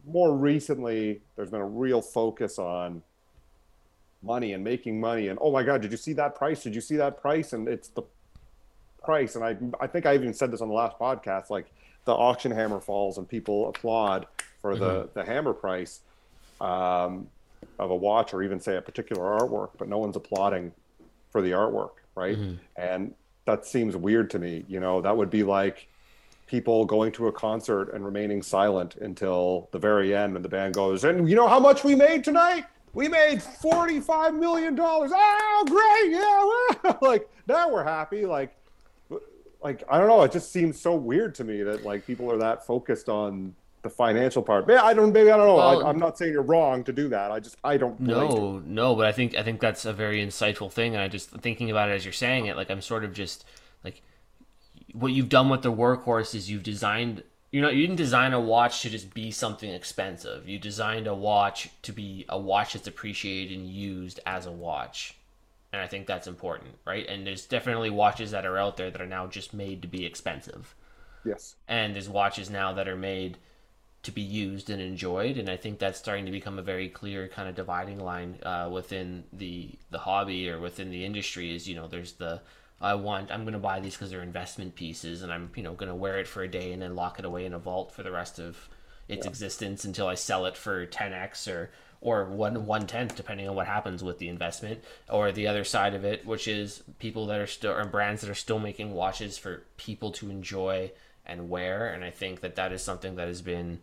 [0.07, 3.03] more recently there's been a real focus on
[4.23, 6.63] money and making money and oh my god did you see that price?
[6.63, 7.53] Did you see that price?
[7.53, 8.03] And it's the
[9.03, 9.37] price.
[9.37, 11.67] And i i think i even said this on the last podcast like
[12.05, 14.27] the auction hammer falls and people applaud
[14.61, 15.19] for the mm-hmm.
[15.19, 16.01] the hammer price
[16.61, 17.29] um,
[17.79, 20.73] of a watch or even say a particular artwork but no one's applauding
[21.31, 22.37] for the artwork right?
[22.37, 22.55] Mm-hmm.
[22.77, 23.15] and
[23.45, 25.01] that seems weird to me you know?
[25.01, 25.89] That would be like
[26.47, 30.75] people going to a concert and remaining silent until the very end and the band
[30.75, 35.11] goes and you know how much we made tonight we made 45 million dollars.
[35.15, 36.13] Oh great
[36.83, 38.55] yeah like now we're happy like
[39.63, 42.39] like i don't know it just seems so weird to me that like people are
[42.39, 44.69] that focused on the financial part.
[44.69, 45.57] Yeah i don't maybe i don't know.
[45.57, 47.31] Well, I, am not saying you're wrong to do that.
[47.31, 50.71] I just i don't no no but i think i think that's a very insightful
[50.71, 53.13] thing and i just thinking about it as you're saying it like i'm sort of
[53.13, 53.45] just
[53.85, 54.03] like
[54.93, 58.41] what you've done with the workhorse is you've designed you know you didn't design a
[58.41, 60.49] watch to just be something expensive.
[60.49, 65.15] You designed a watch to be a watch that's appreciated and used as a watch.
[65.73, 67.07] And i think that's important right?
[67.07, 70.05] And there's definitely watches that are out there that are now just made to be
[70.05, 70.75] expensive.
[71.25, 71.57] Yes.
[71.67, 73.39] And there's watches now that are made
[74.03, 75.37] to be used and enjoyed.
[75.39, 78.69] And i think that's starting to become a very clear kind of dividing line uh,
[78.73, 82.41] within the the hobby or within the industry is you know there's the
[82.81, 85.75] I want I'm going to buy these because they're investment pieces and I'm you know
[85.75, 87.93] going to wear it for a day and then lock it away in a vault
[87.93, 88.69] for the rest of
[89.09, 89.31] its yeah.
[89.31, 93.67] existence until I sell it for 10x or or one one tenth depending on what
[93.67, 97.47] happens with the investment or the other side of it which is people that are
[97.47, 100.93] still or brands that are still making watches for people to enjoy
[101.29, 103.81] and wear, and I think that that is something that has been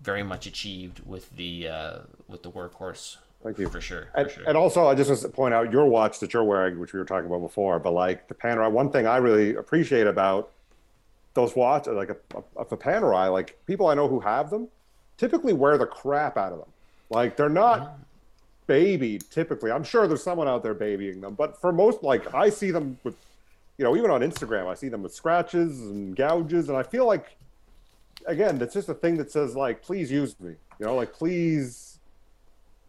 [0.00, 3.18] very much achieved with the uh, with the workhorse.
[3.44, 4.08] Thank you for sure.
[4.14, 4.48] And, for sure.
[4.48, 6.98] and also, I just want to point out your watch that you're wearing, which we
[6.98, 7.78] were talking about before.
[7.78, 10.50] But like the Panerai, one thing I really appreciate about
[11.34, 14.68] those watches, like a, a, a Panerai, like people I know who have them,
[15.18, 16.68] typically wear the crap out of them.
[17.10, 17.98] Like they're not
[18.66, 19.70] babied typically.
[19.70, 22.98] I'm sure there's someone out there babying them, but for most, like I see them
[23.04, 23.14] with,
[23.76, 27.06] you know, even on Instagram, I see them with scratches and gouges, and I feel
[27.06, 27.36] like,
[28.26, 31.83] again, that's just a thing that says like, please use me, you know, like please,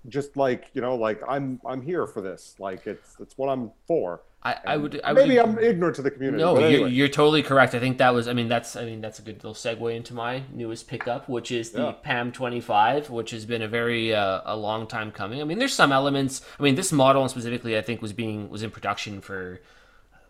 [0.07, 3.71] just like you know, like I'm I'm here for this, like it's it's what I'm
[3.87, 4.21] for.
[4.43, 5.01] I, I would.
[5.03, 6.43] I maybe would, I'm ignorant to the community.
[6.43, 6.71] No, anyway.
[6.77, 7.73] you're, you're totally correct.
[7.73, 8.27] I think that was.
[8.27, 8.75] I mean, that's.
[8.75, 11.91] I mean, that's a good little segue into my newest pickup, which is the Yeah.
[12.03, 15.41] PAM 25, which has been a very uh, a long time coming.
[15.41, 16.41] I mean, there's some elements.
[16.59, 19.61] I mean, this model specifically, I think, was being was in production for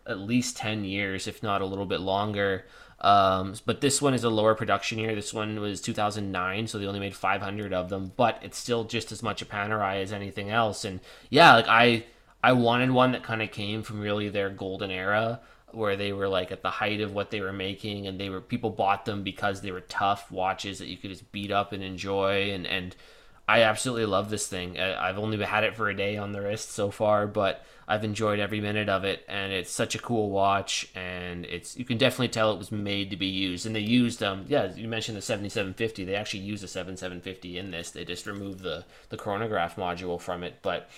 [0.06, 2.64] at least 10 years, if not a little bit longer.
[3.00, 5.14] Um, but this one is a lower production year.
[5.14, 8.12] This one was 2009, so they only made 500 of them.
[8.16, 10.84] But it's still just as much a Panerai as anything else.
[10.84, 12.04] And yeah, like I
[12.42, 15.40] I wanted one that kind of came from really their golden era
[15.72, 18.40] where they were like at the height of what they were making and they were
[18.40, 21.82] people bought them because they were tough watches that you could just beat up and
[21.82, 22.94] enjoy and and
[23.48, 24.78] I absolutely love this thing.
[24.78, 28.40] I've only had it for a day on the wrist so far, but I've enjoyed
[28.40, 30.88] every minute of it, and it's such a cool watch.
[30.94, 33.66] And it's you can definitely tell it was made to be used.
[33.66, 36.04] And they used um yeah you mentioned the seventy seven fifty.
[36.04, 37.90] They actually used a seven seven fifty in this.
[37.90, 40.88] They just removed the the chronograph module from it, but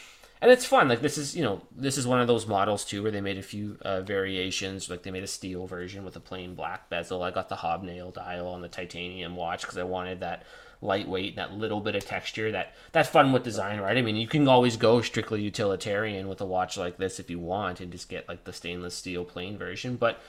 [0.41, 0.89] and it's fun.
[0.89, 3.39] Like this is you know this is one of those models too where they made
[3.39, 4.89] a few uh, variations.
[4.89, 7.23] Like they made a steel version with a plain black bezel.
[7.23, 10.45] I got the hobnail dial on the titanium watch because I wanted that
[10.81, 13.97] lightweight, that little bit of texture, that that fun with design, right?
[13.97, 17.39] I mean, you can always go strictly utilitarian with a watch like this if you
[17.39, 19.97] want, and just get like the stainless steel plain version.
[19.97, 20.21] But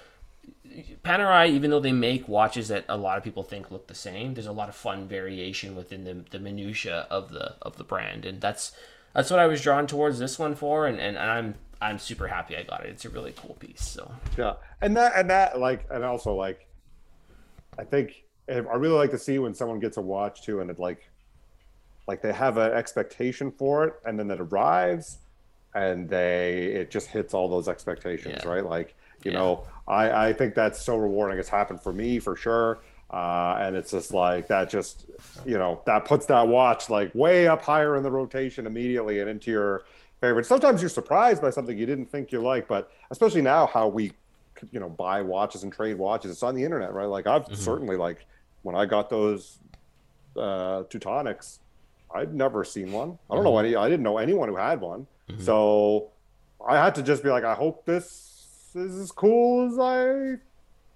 [1.03, 4.33] Panerai, even though they make watches that a lot of people think look the same,
[4.33, 8.25] there's a lot of fun variation within the, the minutia of the of the brand,
[8.25, 8.71] and that's
[9.13, 12.55] that's what I was drawn towards this one for, and, and I'm I'm super happy
[12.57, 12.89] I got it.
[12.89, 13.83] It's a really cool piece.
[13.83, 16.67] So Yeah, and that and that like and also like,
[17.77, 20.79] I think I really like to see when someone gets a watch too, and it
[20.79, 21.09] like,
[22.07, 25.19] like they have an expectation for it, and then it arrives,
[25.75, 28.49] and they it just hits all those expectations, Yeah.
[28.49, 28.65] right?
[28.65, 29.37] Like you Yeah.
[29.39, 31.37] know, I I think that's so rewarding.
[31.39, 32.79] It's happened for me for sure.
[33.11, 35.07] Uh, and it's just like that just
[35.43, 39.27] you know that puts that watch like way up higher in the rotation immediately and
[39.27, 39.83] into your
[40.21, 43.87] favorite sometimes you're surprised by something you didn't think you like but especially now how
[43.87, 44.11] we
[44.71, 47.95] you know buy watches and trade watches it's on the internet right like i've certainly
[47.97, 48.27] like
[48.63, 49.59] when i got those
[50.35, 51.59] uh teutonics
[52.15, 53.17] i'd never seen one.
[53.29, 53.65] I don't know mm-hmm.
[53.65, 55.07] any i didn't know anyone who had one.
[55.29, 55.41] Mm-hmm.
[55.43, 56.09] So
[56.67, 60.37] i had to just be like i hope this is as cool as i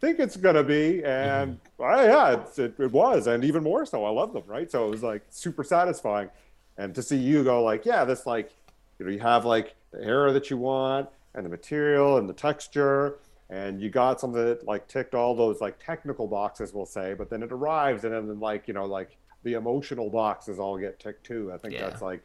[0.02, 1.03] think it's gonna be.
[1.03, 1.84] And mm-hmm.
[1.84, 4.69] I, yeah it's, it, it was and even more so i love them right?
[4.69, 6.30] So it was like super satisfying.
[6.77, 8.53] And to see you go like yeah this like
[8.98, 12.34] you know you have like the era that you want and the material and the
[12.34, 13.19] texture
[13.53, 17.30] and you got something that like ticked all those like technical boxes we'll say but
[17.30, 21.25] then it arrives and then like you know like the emotional boxes all get ticked
[21.25, 21.51] too.
[21.53, 21.89] I think Yeah.
[21.89, 22.23] that's like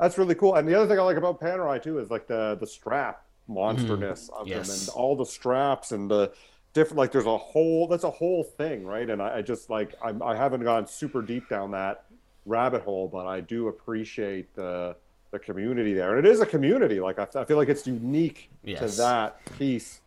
[0.00, 0.56] that's really cool.
[0.56, 3.54] And the other thing i like about panerai too is like the the strap mm-hmm.
[3.54, 6.32] monsterness of them and all the straps and the
[6.72, 9.08] different like there's a whole that's a whole thing right?
[9.08, 12.04] And i, I just like I'm, i haven't gone super deep down that
[12.46, 14.96] rabbit hole but i do appreciate the
[15.30, 16.16] the community there.
[16.16, 17.00] And it is a community.
[17.00, 20.00] Like i, I feel like it's unique to that piece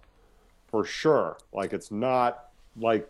[0.68, 3.10] for sure like it's not like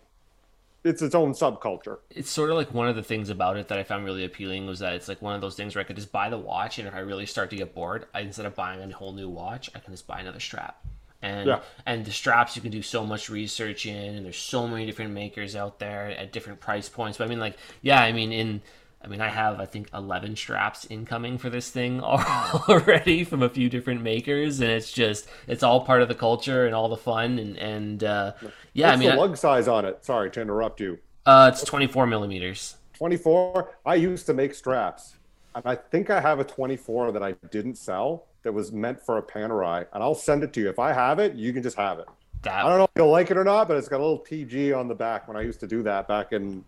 [0.84, 3.78] it's its own subculture it's sort of like one of the things about it that
[3.78, 5.96] I found really appealing was that it's like one of those things where I could
[5.98, 8.56] just buy the watch, and if I really start to get bored, I, instead of
[8.56, 10.80] buying a whole new watch, I can just buy another strap.
[11.22, 11.60] And Yeah.
[11.86, 15.12] and the straps you can do so much research in, and there's so many different
[15.14, 17.18] makers out there at different price points.
[17.18, 18.62] But I mean, like, yeah, I mean, in
[19.02, 23.50] I mean, I have I think 11 straps incoming for this thing already from a
[23.50, 26.98] few different makers, and it's just it's all part of the culture and all the
[26.98, 28.34] fun, and and uh,
[28.74, 30.04] yeah, what's I mean, the I- lug size on it?
[30.04, 30.98] Sorry to interrupt you.
[31.26, 32.78] Uh, it's 24 millimeters.
[32.94, 35.18] 24 i used to make straps
[35.54, 39.20] and i think i have a 24 that i didn't sell that was meant for
[39.20, 40.70] a panerai and i'll send it to you.
[40.70, 42.08] If i have it you can just have it.
[42.42, 44.26] That i don't know if you'll like it or not but it's got a little
[44.26, 46.64] tg on the back when i used to do that back in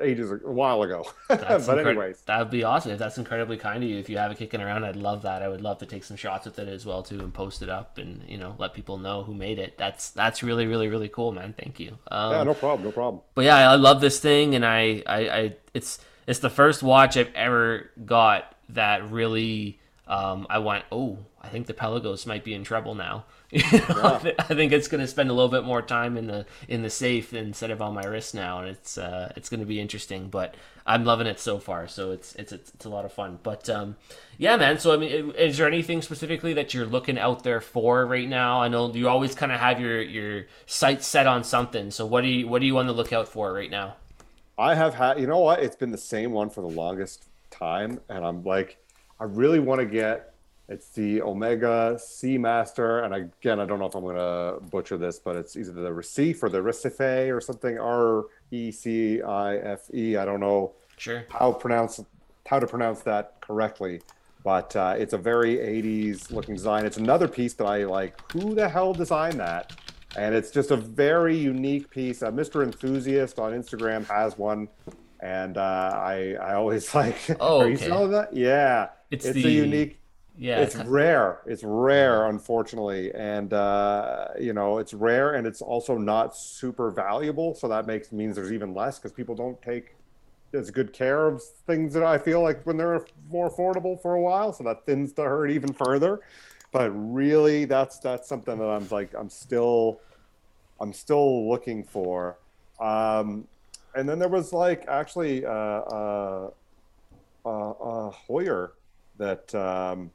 [0.00, 2.92] ages a while ago but incred- anyways that would be awesome.
[2.92, 5.42] If that's incredibly kind of you, if you have it kicking around, I'd love that.
[5.42, 7.68] I would love to take some shots with it as well too, and post it
[7.68, 9.78] up, and you know, let people know who made it.
[9.78, 11.54] That's that's really really really cool, man.
[11.58, 11.98] Thank you.
[12.10, 15.28] Um, yeah no problem no problem but yeah, I love this thing, and I, I,
[15.28, 21.18] I it's it's the first watch I've ever got that really um, I went, oh,
[21.40, 23.26] I think the Pelagos might be in trouble now.
[23.50, 24.32] yeah.
[24.38, 26.90] I think it's going to spend a little bit more time in the in the
[26.90, 30.28] safe instead of on my wrist now, and it's uh, it's going to be interesting.
[30.28, 30.54] But
[30.84, 33.38] I'm loving it so far, so it's it's it's, it's a lot of fun.
[33.42, 33.96] But um,
[34.36, 34.78] yeah, man.
[34.78, 38.60] So I mean, is there anything specifically that you're looking out there for right now?
[38.60, 41.90] I know you always kind of have your your sights set on something.
[41.90, 43.96] So what do you what do you want to look out for right now?
[44.58, 45.60] I have had, you know what?
[45.62, 48.76] It's been the same one for the longest time, and I'm like,
[49.20, 50.34] I really want to get
[50.68, 55.18] it's the Omega Seamaster, and again, I don't know if I'm going to butcher this,
[55.18, 57.78] but it's either the Recife or the Recife or something.
[57.78, 60.18] R E C I F E.
[60.18, 62.00] I don't know sure how pronounce
[62.46, 64.02] how to pronounce that correctly,
[64.44, 66.84] but uh, it's a very 80s looking design.
[66.84, 68.20] It's another piece that I like.
[68.32, 69.74] Who the hell designed that?
[70.18, 72.22] And it's just a very unique piece.
[72.22, 72.62] Uh, Mr.
[72.62, 74.68] Enthusiast on Instagram has one,
[75.20, 77.16] and uh, I I always like.
[77.40, 77.64] Oh, okay.
[77.64, 78.34] Are you selling that?
[78.34, 79.46] Yeah, it's, it's the...
[79.46, 79.98] a unique
[80.38, 81.40] yeah, it's rare.
[81.46, 87.56] It's rare, unfortunately, and uh, you know it's rare, and it's also not super valuable.
[87.56, 89.96] So that makes means there's even less because people don't take
[90.54, 94.20] as good care of things that I feel like when they're more affordable for a
[94.20, 94.52] while.
[94.52, 96.20] So that thins the herd even further.
[96.70, 100.00] But really, that's that's something that I'm like I'm still
[100.80, 102.38] I'm still looking for.
[102.78, 103.48] Um,
[103.96, 106.50] and then there was like actually uh, uh,
[107.44, 108.70] uh, uh Heuer
[109.16, 109.52] that.
[109.52, 110.12] Um,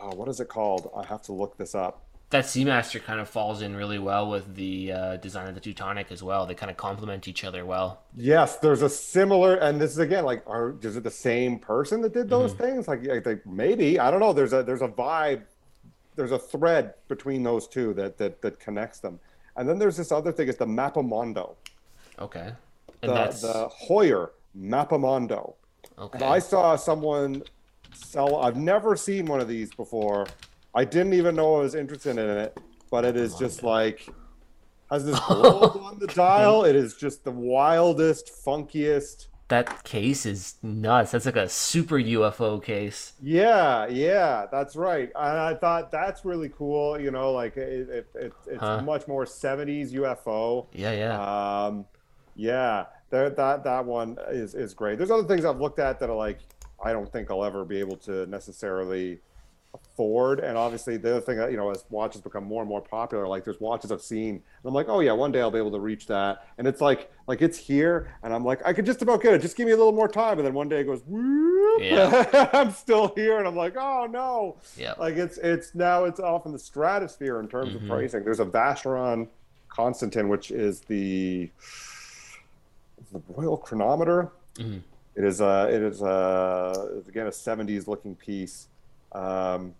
[0.00, 0.90] oh, what is it called?
[0.96, 2.02] I have to look this up.
[2.30, 6.10] That Seamaster kind of falls in really well with the uh, design of the Teutonic
[6.10, 6.46] as well.
[6.46, 8.02] They kind of complement each other well.
[8.16, 12.00] Yes, there's a similar, and this is again like, are is it the same person
[12.00, 12.62] that did those mm-hmm.
[12.64, 12.88] things?
[12.88, 14.32] Like, I think maybe I don't know.
[14.32, 15.42] There's a there's a vibe,
[16.16, 19.20] there's a thread between those two that that that connects them.
[19.56, 20.48] And then there's this other thing.
[20.48, 21.54] It's the Mappamondo.
[22.18, 22.52] Okay.
[23.02, 25.54] And the, that's the Heuer Mappamondo.
[25.98, 26.18] Okay.
[26.18, 27.42] And I saw someone
[27.96, 28.36] sell.
[28.36, 30.26] I've never seen one of these before.
[30.74, 32.58] I didn't even know I was interested in it,
[32.90, 34.08] but it is just like
[34.90, 36.64] has this gold on the dial.
[36.64, 39.28] It is just the wildest, funkiest.
[39.48, 41.12] That case is nuts.
[41.12, 43.12] That's like a super UFO case.
[43.22, 45.12] Yeah, yeah, that's right.
[45.14, 46.98] And I thought that's really cool.
[46.98, 48.80] You know, like it, it, it it's huh.
[48.82, 50.66] much more '70s UFO.
[50.72, 51.66] Yeah, yeah.
[51.66, 51.84] Um,
[52.34, 54.96] yeah, that that that one is is great.
[54.98, 56.40] There's other things I've looked at that are like
[56.82, 59.20] I don't think I'll ever be able to necessarily
[59.74, 60.40] afford.
[60.40, 63.26] And obviously, the other thing that you know, as watches become more and more popular,
[63.26, 65.72] like there's watches I've seen, and I'm like, oh yeah, one day I'll be able
[65.72, 66.46] to reach that.
[66.58, 69.42] And it's like, like it's here, and I'm like, I could just about get it.
[69.42, 70.38] Just give me a little more time.
[70.38, 72.48] And then one day it goes, whoop, yeah.
[72.52, 74.94] I'm still here, and I'm like, oh no, yeah.
[74.98, 77.84] Like it's it's now it's off in the stratosphere in terms mm-hmm.
[77.84, 78.24] of pricing.
[78.24, 79.28] There's a Vacheron
[79.68, 81.50] Constantin, which is the
[83.12, 84.30] the Royal Chronometer.
[84.56, 84.78] Mm-hmm
[85.16, 88.68] it is a, it is a, again a 70s looking piece.
[89.12, 89.74] Um,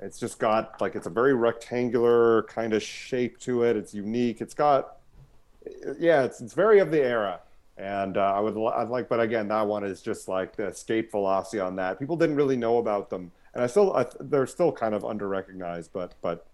[0.00, 3.76] it's just got like it's a very rectangular kind of shape to it.
[3.76, 4.40] It's unique.
[4.40, 4.96] It's got,
[5.98, 7.40] yeah, it's it's very of the era.
[7.76, 11.10] And uh, I would I'd like, but again, that one is just like the escape
[11.10, 11.98] velocity on that.
[11.98, 15.28] People didn't really know about them, and I still I, they're still kind of under
[15.28, 16.46] recognized, but but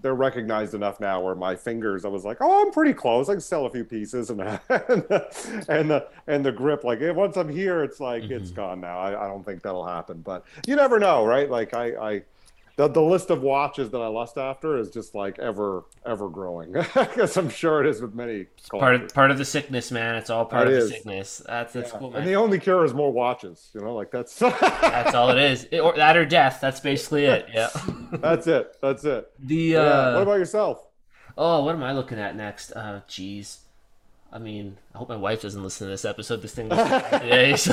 [0.00, 3.28] they're recognized enough now where my fingers I was like, oh, I'm pretty close.
[3.28, 7.00] I can sell a few pieces and and the, and the, and the grip like
[7.02, 8.34] once I'm here, it's like mm-hmm.
[8.34, 8.98] it's gone now.
[8.98, 11.50] I, I don't think that'll happen, but you never know, right?
[11.50, 12.22] Like I I
[12.78, 16.72] the, the list of watches that I lust after is just like ever ever growing.
[16.94, 18.46] Because I'm sure it is with many.
[18.70, 20.14] Part of, part of the sickness, man.
[20.14, 20.88] It's all part it of is.
[20.88, 21.42] the sickness.
[21.44, 21.98] That's that's yeah.
[21.98, 22.20] cool, man.
[22.20, 23.70] And the only cure is more watches.
[23.74, 25.66] You know, like that's that's all it is.
[25.72, 26.60] It, or that or death.
[26.60, 27.46] That's basically it.
[27.58, 27.70] Yeah.
[28.12, 28.76] that's it.
[28.80, 29.28] That's it.
[29.40, 30.14] The uh, yeah.
[30.14, 30.84] what about yourself?
[31.36, 32.70] Oh, what am I looking at next?
[32.70, 33.58] Uh, jeez.
[34.32, 36.42] I mean, I hope my wife doesn't listen to this episode.
[36.42, 37.56] This thing today.
[37.56, 37.72] So,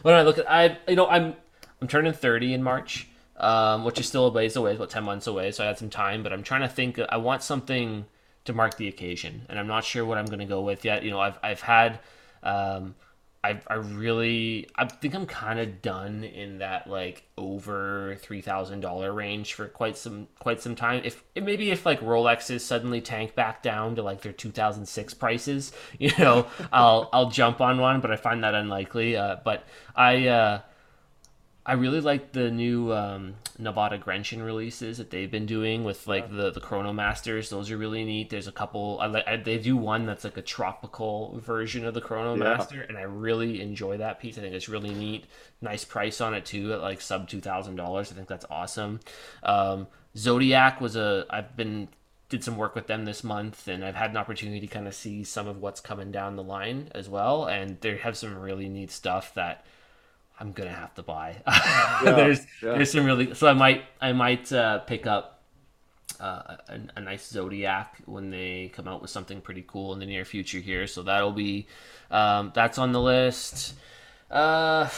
[0.00, 0.44] what am I looking?
[0.44, 1.34] At I you know I'm
[1.82, 3.09] I'm turning 30 in March
[3.40, 5.50] um, which is still a ways away, about 10 months away.
[5.50, 7.00] So I had some time, but I'm trying to think.
[7.08, 8.06] I want something
[8.44, 11.02] to mark the occasion, and I'm not sure what I'm going to go with yet.
[11.02, 12.00] You know, I've, I've had,
[12.42, 12.94] um,
[13.42, 18.80] I, I really, I think I'm kind of done in that like over three thousand
[18.80, 21.00] dollar range for quite some quite some time.
[21.04, 26.12] If maybe if like Rolexes suddenly tank back down to like their 2006 prices, you
[26.18, 29.16] know, I'll I'll jump on one, but I find that unlikely.
[29.16, 29.64] Uh, but
[29.96, 30.26] I.
[30.28, 30.60] Uh,
[31.66, 36.34] I really like the new um, Nivada Grenchen releases that they've been doing with like
[36.34, 37.50] the the Chrono Masters.
[37.50, 38.30] Those are really neat.
[38.30, 38.98] There's a couple.
[39.00, 39.44] I like.
[39.44, 42.56] They do one that's like a tropical version of the Chrono yeah.
[42.56, 44.38] Master, and I really enjoy that piece.
[44.38, 45.26] I think it's really neat.
[45.60, 48.10] Nice price on it too, at like sub two thousand dollars.
[48.10, 49.00] I think that's awesome.
[49.42, 51.26] Um, Zodiac was a.
[51.28, 51.88] I've been
[52.30, 54.94] did some work with them this month and I've had an opportunity to kind of
[54.94, 58.68] see some of what's coming down the line as well and they have some really
[58.68, 59.66] neat stuff that
[60.40, 61.36] I'm gonna have to buy.
[62.02, 62.72] Yeah, there's yeah.
[62.72, 65.42] there's some really so I might I might uh, pick up
[66.18, 70.06] uh, a, a, nice Zodiac when they come out with something pretty cool in the
[70.06, 70.86] near future here.
[70.86, 71.66] So that'll be
[72.10, 73.74] um, that's on the list.
[74.30, 74.88] Uh,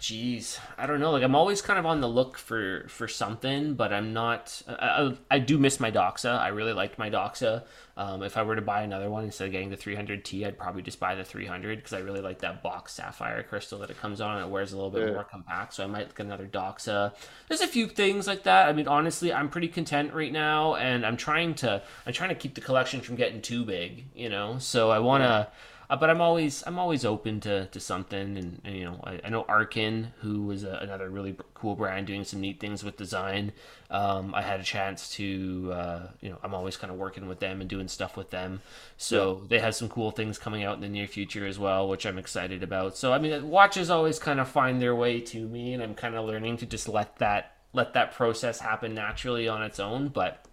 [0.00, 1.10] Jeez, I don't know.
[1.10, 4.62] Like I'm always kind of on the look for for something, but I'm not.
[4.68, 6.38] I, I, I do miss my Doxa.
[6.38, 7.64] I really liked my Doxa.
[7.96, 10.82] Um, if I were to buy another one instead of getting the 300T, I'd probably
[10.82, 14.20] just buy the 300 because I really like that box sapphire crystal that it comes
[14.20, 14.40] on.
[14.40, 15.14] It wears a little bit yeah.
[15.14, 17.12] more compact, so I might get another Doxa.
[17.48, 18.68] There's a few things like that.
[18.68, 22.36] I mean, honestly, I'm pretty content right now, and I'm trying to I'm trying to
[22.36, 24.04] keep the collection from getting too big.
[24.14, 25.48] You know, so I want to.
[25.50, 25.58] Yeah
[25.90, 29.20] uh, but I'm always I'm always open to, to something, and, and you know I,
[29.24, 32.98] I know Arkin, who was a, another really cool brand doing some neat things with
[32.98, 33.52] design.
[33.90, 37.40] Um, I had a chance to uh, you know I'm always kind of working with
[37.40, 38.60] them and doing stuff with them,
[38.98, 42.04] so they have some cool things coming out in the near future as well, which
[42.04, 42.96] I'm excited about.
[42.96, 46.14] So I mean, watches always kind of find their way to me, and I'm kind
[46.14, 50.08] of learning to just let that let that process happen naturally on its own.
[50.08, 50.44] But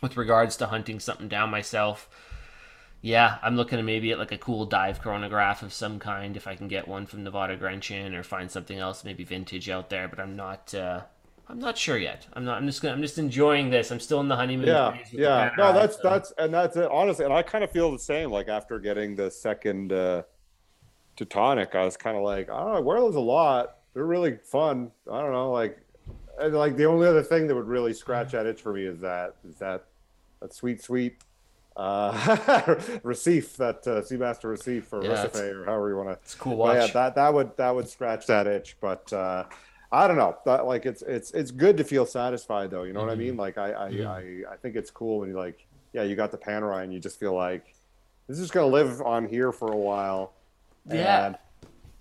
[0.00, 2.08] with regards to hunting something down myself
[3.02, 6.46] yeah, I'm looking at maybe at like a cool dive chronograph of some kind if
[6.46, 10.08] I can get one from Nivada Grenchen or find something else maybe vintage out there.
[10.08, 10.74] But I'm not.
[10.74, 11.02] Uh,
[11.48, 12.26] I'm not sure yet.
[12.32, 12.58] I'm not.
[12.58, 12.82] I'm just.
[12.82, 13.92] Gonna, I'm just enjoying this.
[13.92, 14.66] I'm still in the honeymoon.
[14.66, 15.50] Yeah, yeah.
[15.56, 16.02] No, that's so.
[16.02, 16.90] that's and that's it.
[16.90, 18.30] Honestly, and I kind of feel the same.
[18.30, 20.22] Like after getting the second uh,
[21.16, 23.78] Teutonic, I was kind of like, I don't know, I wear those a lot.
[23.94, 24.90] They're really fun.
[25.10, 25.80] I don't know, like,
[26.38, 29.36] like the only other thing that would really scratch that itch for me is that
[29.48, 29.86] is that
[30.40, 31.16] that sweet, sweet
[31.76, 32.12] uh,
[33.04, 36.12] Recife, that uh, Seamaster Recife or yeah, Recife or however you want to.
[36.14, 36.76] It's cool watch.
[36.76, 39.44] yeah, that that would that would scratch that itch, but uh,
[39.92, 40.36] I don't know.
[40.46, 42.84] That, like it's it's it's good to feel satisfied though.
[42.84, 43.08] You know mm-hmm.
[43.08, 43.26] what I mm-hmm.
[43.28, 43.36] mean?
[43.36, 44.10] Like I I, yeah.
[44.10, 46.98] I I think it's cool when you like yeah you got the Panerai and you
[46.98, 47.74] just feel like
[48.26, 50.32] this is gonna live on here for a while.
[50.90, 51.26] Yeah.
[51.26, 51.38] And,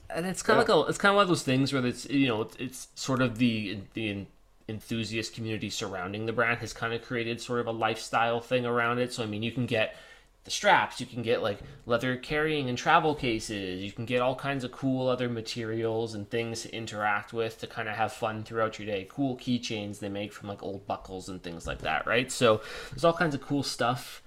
[0.10, 2.10] and it's kind of like a, it's kind of one of those things where it's
[2.10, 4.26] you know it's, it's sort of the the
[4.68, 9.00] enthusiast community surrounding the brand has kind of created sort of a lifestyle thing around
[9.00, 9.14] it.
[9.14, 9.96] So I mean, you can get
[10.44, 14.36] the straps, you can get like leather carrying and travel cases, you can get all
[14.36, 18.44] kinds of cool other materials and things to interact with to kind of have fun
[18.44, 19.08] throughout your day.
[19.10, 22.32] Cool keychains they make from like old buckles and things like that, right?
[22.32, 22.62] So
[22.92, 24.22] there's all kinds of cool stuff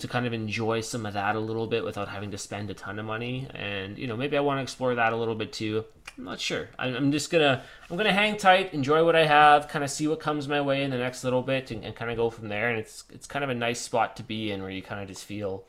[0.00, 2.74] to kind of enjoy some of that a little bit without having to spend a
[2.74, 3.46] ton of money.
[3.54, 5.84] And you know, maybe I want to explore that a little bit too.
[6.18, 6.68] I'm not sure.
[6.78, 10.20] I'm just gonna I'm gonna hang tight, enjoy what I have, kind of see what
[10.20, 12.70] comes my way in the next little bit, and, and kind of go from there.
[12.70, 15.08] And it's it's kind of a nice spot to be in where you kind of
[15.08, 15.64] just feel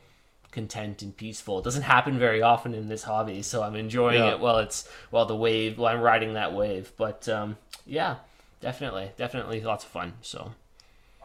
[0.50, 1.58] content and peaceful.
[1.58, 4.32] It doesn't happen very often in this hobby, so I'm enjoying yeah.
[4.32, 6.92] it while it's while the wave while I'm riding that wave.
[6.96, 8.16] But um, yeah,
[8.60, 10.14] definitely, definitely lots of fun.
[10.22, 10.52] So.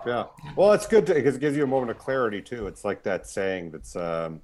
[0.06, 0.26] Yeah.
[0.56, 2.68] Well, it's good because it gives you a moment of clarity too.
[2.68, 4.42] It's like that saying that's, um,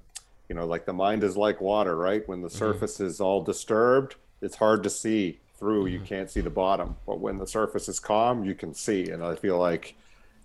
[0.48, 2.26] you know, like the mind is like water, right?
[2.28, 2.58] When the mm-hmm.
[2.58, 5.84] surface is all disturbed, it's hard to see through.
[5.84, 5.94] Mm-hmm.
[5.94, 6.96] You can't see the bottom.
[7.06, 9.08] But when the surface is calm, you can see.
[9.10, 9.96] And I feel like,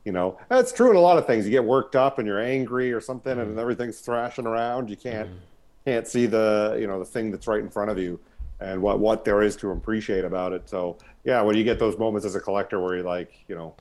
[0.06, 1.46] you know, that's true in a lot of things.
[1.46, 3.50] You get worked up and you're angry or something, mm-hmm.
[3.50, 4.90] and everything's thrashing around.
[4.90, 5.38] You can't mm-hmm.
[5.86, 8.20] can't see the you know the thing that's right in front of you
[8.62, 10.70] and what what there is to appreciate about it.
[10.70, 13.76] So yeah, when you get those moments as a collector where you're like, you know,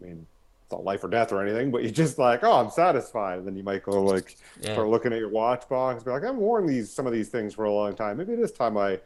[0.00, 0.26] I mean
[0.66, 3.38] it's not life or death or anything, but you just like, oh, I'm satisfied.
[3.38, 4.72] And then you might go like yeah.
[4.72, 7.54] start looking at your watch box, be like, I've worn these some of these things
[7.54, 8.16] for a long time.
[8.16, 8.98] Maybe this time I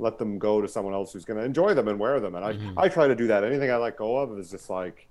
[0.00, 2.34] let them go to someone else who's going to enjoy them and wear them.
[2.34, 2.76] And I mm-hmm.
[2.76, 3.44] I try to do that.
[3.44, 5.06] Anything I let go of is just like,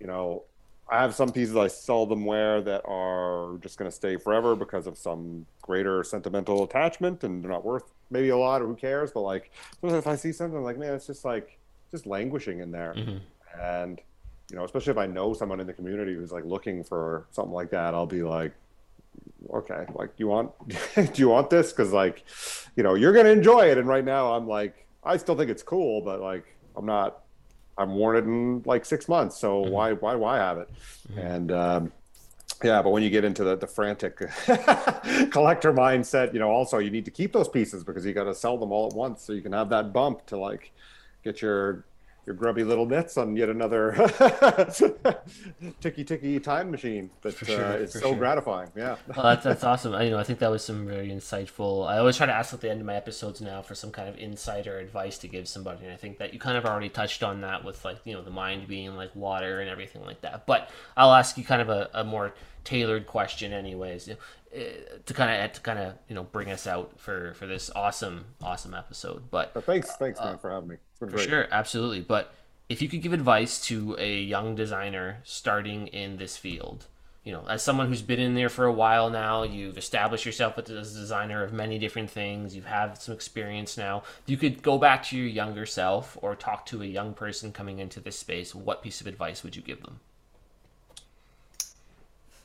[0.00, 0.42] you know,
[0.90, 4.88] I have some pieces I seldom wear that are just going to stay forever because
[4.88, 9.12] of some greater sentimental attachment, and they're not worth maybe a lot or who cares.
[9.12, 9.52] But like,
[9.84, 11.60] if I see something like, man, it's just like
[11.92, 13.18] just languishing in there, mm-hmm.
[13.60, 14.00] and
[14.52, 17.54] you know, especially if I know someone in the community who's like looking for something
[17.54, 18.52] like that, I'll be like,
[19.50, 20.52] okay, like, do you want,
[20.94, 21.72] do you want this?
[21.72, 22.24] Cause like,
[22.76, 23.78] you know, you're going to enjoy it.
[23.78, 26.44] And right now I'm like, I still think it's cool, but like,
[26.76, 27.22] I'm not,
[27.78, 29.38] I'm worn it in like six months.
[29.38, 29.72] So mm-hmm.
[29.72, 30.68] why, why, why have it?
[31.08, 31.18] Mm-hmm.
[31.18, 31.92] And, um,
[32.62, 34.18] yeah, but when you get into the, the frantic
[35.30, 38.34] collector mindset, you know, also you need to keep those pieces because you got to
[38.34, 40.72] sell them all at once so you can have that bump to like
[41.24, 41.86] get your
[42.24, 43.92] your grubby little mitts on yet another
[45.80, 48.16] ticky ticky time machine that sure, uh, is so sure.
[48.16, 48.70] gratifying.
[48.76, 48.96] Yeah.
[49.08, 49.92] well, that's, that's awesome.
[49.94, 51.88] I, you know, I think that was some very insightful.
[51.88, 54.08] I always try to ask at the end of my episodes now for some kind
[54.08, 57.24] of insider advice to give somebody, and I think that you kind of already touched
[57.24, 60.46] on that with like you know the mind being like water and everything like that.
[60.46, 62.34] But I'll ask you kind of a, a more
[62.64, 64.08] tailored question, anyways,
[64.52, 68.26] to kind of to kind of you know bring us out for for this awesome
[68.42, 69.30] awesome episode.
[69.30, 70.76] But, but thanks, thanks, uh, man, for having me.
[70.98, 71.28] For great.
[71.28, 72.00] sure, absolutely.
[72.00, 72.34] But
[72.68, 76.86] if you could give advice to a young designer starting in this field,
[77.24, 80.58] you know, as someone who's been in there for a while now, you've established yourself
[80.58, 82.54] as a designer of many different things.
[82.54, 84.02] You've had some experience now.
[84.24, 87.52] If you could go back to your younger self or talk to a young person
[87.52, 90.00] coming into this space, what piece of advice would you give them?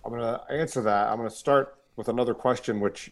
[0.05, 1.07] I'm going to answer that.
[1.07, 3.11] I'm going to start with another question, which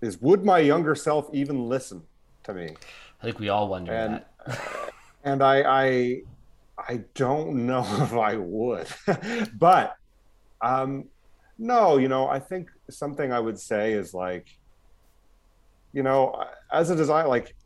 [0.00, 2.02] is Would my younger self even listen
[2.44, 2.76] to me?
[3.20, 4.92] I think we all wonder and, that.
[5.24, 6.22] and I, I,
[6.78, 8.86] I don't know if I would,
[9.58, 9.96] but
[10.60, 11.06] um,
[11.58, 14.46] no, you know, I think something I would say is like,
[15.92, 17.56] you know, as a design, like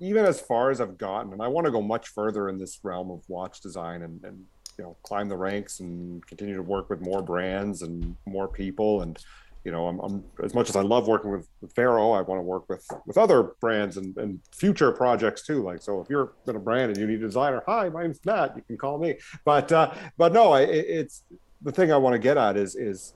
[0.00, 2.78] even as far as I've gotten, and I want to go much further in this
[2.82, 4.44] realm of watch design and, and
[4.78, 9.02] you know, climb the ranks and continue to work with more brands and more people.
[9.02, 9.18] And,
[9.64, 12.38] you know, I'm, I'm as much as I love working with, with Vero, I want
[12.38, 15.62] to work with, with other brands and, and future projects too.
[15.62, 18.20] Like, so if you're in a brand and you need a designer, hi, my name's
[18.24, 19.18] Matt, you can call me.
[19.44, 21.24] But, uh, but no, it, it's,
[21.60, 23.14] the thing I want to get at is is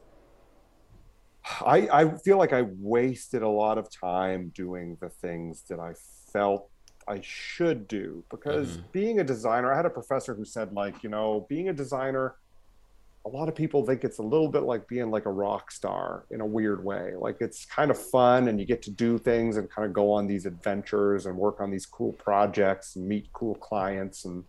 [1.60, 5.92] I I feel like I wasted a lot of time doing the things that I
[6.32, 6.68] felt
[7.08, 8.86] I should do because mm-hmm.
[8.92, 12.36] being a designer, I had a professor who said like, you know, being a designer
[13.24, 16.24] a lot of people think it's a little bit like being like a rock star
[16.30, 17.12] in a weird way.
[17.16, 20.10] Like it's kind of fun and you get to do things and kind of go
[20.10, 24.44] on these adventures and work on these cool projects and meet cool clients and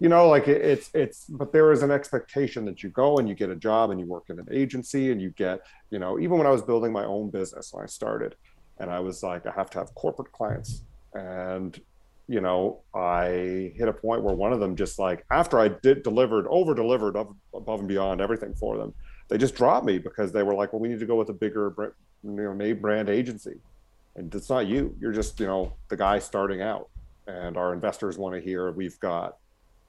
[0.00, 3.28] you know like it, it's it's but there is an expectation that you go and
[3.28, 6.18] you get a job and you work in an agency and you get you know
[6.18, 8.34] even when i was building my own business when i started
[8.78, 10.82] and i was like i have to have corporate clients
[11.14, 11.80] and
[12.26, 16.02] you know i hit a point where one of them just like after i did
[16.02, 17.16] delivered over delivered
[17.54, 18.92] above and beyond everything for them
[19.28, 21.34] they just dropped me because they were like well we need to go with a
[21.34, 23.60] bigger you know brand agency.
[24.16, 24.96] And it's not you.
[25.00, 26.88] You're just you know the guy starting out.
[27.26, 29.36] And our investors want to hear we've got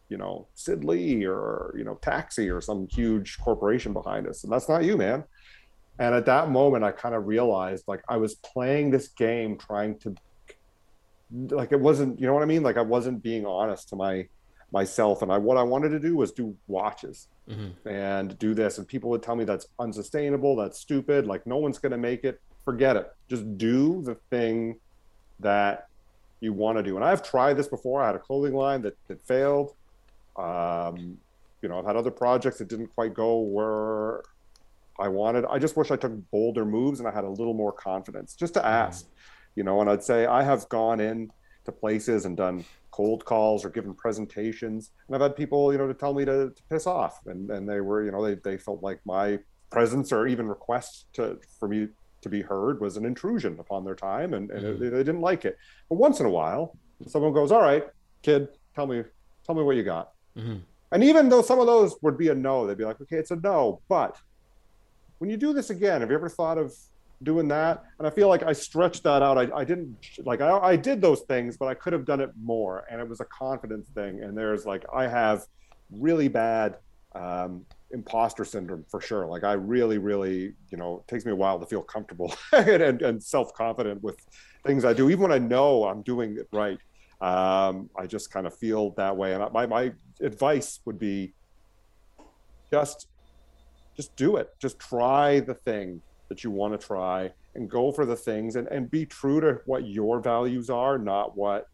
[0.10, 4.52] you know Sid Lee or you know Taxi or some huge corporation behind us, and
[4.52, 5.24] that's not you, man.
[5.98, 9.98] And at that moment, I kind of realized like I was playing this game, trying
[10.00, 10.16] to
[11.32, 12.64] like it wasn't, you know what I mean?
[12.64, 14.28] Like I wasn't being honest to my
[14.72, 17.88] myself, and I what I wanted to do was do watches mm-hmm.
[17.88, 21.80] and do this, and people would tell me that's unsustainable, that's stupid, like no one's
[21.80, 22.42] gonna make it.
[22.64, 23.14] Forget it.
[23.30, 24.78] Just do the thing
[25.40, 25.88] that
[26.40, 26.96] you want to do.
[26.96, 28.02] And I've tried this before.
[28.02, 29.76] I had a clothing line that, that failed.
[30.36, 31.18] Um,
[31.62, 34.24] you know, I've had other projects that didn't quite go where
[35.00, 35.46] I wanted.
[35.46, 38.54] I just wish I took bolder moves and I had a little more confidence just
[38.56, 38.68] to mm-hmm.
[39.56, 41.32] You know, and I'd say I have gone in
[41.66, 44.92] to places and done cold calls or given presentations.
[45.08, 47.20] And I've had people, you know, to tell me to, to piss off.
[47.26, 51.08] And, and they were, you know, they, they felt like my presence or even request
[51.14, 51.90] to, for me
[52.22, 54.84] to be heard was an intrusion upon their time and, and mm-hmm.
[54.84, 55.58] they, they didn't like it.
[55.90, 56.78] But once in a while,
[57.08, 57.86] someone goes, all right,
[58.22, 59.04] kid, tell me,
[59.46, 60.12] tell me what you got.
[60.38, 60.58] Mm-hmm.
[60.92, 63.32] And even though some of those would be a no, they'd be like, okay, it's
[63.32, 63.82] a no.
[63.90, 64.18] But
[65.18, 66.74] when you do this again, have you ever thought of
[67.24, 67.84] doing that?
[68.00, 69.38] And I feel like I stretched that out.
[69.38, 72.32] I, I didn't like, I, I did those things, but I could have done it
[72.42, 72.86] more.
[72.90, 74.24] And it was a confidence thing.
[74.24, 75.46] And there's like, I have
[75.92, 76.78] really bad
[77.14, 79.26] um, imposter syndrome for sure.
[79.28, 82.82] Like I really, really, you know, it takes me a while to feel comfortable and,
[82.82, 84.18] and, and self-confident with
[84.66, 86.80] things I do, even when I know I'm doing it right.
[87.22, 89.34] Um, I just kind of feel that way.
[89.34, 91.34] And my, my advice would be
[92.72, 93.08] just
[93.96, 94.50] just do it.
[94.60, 98.68] Just try the thing that you want to try and go for the things and,
[98.68, 101.68] and be true to what your values are, not what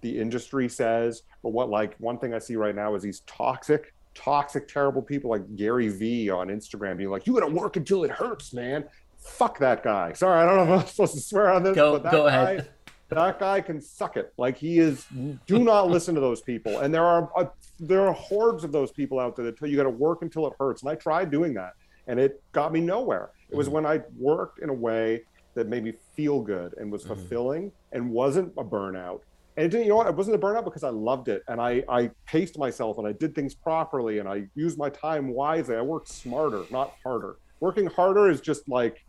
[0.00, 3.92] the industry says or what like one thing I see right now is these toxic,
[4.14, 8.10] toxic, terrible people like Gary Vee on Instagram being like, you gotta work until it
[8.10, 8.84] hurts, man.
[9.18, 10.14] Fuck that guy.
[10.14, 11.74] Sorry, I don't know if I'm supposed to swear on this.
[11.74, 12.68] Go, go guy, ahead
[13.10, 14.32] that guy can suck it.
[14.36, 15.06] Like he is.
[15.46, 16.78] Do not listen to those people.
[16.78, 17.46] And there are uh,
[17.78, 20.46] there are hordes of those people out there that tell you got to work until
[20.46, 20.82] it hurts.
[20.82, 21.74] And I tried doing that,
[22.06, 23.30] and it got me nowhere.
[23.50, 23.74] It was mm-hmm.
[23.74, 25.22] when I worked in a way
[25.54, 27.14] that made me feel good and was mm-hmm.
[27.14, 29.20] fulfilling and wasn't a burnout.
[29.56, 30.06] And it didn't, you know what?
[30.06, 33.12] It wasn't a burnout because I loved it and I, I paced myself and I
[33.12, 35.76] did things properly and I used my time wisely.
[35.76, 37.36] I worked smarter, not harder.
[37.58, 39.04] Working harder is just like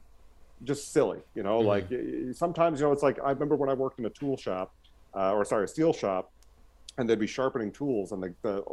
[0.64, 1.60] just silly, you know.
[1.60, 2.30] Mm-hmm.
[2.30, 4.74] Like sometimes, you know, it's like I remember when I worked in a tool shop,
[5.16, 6.32] uh, or sorry, a steel shop,
[6.98, 8.64] and they'd be sharpening tools, and the the,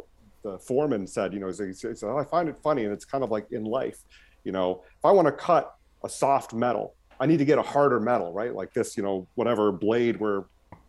[0.43, 3.23] the foreman said, you know, he said, oh, I find it funny, and it's kind
[3.23, 4.03] of like in life,
[4.43, 7.61] you know, if I want to cut a soft metal, I need to get a
[7.61, 8.53] harder metal, right?
[8.53, 10.45] Like this, you know, whatever blade we're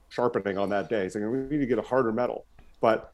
[0.09, 1.09] sharpening on that day.
[1.09, 2.47] So we need to get a harder metal,
[2.81, 3.13] but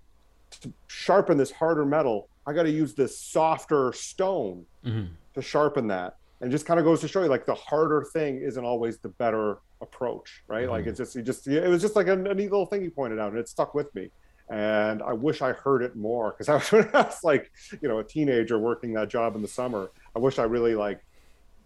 [0.62, 5.06] to sharpen this harder metal, I got to use this softer stone mm-hmm.
[5.34, 8.38] to sharpen that and just kind of goes to show you like the harder thing
[8.38, 10.72] isn't always the better approach right mm-hmm.
[10.72, 12.88] like it's just you just it was just like a, a, neat little thing he
[12.88, 14.10] pointed out and it stuck with me
[14.48, 17.50] And I wish I heard it more because I I was like,
[17.80, 19.90] you know, a teenager working that job in the summer.
[20.14, 21.02] I wish I really like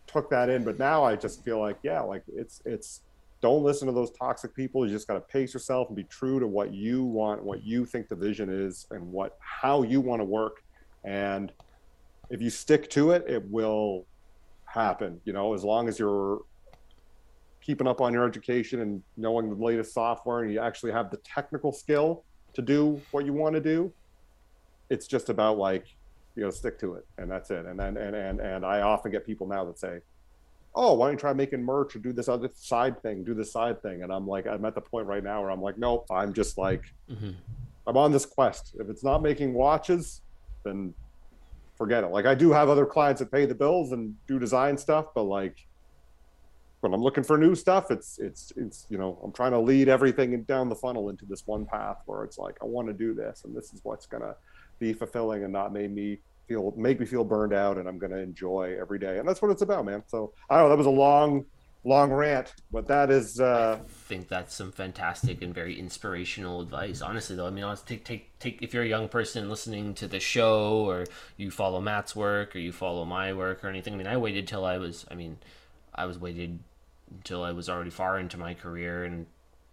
[0.06, 0.64] took that in.
[0.64, 3.02] But now I just feel like, yeah, like it's it's
[3.40, 4.86] don't listen to those toxic people.
[4.86, 7.86] You just got to pace yourself and be true to what you want, what you
[7.86, 10.62] think the vision is, and what how you want to work.
[11.04, 11.52] And
[12.30, 14.06] if you stick to it, it will
[14.64, 15.20] happen.
[15.24, 16.40] You know, as long as you're
[17.60, 21.18] keeping up on your education and knowing the latest software and you actually have the
[21.18, 22.24] technical skill
[22.54, 23.92] to do what you want to do
[24.90, 25.86] it's just about like
[26.36, 27.64] you know stick to it and that's it.
[27.64, 30.00] And then and and and i often get people now that say
[30.74, 33.52] oh why don't you try making merch or do this other side thing do this
[33.52, 34.02] side thing?
[34.02, 36.58] And i'm like i'm at the point right now where i'm like nope i'm just
[36.58, 37.30] like mm-hmm.
[37.86, 38.76] i'm on this quest.
[38.78, 40.20] If it's not making watches
[40.62, 40.92] then
[41.76, 42.08] forget it.
[42.08, 45.22] Like i do have other clients that pay the bills and do design stuff but
[45.22, 45.66] like
[46.80, 49.88] when I'm looking for new stuff, it's it's it's you know I'm trying to lead
[49.88, 53.14] everything down the funnel into this one path where it's like I want to do
[53.14, 54.34] this and this is what's gonna
[54.78, 58.16] be fulfilling and not make me feel make me feel burned out and I'm gonna
[58.16, 60.02] enjoy every day and that's what it's about, man.
[60.06, 61.44] So I don't know that was a long
[61.84, 63.40] long rant, but that is.
[63.40, 67.02] Uh, I think that's some fantastic and very inspirational advice.
[67.02, 70.06] Honestly, though, I mean, honestly, take take take if you're a young person listening to
[70.06, 73.94] the show, or you follow Matt's work, or you follow my work, or anything.
[73.94, 75.06] I mean, I waited till I was.
[75.10, 75.38] I mean,
[75.94, 76.60] I was waited
[77.10, 79.26] until I was already far into my career, and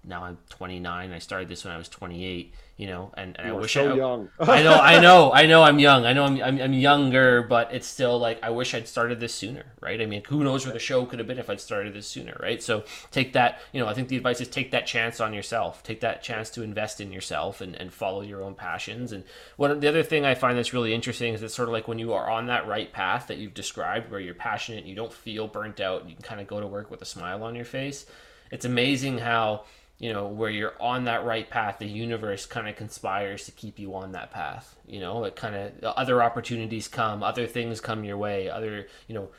[0.07, 1.11] now I'm 29.
[1.11, 3.89] I started this when I was 28 you know, and, and I wish I was
[3.89, 4.29] so I, young.
[4.39, 6.05] I know, I know, I know, I'm young.
[6.05, 9.33] I know I'm, I'm, I'm, younger, but it's still like I wish I'd started this
[9.33, 9.99] sooner, right?
[9.99, 12.37] I mean, who knows where the show could have been if I'd started this sooner,
[12.39, 12.61] right?
[12.61, 15.81] So take that, you know, I think the advice is take that chance on yourself,
[15.81, 19.11] take that chance to invest in yourself and, and follow your own passions.
[19.11, 19.23] And
[19.55, 21.97] one the other thing I find that's really interesting is it's sort of like when
[21.97, 25.47] you are on that right path that you've described, where you're passionate, you don't feel
[25.47, 28.05] burnt out, you can kind of go to work with a smile on your face.
[28.51, 29.65] It's amazing how
[29.99, 33.79] you know where you're on that right path the universe kind of conspires to keep
[33.79, 35.25] you on that path you know?
[35.25, 39.29] It kind of other opportunities come other things come your way other you know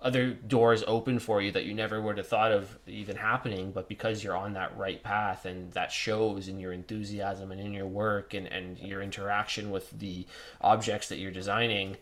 [0.00, 3.88] other doors open for you that you never would have thought of even happening but
[3.88, 7.86] because you're on that right path and that shows in your enthusiasm and in your
[7.86, 10.26] work and, and your interaction with the
[10.60, 11.96] objects that you're designing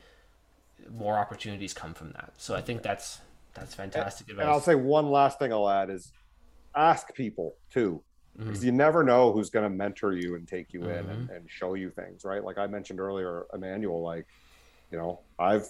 [0.90, 2.32] more opportunities come from that.
[2.36, 3.20] So i think that's
[3.54, 6.10] that's fantastic and, and i'll say one last thing i'll add is
[6.76, 8.02] ask people too
[8.36, 8.46] mm-hmm.
[8.46, 10.90] because you never know who's going to mentor you and take you mm-hmm.
[10.90, 14.26] in and, and, show you things right like i mentioned earlier emmanuel like
[14.90, 15.68] you know i've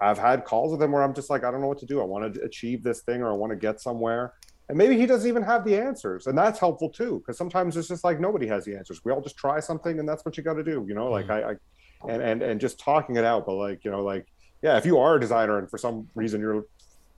[0.00, 2.00] i've had calls with him where i'm just like i don't know what to do
[2.00, 4.32] i want to achieve this thing or i want to get somewhere
[4.68, 7.88] and maybe he doesn't even have the answers and that's helpful too because sometimes it's
[7.88, 10.42] just like nobody has the answers we all just try something and that's what you
[10.42, 11.48] got to do you know like mm-hmm.
[11.48, 14.26] I, I and and and just talking it out but like you know like
[14.62, 16.64] yeah if you are a designer and for some reason you're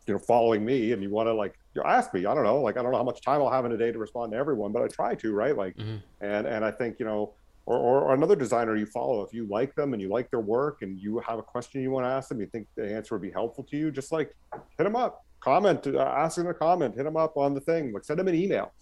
[0.06, 2.60] you know following me and you want to like you ask me i don't know
[2.60, 4.39] like i don't know how much time i'll have in a day to respond to
[4.39, 5.97] everyone but i try to right like mm-hmm.
[6.20, 7.32] and and i think you know
[7.66, 10.82] or, or, another designer you follow if you like them and you like their work
[10.82, 13.22] and you have a question you want to ask them you think the answer would
[13.22, 14.35] be helpful to you just like
[14.76, 17.93] hit them up comment uh, ask them a comment hit them up on the thing
[17.93, 18.72] like send them an email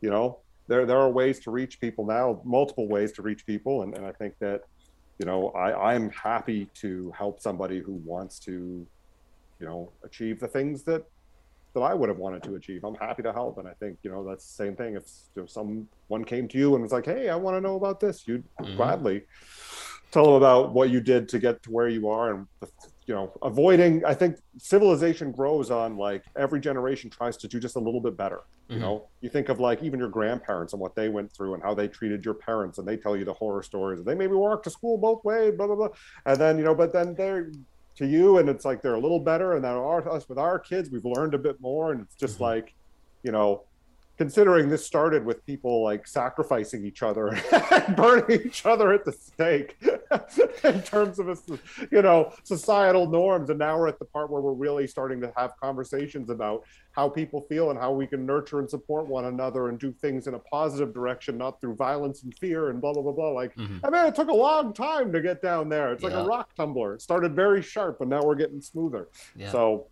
[0.00, 3.82] you know there there are ways to reach people now multiple ways to reach people
[3.82, 4.62] and, and i think that
[5.18, 8.86] you know i i'm happy to help somebody who wants to
[9.62, 11.04] you know achieve the things that
[11.74, 12.84] that I would have wanted to achieve.
[12.84, 14.94] I'm happy to help, and I think you know that's the same thing.
[14.94, 15.04] If,
[15.36, 18.28] if someone came to you and was like, "Hey, I want to know about this,"
[18.28, 18.76] you'd mm-hmm.
[18.76, 19.22] gladly
[20.10, 22.46] tell them about what you did to get to where you are, and
[23.06, 24.04] you know, avoiding.
[24.04, 28.16] I think civilization grows on like every generation tries to do just a little bit
[28.16, 28.40] better.
[28.68, 28.74] Mm-hmm.
[28.74, 31.62] You know, you think of like even your grandparents and what they went through and
[31.62, 34.04] how they treated your parents, and they tell you the horror stories.
[34.04, 35.88] They maybe walk to school both ways, blah blah blah,
[36.26, 37.50] and then you know, but then they're
[37.96, 40.58] to you and it's like they're a little better and then our, us with our
[40.58, 42.44] kids we've learned a bit more and it's just mm-hmm.
[42.44, 42.74] like
[43.22, 43.64] you know
[44.18, 47.28] considering this started with people like sacrificing each other
[47.70, 49.76] and burning each other at the stake
[50.64, 51.40] in terms of
[51.90, 53.50] you know societal norms.
[53.50, 57.08] And now we're at the part where we're really starting to have conversations about how
[57.08, 60.34] people feel and how we can nurture and support one another and do things in
[60.34, 63.30] a positive direction not through violence and fear and blah blah blah blah.
[63.30, 63.84] Like mm-hmm.
[63.84, 65.92] i mean it took a long time to get down there.
[65.92, 66.94] It's like a rock tumbler.
[66.94, 69.08] It started very sharp and now we're getting smoother.
[69.34, 69.50] Yeah.
[69.50, 69.86] so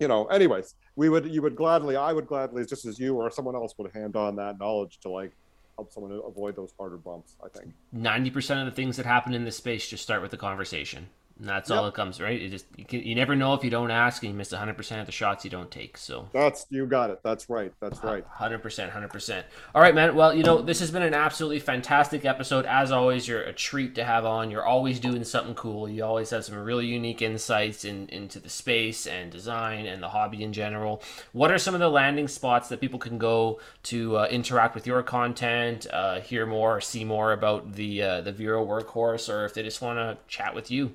[0.00, 3.30] you know anyways we would you would gladly i would gladly just as you or
[3.30, 5.32] someone else would hand on that knowledge to like
[5.76, 7.72] help someone avoid those harder bumps i think.
[7.94, 11.46] 90% of the things that happen in this space just start with a conversation And
[11.46, 12.40] that's all it comes, right?
[12.40, 15.00] It just you, can, you never know if you don't ask, and you miss 100%
[15.00, 15.98] of the shots you don't take.
[15.98, 17.20] So That's you got it.
[17.22, 17.72] That's right.
[17.78, 18.24] That's right.
[18.26, 19.44] Hundred percent, hundred percent.
[19.74, 20.14] All right, man.
[20.14, 22.64] Well, you know, this has been an absolutely fantastic episode.
[22.64, 24.50] As always, you're a treat to have on.
[24.50, 25.88] You're always doing something cool.
[25.88, 30.08] You always have some really unique insights in, into the space and design and the
[30.08, 31.02] hobby in general.
[31.32, 34.86] What are some of the landing spots that people can go to uh, interact with
[34.86, 39.44] your content, uh, hear more, or see more about the uh, the Vero workhorse, or
[39.44, 40.92] if they just want to chat with you?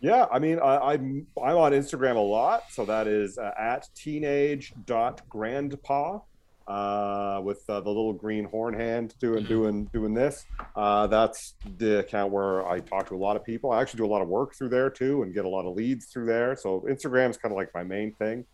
[0.00, 3.88] Yeah, I mean, I, I'm I'm on Instagram a lot, so that is uh, at
[3.96, 6.20] teenage.grandpa
[6.68, 10.46] uh, with uh, the little green horn hand doing doing doing this.
[10.76, 13.72] Uh, that's the account where I talk to a lot of people.
[13.72, 15.74] I actually do a lot of work through there too, and get a lot of
[15.74, 16.54] leads through there.
[16.54, 18.44] So Instagram is kind of like my main thing.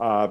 [0.00, 0.28] Uh,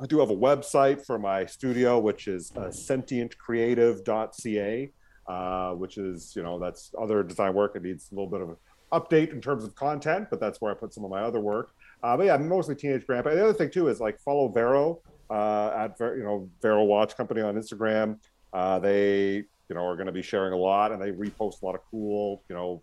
[0.00, 4.90] I do have a website for my studio, which is uh, sentientcreative.ca,
[5.26, 7.76] uh, which is you know that's other design work.
[7.76, 8.56] It needs a little bit of a
[8.98, 11.70] update in terms of content, but that's where I put some of my other work.
[12.02, 13.34] Uh, but yeah, mostly teenage grandpa.
[13.34, 15.00] The other thing too is like follow Vero
[15.30, 18.18] uh, at you know Vero Watch Company on Instagram.
[18.52, 21.66] Uh, they you know are going to be sharing a lot, and they repost a
[21.66, 22.82] lot of cool you know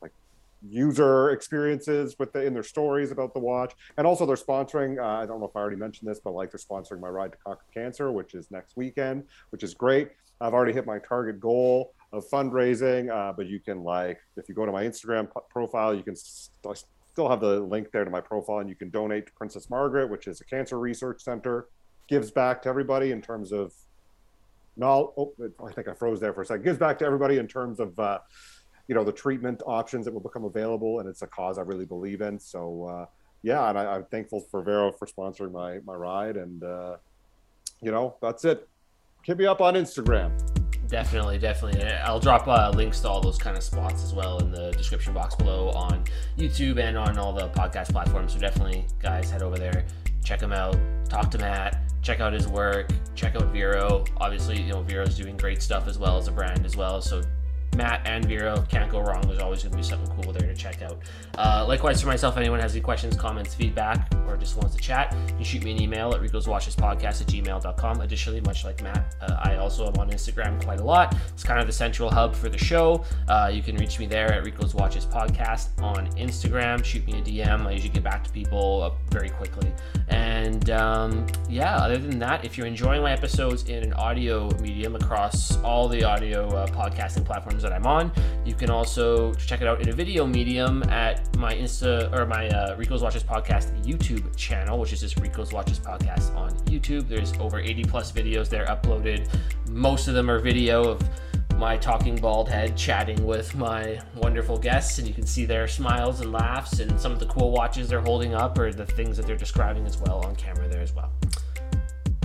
[0.00, 0.12] like
[0.62, 4.98] user experiences with the in their stories about the watch, and also they're sponsoring.
[4.98, 7.32] Uh, I don't know if I already mentioned this, but like they're sponsoring my ride
[7.32, 10.10] to conquer cancer, which is next weekend, which is great.
[10.40, 14.54] I've already hit my target goal of fundraising, uh, but you can like if you
[14.54, 18.20] go to my Instagram profile, you can st- still have the link there to my
[18.20, 21.68] profile, and you can donate to Princess Margaret, which is a cancer research center,
[22.08, 23.72] gives back to everybody in terms of.
[24.74, 26.64] No, oh, I think I froze there for a second.
[26.64, 28.20] Gives back to everybody in terms of, uh,
[28.88, 31.84] you know, the treatment options that will become available, and it's a cause I really
[31.84, 32.38] believe in.
[32.38, 33.06] So, uh,
[33.42, 36.96] yeah, and I, I'm thankful for Vero for sponsoring my my ride, and uh,
[37.82, 38.66] you know, that's it.
[39.24, 40.51] Hit me up on Instagram.
[40.92, 41.82] Definitely, definitely.
[42.04, 45.14] I'll drop uh, links to all those kind of spots as well in the description
[45.14, 46.04] box below on
[46.36, 48.34] YouTube and on all the podcast platforms.
[48.34, 49.86] So definitely, guys, head over there,
[50.22, 50.76] check him out,
[51.08, 54.04] talk to Matt, check out his work, check out Vero.
[54.18, 57.00] Obviously, you know Vero's doing great stuff as well as a brand as well.
[57.00, 57.22] So
[57.76, 59.22] Matt and Vero can't go wrong.
[59.26, 60.98] There's always going to be something cool there to check out.
[61.38, 65.16] Uh, likewise, for myself, anyone has any questions, comments, feedback, or just wants to chat,
[65.38, 68.00] you shoot me an email at ricoswatchespodcast at gmail.com.
[68.00, 71.14] Additionally, much like Matt, uh, I also am on Instagram quite a lot.
[71.28, 73.04] It's kind of the central hub for the show.
[73.28, 76.84] Uh, you can reach me there at Rico's Watches Podcast on Instagram.
[76.84, 77.66] Shoot me a DM.
[77.66, 79.72] I usually get back to people uh, very quickly.
[80.08, 84.94] And um, yeah, other than that, if you're enjoying my episodes in an audio medium
[84.94, 88.12] across all the audio uh, podcasting platforms that I'm on,
[88.44, 92.48] you can also check it out in a video medium at my Insta or my
[92.48, 97.08] uh, Rico's Watches Podcast YouTube channel, which is just Rico's Watches Podcast on YouTube.
[97.08, 99.28] There's over 80 plus videos there uploaded.
[99.68, 101.02] Most of them are video of
[101.56, 106.20] my talking bald head chatting with my wonderful guests, and you can see their smiles
[106.20, 109.26] and laughs and some of the cool watches they're holding up or the things that
[109.26, 111.12] they're describing as well on camera there as well.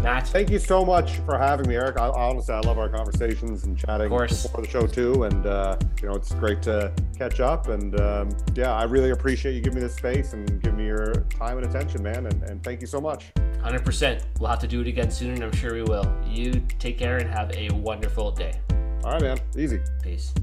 [0.04, 1.98] Matt, Thank you so much for having me, Eric.
[1.98, 5.24] I, honestly, I love our conversations and chatting before the show too.
[5.24, 7.68] And uh, you know, it's great to catch up.
[7.68, 11.14] And um, yeah, I really appreciate you giving me this space and giving me your
[11.38, 12.28] time and attention, man.
[12.28, 13.34] And, and thank you so much.
[13.36, 14.22] 100%.
[14.40, 16.06] We'll have to do it again soon, and I'm sure we will.
[16.26, 18.54] You take care and have a wonderful day.
[19.04, 19.38] All right, man.
[19.58, 19.80] Easy.
[20.04, 20.34] Peace.